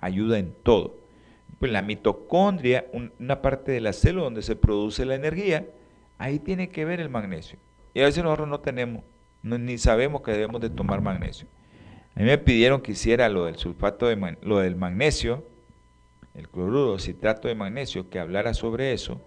Ayuda 0.00 0.38
en 0.38 0.54
todo. 0.62 0.96
Pues 1.58 1.70
la 1.70 1.82
mitocondria, 1.82 2.86
una 3.20 3.42
parte 3.42 3.70
de 3.70 3.82
la 3.82 3.92
célula 3.92 4.24
donde 4.24 4.40
se 4.40 4.56
produce 4.56 5.04
la 5.04 5.14
energía, 5.14 5.66
ahí 6.16 6.38
tiene 6.38 6.70
que 6.70 6.86
ver 6.86 7.00
el 7.00 7.10
magnesio. 7.10 7.58
Y 7.92 8.00
a 8.00 8.04
veces 8.04 8.24
nosotros 8.24 8.48
no 8.48 8.60
tenemos, 8.60 9.04
ni 9.42 9.76
sabemos 9.76 10.22
que 10.22 10.32
debemos 10.32 10.62
de 10.62 10.70
tomar 10.70 11.02
magnesio. 11.02 11.46
A 12.14 12.20
mí 12.20 12.24
me 12.24 12.38
pidieron 12.38 12.80
que 12.80 12.92
hiciera 12.92 13.28
lo 13.28 13.44
del 13.44 13.56
sulfato 13.56 14.06
de 14.06 14.38
lo 14.40 14.60
del 14.60 14.76
magnesio, 14.76 15.44
el 16.32 16.48
cloruro, 16.48 16.98
citrato 16.98 17.48
de 17.48 17.54
magnesio, 17.54 18.08
que 18.08 18.18
hablara 18.18 18.54
sobre 18.54 18.94
eso, 18.94 19.20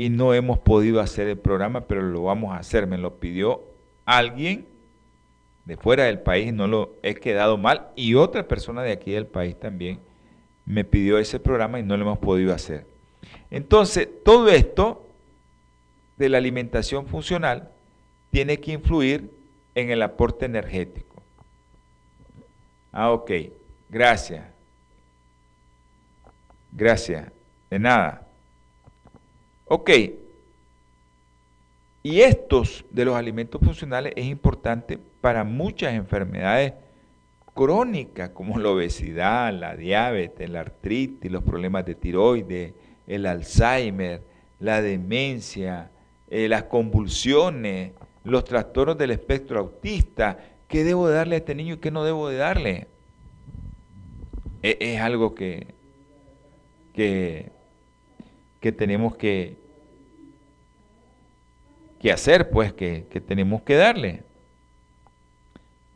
y 0.00 0.08
no 0.08 0.32
hemos 0.32 0.58
podido 0.58 0.98
hacer 0.98 1.28
el 1.28 1.36
programa, 1.36 1.82
pero 1.82 2.00
lo 2.00 2.22
vamos 2.22 2.54
a 2.54 2.56
hacer. 2.56 2.86
Me 2.86 2.96
lo 2.96 3.20
pidió 3.20 3.62
alguien 4.06 4.66
de 5.66 5.76
fuera 5.76 6.04
del 6.04 6.20
país, 6.20 6.54
no 6.54 6.66
lo 6.66 6.94
he 7.02 7.16
quedado 7.16 7.58
mal, 7.58 7.88
y 7.96 8.14
otra 8.14 8.48
persona 8.48 8.82
de 8.82 8.92
aquí 8.92 9.10
del 9.10 9.26
país 9.26 9.60
también 9.60 10.00
me 10.64 10.84
pidió 10.84 11.18
ese 11.18 11.38
programa 11.38 11.80
y 11.80 11.82
no 11.82 11.98
lo 11.98 12.04
hemos 12.04 12.18
podido 12.18 12.54
hacer. 12.54 12.86
Entonces, 13.50 14.08
todo 14.24 14.48
esto 14.48 15.06
de 16.16 16.30
la 16.30 16.38
alimentación 16.38 17.06
funcional 17.06 17.68
tiene 18.30 18.58
que 18.58 18.72
influir 18.72 19.30
en 19.74 19.90
el 19.90 20.00
aporte 20.00 20.46
energético. 20.46 21.22
Ah, 22.90 23.10
ok. 23.10 23.32
Gracias. 23.90 24.46
Gracias. 26.72 27.30
De 27.68 27.78
nada. 27.78 28.29
Ok. 29.72 29.90
Y 32.02 32.22
estos 32.22 32.84
de 32.90 33.04
los 33.04 33.14
alimentos 33.14 33.60
funcionales 33.62 34.12
es 34.16 34.24
importante 34.24 34.98
para 35.20 35.44
muchas 35.44 35.94
enfermedades 35.94 36.72
crónica 37.54 38.34
como 38.34 38.58
la 38.58 38.70
obesidad, 38.70 39.52
la 39.52 39.76
diabetes, 39.76 40.50
la 40.50 40.62
artritis, 40.62 41.30
los 41.30 41.44
problemas 41.44 41.86
de 41.86 41.94
tiroides, 41.94 42.72
el 43.06 43.26
Alzheimer, 43.26 44.22
la 44.58 44.82
demencia, 44.82 45.92
eh, 46.28 46.48
las 46.48 46.64
convulsiones, 46.64 47.92
los 48.24 48.42
trastornos 48.42 48.98
del 48.98 49.12
espectro 49.12 49.60
autista. 49.60 50.36
¿Qué 50.66 50.82
debo 50.82 51.06
de 51.06 51.14
darle 51.14 51.36
a 51.36 51.38
este 51.38 51.54
niño 51.54 51.74
y 51.74 51.78
qué 51.78 51.92
no 51.92 52.02
debo 52.02 52.28
de 52.28 52.38
darle? 52.38 52.88
E, 54.64 54.76
es, 54.80 55.00
algo 55.00 55.32
que, 55.32 55.68
que, 56.92 57.52
que 58.60 58.72
tenemos 58.72 59.16
que, 59.16 59.56
que 62.00 62.12
hacer, 62.12 62.50
pues, 62.50 62.72
que, 62.72 63.06
que 63.10 63.20
tenemos 63.20 63.62
que 63.62 63.76
darle. 63.76 64.22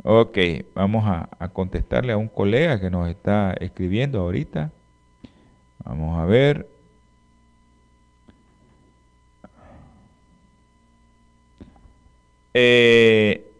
Ok, 0.06 0.36
vamos 0.74 1.04
a, 1.06 1.48
contestarle 1.54 2.12
a 2.12 2.18
un 2.18 2.28
colega 2.28 2.78
que 2.78 2.90
nos 2.90 3.08
está 3.08 3.54
escribiendo 3.54 4.20
ahorita. 4.20 4.70
Vamos 5.84 6.18
a 6.18 6.26
ver. 6.26 6.68
Eh, 12.52 13.50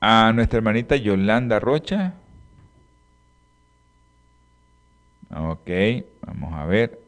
a 0.00 0.32
nuestra 0.34 0.58
hermanita 0.58 0.96
Yolanda 0.96 1.58
Rocha. 1.58 2.14
Ok, 5.34 5.70
vamos 6.26 6.52
a 6.52 6.66
ver. 6.66 7.00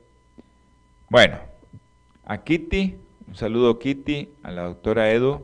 Bueno, 1.10 1.38
a 2.24 2.38
Kitty, 2.38 2.96
un 3.26 3.34
saludo 3.34 3.78
Kitty, 3.78 4.28
a 4.42 4.50
la 4.52 4.62
doctora 4.62 5.10
Edu, 5.10 5.42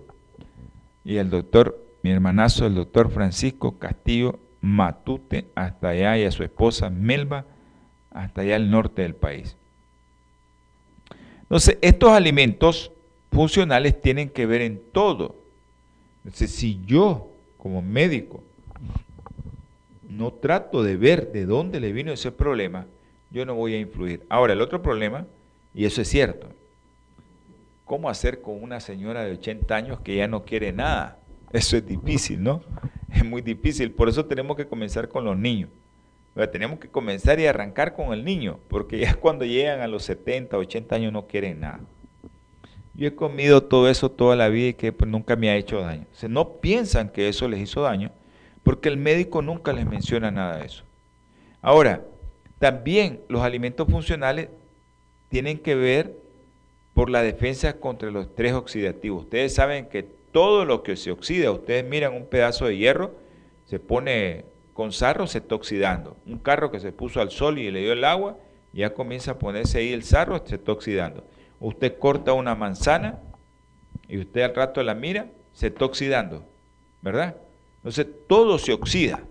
y 1.04 1.16
el 1.16 1.28
doctor, 1.28 1.78
mi 2.02 2.10
hermanazo, 2.10 2.66
el 2.66 2.74
doctor 2.74 3.10
Francisco 3.10 3.78
Castillo 3.78 4.38
Matute, 4.60 5.46
hasta 5.54 5.88
allá, 5.88 6.16
y 6.16 6.24
a 6.24 6.30
su 6.30 6.42
esposa 6.42 6.88
Melba, 6.88 7.44
hasta 8.10 8.42
allá 8.42 8.56
al 8.56 8.70
norte 8.70 9.02
del 9.02 9.14
país. 9.14 9.56
Entonces, 11.42 11.76
estos 11.82 12.10
alimentos 12.10 12.90
funcionales 13.30 14.00
tienen 14.00 14.30
que 14.30 14.46
ver 14.46 14.62
en 14.62 14.80
todo. 14.92 15.36
Entonces, 16.24 16.52
si 16.52 16.80
yo, 16.86 17.30
como 17.58 17.82
médico, 17.82 18.42
no 20.08 20.32
trato 20.32 20.82
de 20.82 20.96
ver 20.96 21.32
de 21.32 21.44
dónde 21.44 21.80
le 21.80 21.92
vino 21.92 22.12
ese 22.12 22.32
problema, 22.32 22.86
yo 23.34 23.44
no 23.44 23.54
voy 23.54 23.74
a 23.74 23.80
influir. 23.80 24.24
Ahora, 24.30 24.54
el 24.54 24.62
otro 24.62 24.80
problema, 24.80 25.26
y 25.74 25.84
eso 25.84 26.00
es 26.00 26.08
cierto, 26.08 26.48
¿Cómo 27.84 28.08
hacer 28.08 28.40
con 28.40 28.62
una 28.62 28.80
señora 28.80 29.24
de 29.24 29.32
80 29.32 29.76
años 29.76 30.00
que 30.00 30.16
ya 30.16 30.26
no 30.26 30.44
quiere 30.44 30.72
nada? 30.72 31.18
Eso 31.52 31.76
es 31.76 31.86
difícil, 31.86 32.42
¿no? 32.42 32.62
Es 33.14 33.24
muy 33.24 33.42
difícil. 33.42 33.92
Por 33.92 34.08
eso 34.08 34.24
tenemos 34.24 34.56
que 34.56 34.66
comenzar 34.66 35.08
con 35.08 35.24
los 35.24 35.36
niños. 35.36 35.70
tenemos 36.50 36.80
que 36.80 36.88
comenzar 36.88 37.38
y 37.38 37.46
arrancar 37.46 37.94
con 37.94 38.12
el 38.12 38.24
niño, 38.24 38.58
porque 38.68 38.98
ya 38.98 39.14
cuando 39.20 39.44
llegan 39.44 39.80
a 39.80 39.86
los 39.86 40.02
70, 40.04 40.56
80 40.56 40.96
años 40.96 41.12
no 41.12 41.26
quieren 41.26 41.60
nada. 41.60 41.80
Yo 42.94 43.06
he 43.06 43.14
comido 43.14 43.64
todo 43.64 43.88
eso 43.88 44.10
toda 44.10 44.34
la 44.34 44.48
vida 44.48 44.68
y 44.68 44.74
que 44.74 44.92
pues, 44.92 45.10
nunca 45.10 45.36
me 45.36 45.50
ha 45.50 45.56
hecho 45.56 45.80
daño. 45.80 46.06
O 46.22 46.28
no 46.28 46.54
piensan 46.54 47.10
que 47.10 47.28
eso 47.28 47.46
les 47.48 47.60
hizo 47.60 47.82
daño, 47.82 48.10
porque 48.62 48.88
el 48.88 48.96
médico 48.96 49.42
nunca 49.42 49.72
les 49.72 49.86
menciona 49.86 50.30
nada 50.30 50.56
de 50.58 50.66
eso. 50.66 50.84
Ahora, 51.60 52.02
también 52.64 53.20
los 53.28 53.42
alimentos 53.42 53.86
funcionales 53.90 54.48
tienen 55.28 55.58
que 55.58 55.74
ver 55.74 56.16
por 56.94 57.10
la 57.10 57.22
defensa 57.22 57.74
contra 57.74 58.10
los 58.10 58.28
estrés 58.28 58.54
oxidativos. 58.54 59.24
Ustedes 59.24 59.54
saben 59.54 59.90
que 59.90 60.02
todo 60.02 60.64
lo 60.64 60.82
que 60.82 60.96
se 60.96 61.10
oxida, 61.10 61.50
ustedes 61.50 61.84
miran 61.84 62.14
un 62.14 62.24
pedazo 62.24 62.64
de 62.64 62.78
hierro, 62.78 63.12
se 63.66 63.78
pone 63.78 64.46
con 64.72 64.92
sarro, 64.92 65.26
se 65.26 65.40
está 65.40 65.56
oxidando. 65.56 66.16
Un 66.24 66.38
carro 66.38 66.70
que 66.70 66.80
se 66.80 66.90
puso 66.90 67.20
al 67.20 67.30
sol 67.30 67.58
y 67.58 67.70
le 67.70 67.80
dio 67.80 67.92
el 67.92 68.02
agua, 68.02 68.38
ya 68.72 68.94
comienza 68.94 69.32
a 69.32 69.38
ponerse 69.38 69.80
ahí 69.80 69.92
el 69.92 70.02
sarro, 70.02 70.42
se 70.46 70.54
está 70.54 70.72
oxidando. 70.72 71.22
Usted 71.60 71.98
corta 71.98 72.32
una 72.32 72.54
manzana 72.54 73.20
y 74.08 74.16
usted 74.16 74.40
al 74.40 74.54
rato 74.54 74.82
la 74.82 74.94
mira, 74.94 75.26
se 75.52 75.66
está 75.66 75.84
oxidando, 75.84 76.46
¿verdad? 77.02 77.36
Entonces 77.76 78.06
todo 78.26 78.58
se 78.58 78.72
oxida, 78.72 79.22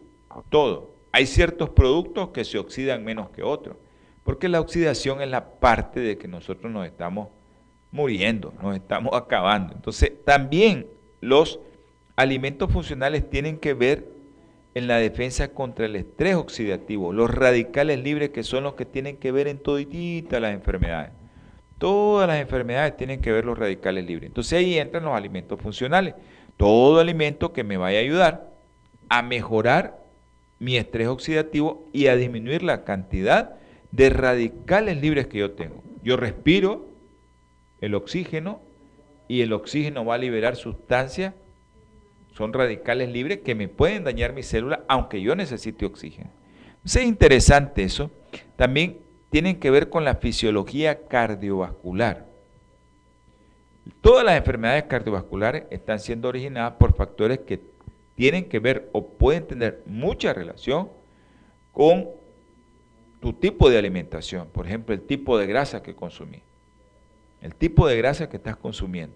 todo. 0.49 0.92
Hay 1.15 1.27
ciertos 1.27 1.69
productos 1.69 2.29
que 2.29 2.43
se 2.43 2.57
oxidan 2.57 3.03
menos 3.03 3.29
que 3.29 3.43
otros, 3.43 3.77
porque 4.23 4.49
la 4.49 4.59
oxidación 4.59 5.21
es 5.21 5.29
la 5.29 5.59
parte 5.59 5.99
de 5.99 6.17
que 6.17 6.27
nosotros 6.27 6.71
nos 6.71 6.87
estamos 6.87 7.29
muriendo, 7.91 8.51
nos 8.63 8.75
estamos 8.75 9.13
acabando. 9.15 9.75
Entonces 9.75 10.11
también 10.25 10.87
los 11.21 11.59
alimentos 12.15 12.71
funcionales 12.71 13.29
tienen 13.29 13.59
que 13.59 13.75
ver 13.75 14.07
en 14.73 14.87
la 14.87 14.97
defensa 14.97 15.49
contra 15.49 15.85
el 15.85 15.95
estrés 15.95 16.33
oxidativo, 16.33 17.13
los 17.13 17.29
radicales 17.29 18.03
libres 18.03 18.31
que 18.31 18.41
son 18.41 18.63
los 18.63 18.73
que 18.73 18.85
tienen 18.85 19.17
que 19.17 19.31
ver 19.31 19.47
en 19.47 19.59
toditita 19.59 20.39
las 20.39 20.55
enfermedades. 20.55 21.11
Todas 21.77 22.27
las 22.27 22.39
enfermedades 22.39 22.97
tienen 22.97 23.21
que 23.21 23.31
ver 23.31 23.45
los 23.45 23.59
radicales 23.59 24.03
libres. 24.03 24.29
Entonces 24.29 24.57
ahí 24.57 24.79
entran 24.79 25.05
los 25.05 25.13
alimentos 25.13 25.61
funcionales. 25.61 26.15
Todo 26.57 26.99
alimento 26.99 27.53
que 27.53 27.63
me 27.63 27.77
vaya 27.77 27.99
a 27.99 28.01
ayudar 28.01 28.51
a 29.09 29.21
mejorar 29.21 30.02
mi 30.63 30.77
estrés 30.77 31.09
oxidativo 31.09 31.89
y 31.91 32.07
a 32.07 32.15
disminuir 32.15 32.63
la 32.63 32.85
cantidad 32.85 33.55
de 33.91 34.09
radicales 34.09 35.01
libres 35.01 35.27
que 35.27 35.39
yo 35.39 35.51
tengo. 35.51 35.83
Yo 36.03 36.15
respiro 36.15 36.87
el 37.81 37.95
oxígeno 37.95 38.61
y 39.27 39.41
el 39.41 39.51
oxígeno 39.51 40.05
va 40.05 40.15
a 40.15 40.19
liberar 40.19 40.55
sustancias, 40.55 41.33
son 42.31 42.53
radicales 42.53 43.09
libres 43.09 43.39
que 43.39 43.55
me 43.55 43.67
pueden 43.67 44.05
dañar 44.05 44.31
mi 44.31 44.41
célula 44.41 44.85
aunque 44.87 45.21
yo 45.21 45.35
necesite 45.35 45.85
oxígeno. 45.85 46.29
es 46.85 46.95
interesante 46.95 47.83
eso. 47.83 48.09
También 48.55 48.99
tienen 49.29 49.59
que 49.59 49.69
ver 49.69 49.89
con 49.89 50.05
la 50.05 50.15
fisiología 50.15 51.07
cardiovascular. 51.09 52.25
Todas 53.99 54.23
las 54.23 54.37
enfermedades 54.37 54.85
cardiovasculares 54.85 55.65
están 55.71 55.99
siendo 55.99 56.29
originadas 56.29 56.75
por 56.79 56.95
factores 56.95 57.39
que 57.39 57.72
tienen 58.15 58.45
que 58.45 58.59
ver 58.59 58.89
o 58.91 59.07
pueden 59.07 59.47
tener 59.47 59.81
mucha 59.85 60.33
relación 60.33 60.89
con 61.71 62.09
tu 63.19 63.33
tipo 63.33 63.69
de 63.69 63.77
alimentación. 63.77 64.47
Por 64.49 64.67
ejemplo, 64.67 64.93
el 64.93 65.01
tipo 65.01 65.37
de 65.37 65.47
grasa 65.47 65.81
que 65.81 65.95
consumís, 65.95 66.41
el 67.41 67.55
tipo 67.55 67.87
de 67.87 67.97
grasa 67.97 68.29
que 68.29 68.37
estás 68.37 68.55
consumiendo 68.55 69.15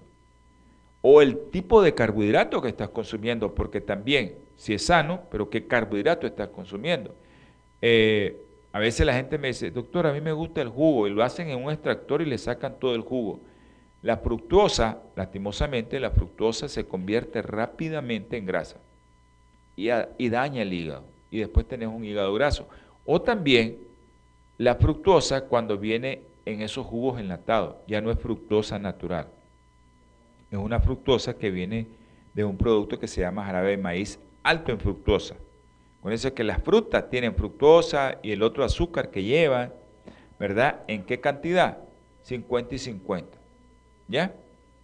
o 1.01 1.21
el 1.21 1.49
tipo 1.51 1.81
de 1.81 1.93
carbohidrato 1.93 2.61
que 2.61 2.69
estás 2.69 2.89
consumiendo, 2.89 3.53
porque 3.53 3.81
también, 3.81 4.35
si 4.55 4.73
es 4.73 4.85
sano, 4.85 5.21
pero 5.31 5.49
qué 5.49 5.67
carbohidrato 5.67 6.25
estás 6.25 6.49
consumiendo. 6.49 7.15
Eh, 7.81 8.41
a 8.73 8.79
veces 8.79 9.05
la 9.05 9.13
gente 9.13 9.37
me 9.37 9.49
dice, 9.49 9.71
doctor, 9.71 10.07
a 10.07 10.13
mí 10.13 10.21
me 10.21 10.31
gusta 10.31 10.61
el 10.61 10.69
jugo 10.69 11.07
y 11.07 11.11
lo 11.11 11.23
hacen 11.23 11.49
en 11.49 11.63
un 11.63 11.71
extractor 11.71 12.21
y 12.21 12.25
le 12.25 12.37
sacan 12.37 12.79
todo 12.79 12.95
el 12.95 13.01
jugo. 13.01 13.39
La 14.01 14.17
fructosa, 14.17 14.99
lastimosamente, 15.15 15.99
la 15.99 16.11
fructosa 16.11 16.67
se 16.67 16.85
convierte 16.85 17.41
rápidamente 17.41 18.37
en 18.37 18.45
grasa 18.45 18.77
y, 19.77 20.29
daña 20.29 20.63
el 20.63 20.73
hígado. 20.73 21.03
Y 21.31 21.39
después 21.39 21.67
tenés 21.67 21.87
un 21.87 22.03
hígado 22.03 22.33
graso. 22.33 22.67
O 23.05 23.21
también 23.21 23.77
la 24.57 24.75
fructosa 24.75 25.41
cuando 25.45 25.77
viene 25.77 26.23
en 26.45 26.61
esos 26.61 26.85
jugos 26.85 27.19
enlatados, 27.19 27.75
ya 27.87 28.01
no 28.01 28.09
es 28.11 28.19
fructosa 28.19 28.79
natural. 28.79 29.27
Es 30.51 30.57
una 30.57 30.79
fructosa 30.79 31.37
que 31.37 31.51
viene 31.51 31.87
de 32.33 32.43
un 32.43 32.57
producto 32.57 32.99
que 32.99 33.07
se 33.07 33.21
llama 33.21 33.45
jarabe 33.45 33.71
de 33.71 33.77
maíz 33.77 34.19
alto 34.43 34.71
en 34.71 34.79
fructosa. 34.79 35.35
Con 36.01 36.11
eso 36.11 36.29
es 36.29 36.33
que 36.33 36.43
las 36.43 36.61
frutas 36.63 37.09
tienen 37.09 37.35
fructosa 37.35 38.17
y 38.23 38.31
el 38.31 38.41
otro 38.41 38.63
azúcar 38.63 39.11
que 39.11 39.23
llevan, 39.23 39.73
¿verdad? 40.39 40.81
¿En 40.87 41.03
qué 41.03 41.19
cantidad? 41.19 41.79
50 42.23 42.75
y 42.75 42.77
50. 42.77 43.37
¿Ya? 44.07 44.33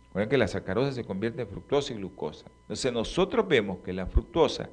Recuerden 0.08 0.30
que 0.30 0.38
la 0.38 0.48
sacarosa 0.48 0.92
se 0.92 1.06
convierte 1.06 1.42
en 1.42 1.48
fructosa 1.48 1.94
y 1.94 1.96
glucosa. 1.96 2.46
Entonces 2.62 2.92
nosotros 2.92 3.48
vemos 3.48 3.80
que 3.80 3.94
la 3.94 4.06
fructosa 4.06 4.70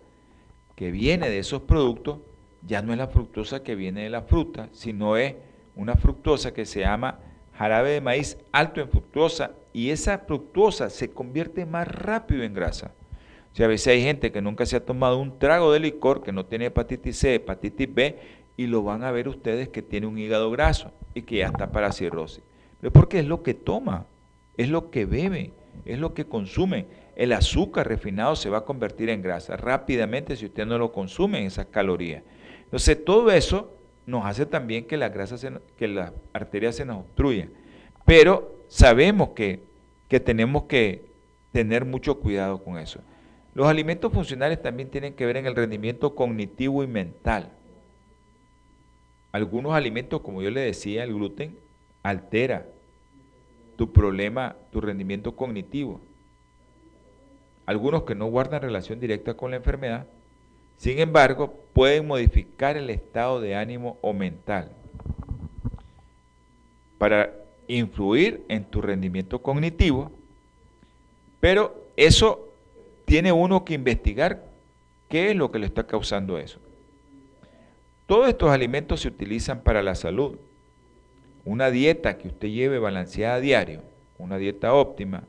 que 0.81 0.91
viene 0.91 1.29
de 1.29 1.39
esos 1.39 1.61
productos 1.61 2.21
ya 2.67 2.81
no 2.81 2.93
es 2.93 2.99
la 2.99 3.09
fructosa 3.09 3.63
que 3.63 3.75
viene 3.75 4.05
de 4.05 4.09
la 4.09 4.23
fruta, 4.23 4.71
sino 4.73 5.19
es 5.19 5.35
una 5.77 5.95
fructosa 5.95 6.55
que 6.55 6.65
se 6.65 6.81
llama 6.81 7.19
jarabe 7.53 7.91
de 7.91 8.01
maíz 8.01 8.39
alto 8.51 8.81
en 8.81 8.89
fructosa 8.89 9.51
y 9.75 9.91
esa 9.91 10.21
fructosa 10.21 10.89
se 10.89 11.11
convierte 11.11 11.67
más 11.67 11.87
rápido 11.87 12.45
en 12.45 12.55
grasa. 12.55 12.95
O 13.53 13.57
sea, 13.57 13.67
a 13.67 13.69
veces 13.69 13.89
hay 13.89 14.03
gente 14.03 14.33
que 14.33 14.41
nunca 14.41 14.65
se 14.65 14.77
ha 14.77 14.87
tomado 14.87 15.19
un 15.19 15.39
trago 15.39 15.71
de 15.71 15.81
licor, 15.81 16.23
que 16.23 16.33
no 16.33 16.47
tiene 16.47 16.65
hepatitis 16.65 17.19
C, 17.19 17.35
hepatitis 17.35 17.95
B, 17.95 18.19
y 18.57 18.67
lo 18.67 18.83
van 18.83 19.05
a 19.05 19.11
ver 19.11 19.29
ustedes 19.29 19.69
que 19.69 19.83
tiene 19.83 20.07
un 20.07 20.17
hígado 20.17 20.51
graso 20.51 20.93
y 21.13 21.21
que 21.21 21.37
ya 21.37 21.49
está 21.49 21.73
para 21.73 21.93
cirrosis. 21.93 22.43
Pero 22.81 22.91
porque 22.91 23.19
es 23.19 23.27
lo 23.27 23.43
que 23.43 23.53
toma, 23.53 24.07
es 24.57 24.71
lo 24.71 24.91
que 24.91 25.05
bebe, 25.05 25.53
es 25.85 25.99
lo 25.99 26.15
que 26.15 26.25
consume. 26.25 26.87
El 27.21 27.35
azúcar 27.35 27.87
refinado 27.87 28.35
se 28.35 28.49
va 28.49 28.57
a 28.57 28.65
convertir 28.65 29.11
en 29.11 29.21
grasa 29.21 29.55
rápidamente 29.55 30.37
si 30.37 30.47
usted 30.47 30.65
no 30.65 30.79
lo 30.79 30.91
consume 30.91 31.41
en 31.41 31.49
esas 31.49 31.67
calorías. 31.67 32.23
Entonces, 32.65 33.05
todo 33.05 33.31
eso 33.31 33.77
nos 34.07 34.25
hace 34.25 34.47
también 34.47 34.87
que 34.87 34.97
las 34.97 35.13
grasas, 35.13 35.47
que 35.77 35.87
las 35.87 36.15
arterias 36.33 36.77
se 36.77 36.87
nos 36.87 37.01
obstruyan. 37.01 37.51
Pero 38.07 38.65
sabemos 38.69 39.33
que, 39.37 39.63
que 40.09 40.19
tenemos 40.19 40.63
que 40.63 41.05
tener 41.53 41.85
mucho 41.85 42.21
cuidado 42.21 42.65
con 42.65 42.79
eso. 42.79 43.03
Los 43.53 43.69
alimentos 43.69 44.11
funcionales 44.15 44.63
también 44.63 44.89
tienen 44.89 45.13
que 45.13 45.27
ver 45.27 45.37
en 45.37 45.45
el 45.45 45.55
rendimiento 45.55 46.15
cognitivo 46.15 46.83
y 46.83 46.87
mental. 46.87 47.53
Algunos 49.31 49.75
alimentos, 49.75 50.23
como 50.23 50.41
yo 50.41 50.51
le 50.51 50.63
decía, 50.63 51.05
el 51.05 51.13
gluten 51.13 51.59
altera 52.03 52.67
tu 53.77 53.93
problema, 53.93 54.57
tu 54.73 54.81
rendimiento 54.81 55.37
cognitivo. 55.37 56.01
Algunos 57.71 58.03
que 58.03 58.17
no 58.17 58.27
guardan 58.27 58.63
relación 58.63 58.99
directa 58.99 59.35
con 59.35 59.53
la 59.53 59.59
enfermedad, 59.59 60.05
sin 60.77 60.99
embargo, 60.99 61.55
pueden 61.73 62.05
modificar 62.05 62.77
el 62.77 62.91
estado 62.91 63.41
de 63.41 63.55
ánimo 63.55 63.97
o 64.01 64.13
mental 64.13 64.73
para 66.99 67.33
influir 67.69 68.45
en 68.49 68.65
tu 68.65 68.83
rendimiento 68.83 69.41
cognitivo, 69.41 70.11
pero 71.39 71.87
eso 71.97 72.53
tiene 73.05 73.31
uno 73.31 73.65
que 73.65 73.75
investigar 73.75 74.43
qué 75.09 75.31
es 75.31 75.37
lo 75.37 75.53
que 75.53 75.61
le 75.61 75.67
está 75.67 75.87
causando 75.87 76.39
eso. 76.39 76.59
Todos 78.07 78.29
estos 78.31 78.51
alimentos 78.51 79.03
se 79.03 79.07
utilizan 79.07 79.61
para 79.61 79.81
la 79.81 79.95
salud. 79.95 80.39
Una 81.45 81.71
dieta 81.71 82.19
que 82.19 82.27
usted 82.27 82.49
lleve 82.49 82.81
balanceada 82.81 83.37
a 83.37 83.41
diario, 83.41 83.83
una 84.19 84.39
dieta 84.39 84.75
óptima, 84.75 85.23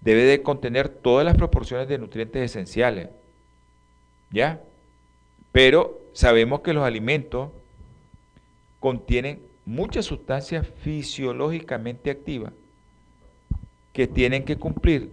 debe 0.00 0.24
de 0.24 0.42
contener 0.42 0.88
todas 0.88 1.24
las 1.24 1.36
proporciones 1.36 1.88
de 1.88 1.98
nutrientes 1.98 2.42
esenciales. 2.42 3.08
¿Ya? 4.30 4.62
Pero 5.52 6.00
sabemos 6.12 6.60
que 6.60 6.72
los 6.72 6.84
alimentos 6.84 7.50
contienen 8.78 9.42
muchas 9.66 10.06
sustancias 10.06 10.66
fisiológicamente 10.82 12.10
activas 12.10 12.52
que 13.92 14.06
tienen 14.06 14.44
que 14.44 14.56
cumplir 14.56 15.10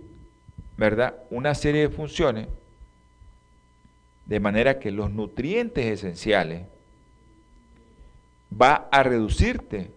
¿verdad? 0.78 1.16
Una 1.32 1.56
serie 1.56 1.82
de 1.82 1.90
funciones 1.90 2.48
de 4.26 4.40
manera 4.40 4.80
que 4.80 4.92
los 4.92 5.12
nutrientes 5.12 5.86
esenciales 5.86 6.68
va 8.50 8.88
a 8.92 9.04
reducirte 9.04 9.92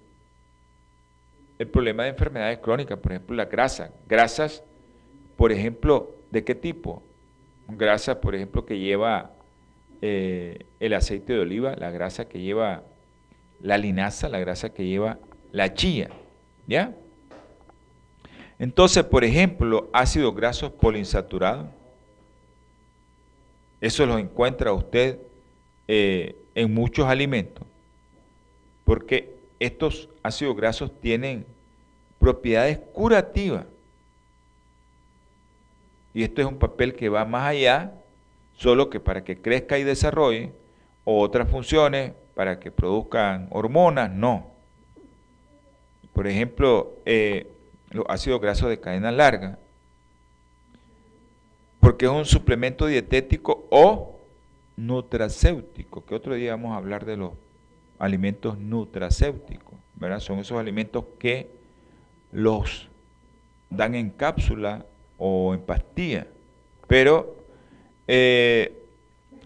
el 1.58 1.68
problema 1.68 2.04
de 2.04 2.10
enfermedades 2.10 2.58
crónicas, 2.58 2.98
por 2.98 3.12
ejemplo, 3.12 3.36
la 3.36 3.44
grasa. 3.44 3.92
Grasas, 4.08 4.64
por 5.40 5.52
ejemplo, 5.52 6.16
¿de 6.30 6.44
qué 6.44 6.54
tipo? 6.54 7.02
Grasa, 7.66 8.20
por 8.20 8.34
ejemplo, 8.34 8.66
que 8.66 8.78
lleva 8.78 9.30
eh, 10.02 10.66
el 10.80 10.92
aceite 10.92 11.32
de 11.32 11.38
oliva, 11.38 11.74
la 11.76 11.90
grasa 11.90 12.28
que 12.28 12.42
lleva 12.42 12.82
la 13.62 13.78
linaza, 13.78 14.28
la 14.28 14.38
grasa 14.38 14.74
que 14.74 14.84
lleva 14.84 15.18
la 15.50 15.72
chía, 15.72 16.10
¿ya? 16.66 16.94
Entonces, 18.58 19.02
por 19.02 19.24
ejemplo, 19.24 19.88
ácidos 19.94 20.34
grasos 20.34 20.72
poliinsaturados, 20.72 21.68
eso 23.80 24.04
lo 24.04 24.18
encuentra 24.18 24.74
usted 24.74 25.20
eh, 25.88 26.36
en 26.54 26.74
muchos 26.74 27.06
alimentos, 27.06 27.66
porque 28.84 29.36
estos 29.58 30.10
ácidos 30.22 30.54
grasos 30.54 31.00
tienen 31.00 31.46
propiedades 32.18 32.78
curativas. 32.92 33.64
Y 36.12 36.22
esto 36.22 36.40
es 36.40 36.46
un 36.46 36.58
papel 36.58 36.94
que 36.94 37.08
va 37.08 37.24
más 37.24 37.46
allá, 37.46 37.92
solo 38.54 38.90
que 38.90 39.00
para 39.00 39.24
que 39.24 39.40
crezca 39.40 39.78
y 39.78 39.84
desarrolle, 39.84 40.52
o 41.04 41.20
otras 41.20 41.48
funciones 41.48 42.12
para 42.34 42.58
que 42.58 42.70
produzcan 42.70 43.48
hormonas, 43.50 44.10
no. 44.10 44.50
Por 46.12 46.26
ejemplo, 46.26 46.94
eh, 47.06 47.50
los 47.90 48.04
ácidos 48.08 48.40
grasos 48.40 48.68
de 48.68 48.80
cadena 48.80 49.12
larga, 49.12 49.58
porque 51.80 52.06
es 52.06 52.10
un 52.10 52.24
suplemento 52.24 52.86
dietético 52.86 53.66
o 53.70 54.20
nutracéutico, 54.76 56.04
que 56.04 56.14
otro 56.14 56.34
día 56.34 56.52
vamos 56.52 56.72
a 56.72 56.76
hablar 56.76 57.04
de 57.04 57.16
los 57.16 57.32
alimentos 57.98 58.58
nutracéuticos, 58.58 59.78
¿verdad? 59.94 60.20
Son 60.20 60.38
esos 60.38 60.58
alimentos 60.58 61.04
que 61.18 61.50
los 62.32 62.88
dan 63.68 63.94
en 63.94 64.10
cápsula 64.10 64.84
o 65.20 65.54
en 65.54 65.60
pastilla, 65.60 66.26
pero 66.88 67.36
eh, 68.08 68.72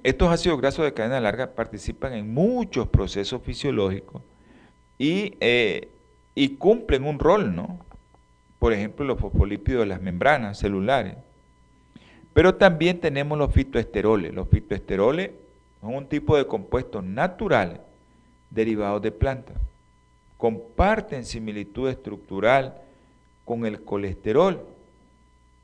estos 0.05 0.31
ácidos 0.31 0.61
grasos 0.61 0.85
de 0.85 0.95
cadena 0.95 1.21
larga 1.21 1.55
participan 1.55 2.15
en 2.15 2.33
muchos 2.33 2.89
procesos 2.89 3.43
fisiológicos 3.43 4.23
y, 4.97 5.35
eh, 5.41 5.89
y 6.35 6.57
cumplen 6.57 7.05
un 7.05 7.19
rol, 7.19 7.55
¿no? 7.55 7.81
Por 8.59 8.73
ejemplo, 8.73 9.05
los 9.05 9.19
fosfolípidos 9.19 9.81
de 9.81 9.87
las 9.87 10.01
membranas 10.01 10.59
celulares. 10.59 11.17
Pero 12.33 12.55
también 12.55 13.01
tenemos 13.01 13.37
los 13.37 13.53
fitoesteroles. 13.53 14.33
Los 14.33 14.49
fitoesteroles 14.49 15.33
son 15.81 15.95
un 15.97 16.07
tipo 16.07 16.37
de 16.37 16.47
compuestos 16.47 17.03
naturales 17.05 17.81
derivados 18.51 19.03
de 19.03 19.13
plantas. 19.13 19.57
Comparten 20.37 21.25
similitud 21.25 21.89
estructural 21.89 22.81
con 23.45 23.67
el 23.67 23.83
colesterol, 23.83 24.65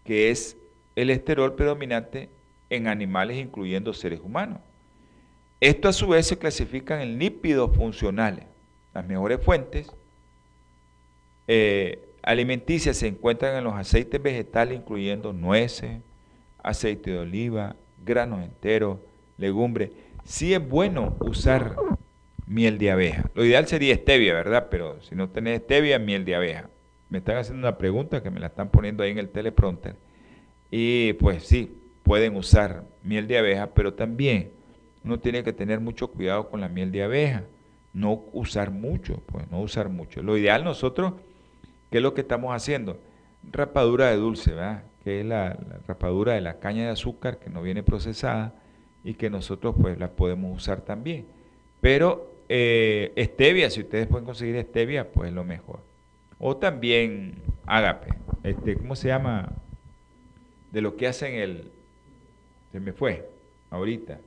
que 0.05 0.31
es 0.31 0.57
el 0.97 1.11
esterol 1.11 1.55
predominante 1.55 2.29
en 2.69 2.87
animales 2.87 3.37
incluyendo 3.37 3.93
seres 3.93 4.21
humanos. 4.21 4.61
Esto 5.61 5.89
a 5.89 5.93
su 5.93 6.09
vez 6.09 6.27
se 6.27 6.39
clasifican 6.39 7.01
en 7.01 7.19
lípidos 7.19 7.77
funcionales. 7.77 8.47
Las 8.95 9.07
mejores 9.07 9.43
fuentes 9.45 9.93
eh, 11.47 12.09
alimenticias 12.23 12.97
se 12.97 13.09
encuentran 13.09 13.57
en 13.57 13.65
los 13.65 13.75
aceites 13.75 14.23
vegetales 14.23 14.79
incluyendo 14.79 15.33
nueces, 15.33 16.01
aceite 16.63 17.11
de 17.11 17.19
oliva, 17.19 17.77
granos 18.05 18.43
enteros, 18.45 18.99
legumbres. 19.37 19.91
Sí 20.25 20.55
es 20.55 20.67
bueno 20.67 21.17
usar 21.21 21.77
miel 22.47 22.79
de 22.79 22.91
abeja. 22.91 23.31
Lo 23.35 23.45
ideal 23.45 23.67
sería 23.67 23.95
stevia, 23.95 24.35
¿verdad? 24.35 24.69
Pero 24.71 25.01
si 25.03 25.15
no 25.15 25.29
tenés 25.29 25.63
stevia, 25.63 25.99
miel 25.99 26.25
de 26.25 26.35
abeja. 26.35 26.71
Me 27.11 27.19
están 27.19 27.37
haciendo 27.37 27.67
una 27.67 27.77
pregunta 27.77 28.23
que 28.23 28.31
me 28.31 28.41
la 28.41 28.47
están 28.47 28.71
poniendo 28.71 29.03
ahí 29.03 29.11
en 29.11 29.19
el 29.19 29.29
teleprompter. 29.29 29.97
Y 30.71 31.15
pues 31.15 31.43
sí, 31.43 31.77
pueden 32.05 32.37
usar 32.37 32.85
miel 33.03 33.27
de 33.27 33.39
abeja, 33.39 33.69
pero 33.75 33.95
también 33.95 34.53
uno 35.05 35.19
tiene 35.19 35.43
que 35.43 35.53
tener 35.53 35.81
mucho 35.81 36.09
cuidado 36.09 36.49
con 36.49 36.61
la 36.61 36.69
miel 36.69 36.93
de 36.93 37.03
abeja. 37.03 37.45
No 37.93 38.25
usar 38.33 38.71
mucho, 38.71 39.23
pues 39.27 39.51
no 39.51 39.61
usar 39.61 39.89
mucho. 39.89 40.23
Lo 40.23 40.37
ideal 40.37 40.63
nosotros, 40.63 41.15
¿qué 41.91 41.99
es 41.99 42.03
lo 42.03 42.15
que 42.15 42.21
estamos 42.21 42.55
haciendo? 42.55 43.01
Rapadura 43.51 44.11
de 44.11 44.17
dulce, 44.17 44.53
¿verdad? 44.53 44.85
Que 45.03 45.21
es 45.21 45.27
la, 45.27 45.59
rapadura 45.89 46.35
de 46.35 46.41
la 46.41 46.61
caña 46.61 46.85
de 46.85 46.91
azúcar 46.91 47.39
que 47.39 47.51
no 47.51 47.63
viene 47.63 47.83
procesada 47.83 48.55
y 49.03 49.15
que 49.15 49.31
nosotros 49.31 49.75
pues 49.81 49.99
la 49.99 50.13
podemos 50.13 50.57
usar 50.57 50.83
también. 50.83 51.27
Pero 51.81 52.31
eh, 52.49 53.13
stevia, 53.17 53.71
si 53.71 53.81
ustedes 53.81 54.07
pueden 54.07 54.27
conseguir 54.27 54.63
stevia, 54.63 55.11
pues 55.11 55.31
es 55.31 55.35
lo 55.35 55.43
mejor. 55.43 55.90
O 56.41 56.57
también 56.57 57.35
ágape, 57.67 58.15
este, 58.43 58.77
¿cómo 58.77 58.97
se 58.97 59.09
llama? 59.09 59.53
De 60.73 60.81
lo 60.81 60.97
que 60.97 61.07
hacen 61.07 61.35
el, 61.35 61.71
se 62.73 62.81
me 62.81 62.95
fue 62.95 63.29
ahorita, 63.69 64.21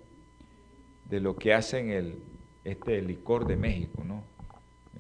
de 1.09 1.19
lo 1.19 1.35
que 1.35 1.55
hacen 1.55 1.89
el, 1.89 2.19
este 2.63 3.01
licor 3.01 3.47
de 3.47 3.55
México, 3.55 4.03
¿no? 4.03 4.23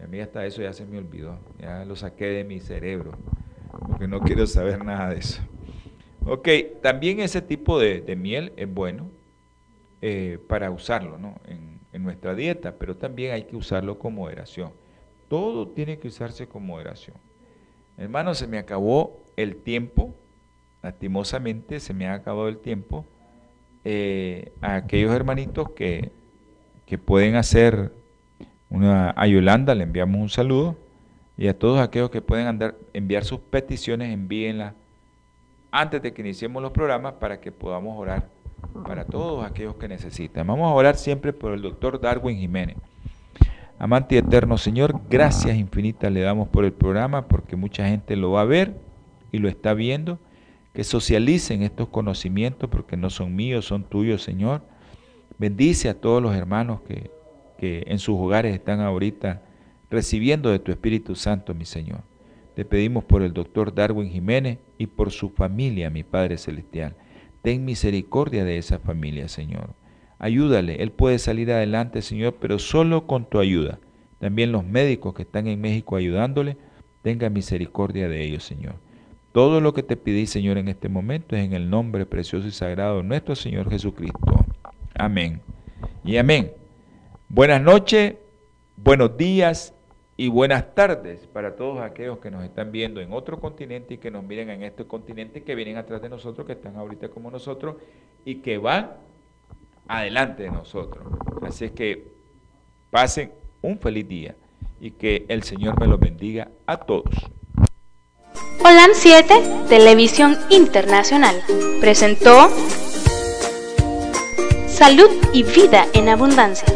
A 0.03 0.07
mí 0.07 0.19
hasta 0.19 0.43
eso 0.47 0.63
ya 0.63 0.73
se 0.73 0.85
me 0.85 0.97
olvidó, 0.97 1.37
ya 1.59 1.85
lo 1.85 1.95
saqué 1.95 2.25
de 2.25 2.43
mi 2.43 2.59
cerebro, 2.59 3.11
porque 3.87 4.07
no 4.07 4.19
quiero 4.21 4.47
saber 4.47 4.83
nada 4.83 5.11
de 5.11 5.19
eso. 5.19 5.43
Ok, 6.25 6.49
también 6.81 7.19
ese 7.19 7.43
tipo 7.43 7.77
de, 7.79 8.01
miel 8.15 8.53
es 8.57 8.73
bueno 8.73 9.11
eh, 10.01 10.39
para 10.47 10.71
usarlo 10.71 11.19
¿no? 11.19 11.35
en, 11.45 11.79
en 11.91 12.01
nuestra 12.01 12.33
dieta, 12.33 12.75
pero 12.79 12.97
también 12.97 13.33
hay 13.33 13.43
que 13.43 13.55
usarlo 13.55 13.99
con 13.99 14.15
moderación. 14.15 14.71
Todo 15.27 15.67
tiene 15.67 15.99
que 15.99 16.07
usarse 16.07 16.47
con 16.47 16.65
moderación. 16.65 17.17
Hermano, 17.97 18.33
se 18.33 18.47
me 18.47 18.57
acabó 18.57 19.19
el 19.35 19.55
tiempo, 19.55 20.13
lastimosamente 20.81 21.79
se 21.79 21.93
me 21.93 22.07
ha 22.07 22.13
acabado 22.13 22.47
el 22.47 22.57
tiempo. 22.57 23.05
Eh, 23.85 24.53
a 24.61 24.75
aquellos 24.75 25.13
hermanitos 25.13 25.71
que, 25.71 26.11
que 26.85 26.97
pueden 26.97 27.35
hacer 27.35 27.91
una, 28.69 29.11
a 29.11 29.27
Yolanda 29.27 29.75
le 29.75 29.83
enviamos 29.83 30.21
un 30.21 30.29
saludo 30.29 30.77
y 31.37 31.47
a 31.47 31.57
todos 31.57 31.81
aquellos 31.81 32.09
que 32.09 32.21
pueden 32.21 32.47
andar, 32.47 32.75
enviar 32.93 33.25
sus 33.25 33.39
peticiones, 33.39 34.13
envíenlas 34.13 34.73
antes 35.71 36.01
de 36.01 36.13
que 36.13 36.21
iniciemos 36.21 36.61
los 36.61 36.71
programas 36.71 37.13
para 37.13 37.41
que 37.41 37.51
podamos 37.51 37.97
orar 37.97 38.29
para 38.85 39.05
todos 39.05 39.45
aquellos 39.45 39.75
que 39.75 39.87
necesitan. 39.87 40.47
Vamos 40.47 40.71
a 40.71 40.73
orar 40.73 40.95
siempre 40.95 41.33
por 41.33 41.53
el 41.53 41.61
doctor 41.61 41.99
Darwin 41.99 42.37
Jiménez. 42.37 42.77
Amante 43.83 44.17
eterno 44.17 44.57
Señor, 44.57 45.01
gracias 45.09 45.57
infinitas 45.57 46.09
le 46.09 46.21
damos 46.21 46.47
por 46.47 46.63
el 46.63 46.71
programa 46.71 47.27
porque 47.27 47.57
mucha 47.57 47.85
gente 47.85 48.15
lo 48.15 48.31
va 48.31 48.39
a 48.39 48.45
ver 48.45 48.79
y 49.33 49.39
lo 49.39 49.49
está 49.49 49.73
viendo 49.73 50.19
que 50.73 50.85
socialicen 50.85 51.63
estos 51.63 51.89
conocimientos 51.89 52.69
porque 52.69 52.95
no 52.95 53.09
son 53.09 53.35
míos, 53.35 53.65
son 53.65 53.83
tuyos, 53.83 54.23
Señor. 54.23 54.61
Bendice 55.37 55.89
a 55.89 55.99
todos 55.99 56.23
los 56.23 56.33
hermanos 56.33 56.79
que, 56.87 57.11
que 57.57 57.83
en 57.87 57.99
sus 57.99 58.17
hogares 58.17 58.53
están 58.55 58.79
ahorita 58.79 59.41
recibiendo 59.89 60.49
de 60.49 60.59
tu 60.59 60.71
Espíritu 60.71 61.13
Santo, 61.15 61.53
mi 61.53 61.65
Señor. 61.65 62.03
Te 62.55 62.63
pedimos 62.63 63.03
por 63.03 63.21
el 63.21 63.33
doctor 63.33 63.75
Darwin 63.75 64.09
Jiménez 64.09 64.59
y 64.77 64.87
por 64.87 65.11
su 65.11 65.29
familia, 65.29 65.89
mi 65.89 66.05
Padre 66.05 66.37
Celestial. 66.37 66.95
Ten 67.41 67.65
misericordia 67.65 68.45
de 68.45 68.57
esa 68.57 68.79
familia, 68.79 69.27
Señor. 69.27 69.75
Ayúdale, 70.23 70.81
él 70.81 70.93
puede 70.93 71.19
salir 71.19 71.51
adelante, 71.51 72.01
Señor, 72.01 72.35
pero 72.39 72.57
solo 72.57 73.07
con 73.07 73.25
tu 73.25 73.39
ayuda. 73.39 73.79
También 74.21 74.53
los 74.53 74.63
médicos 74.63 75.13
que 75.13 75.23
están 75.23 75.47
en 75.47 75.59
México 75.59 75.97
ayudándole, 75.97 76.55
tenga 77.01 77.29
misericordia 77.29 78.07
de 78.07 78.23
ellos, 78.23 78.45
Señor. 78.45 78.75
Todo 79.33 79.59
lo 79.59 79.73
que 79.73 79.83
te 79.83 79.97
pedí, 79.97 80.25
Señor, 80.25 80.57
en 80.57 80.69
este 80.69 80.87
momento 80.87 81.35
es 81.35 81.43
en 81.43 81.51
el 81.51 81.69
nombre 81.69 82.05
precioso 82.05 82.47
y 82.47 82.51
sagrado 82.51 82.99
de 82.99 83.03
nuestro 83.03 83.35
Señor 83.35 83.69
Jesucristo. 83.69 84.17
Amén. 84.95 85.41
Y 86.05 86.15
amén. 86.15 86.53
Buenas 87.27 87.61
noches, 87.61 88.15
buenos 88.77 89.17
días 89.17 89.73
y 90.15 90.29
buenas 90.29 90.73
tardes 90.73 91.27
para 91.33 91.57
todos 91.57 91.81
aquellos 91.81 92.19
que 92.19 92.31
nos 92.31 92.45
están 92.45 92.71
viendo 92.71 93.01
en 93.01 93.11
otro 93.11 93.41
continente 93.41 93.95
y 93.95 93.97
que 93.97 94.09
nos 94.09 94.23
miren 94.23 94.49
en 94.51 94.63
este 94.63 94.85
continente, 94.85 95.43
que 95.43 95.53
vienen 95.53 95.75
atrás 95.75 96.01
de 96.01 96.07
nosotros, 96.07 96.47
que 96.47 96.53
están 96.53 96.77
ahorita 96.77 97.09
como 97.09 97.29
nosotros 97.29 97.75
y 98.23 98.35
que 98.35 98.57
van 98.57 98.91
adelante 99.87 100.43
de 100.43 100.51
nosotros. 100.51 101.05
Así 101.41 101.65
es 101.65 101.71
que 101.71 102.07
pasen 102.89 103.31
un 103.61 103.79
feliz 103.79 104.07
día 104.07 104.35
y 104.79 104.91
que 104.91 105.25
el 105.29 105.43
Señor 105.43 105.79
me 105.79 105.87
los 105.87 105.99
bendiga 105.99 106.49
a 106.65 106.77
todos. 106.77 107.13
Holan 108.59 108.91
7, 108.93 109.65
Televisión 109.69 110.37
Internacional, 110.49 111.41
presentó 111.81 112.49
Salud 114.67 115.09
y 115.33 115.43
Vida 115.43 115.85
en 115.93 116.09
Abundancia. 116.09 116.67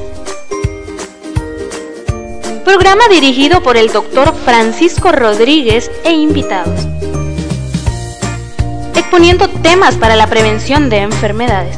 Programa 2.64 3.08
dirigido 3.10 3.64
por 3.64 3.78
el 3.78 3.92
doctor 3.92 4.36
Francisco 4.36 5.12
Rodríguez 5.12 5.90
e 6.04 6.12
invitados. 6.12 6.86
Exponiendo 8.96 9.48
temas 9.50 9.96
para 9.96 10.16
la 10.16 10.28
prevención 10.28 10.90
de 10.90 10.98
enfermedades. 10.98 11.78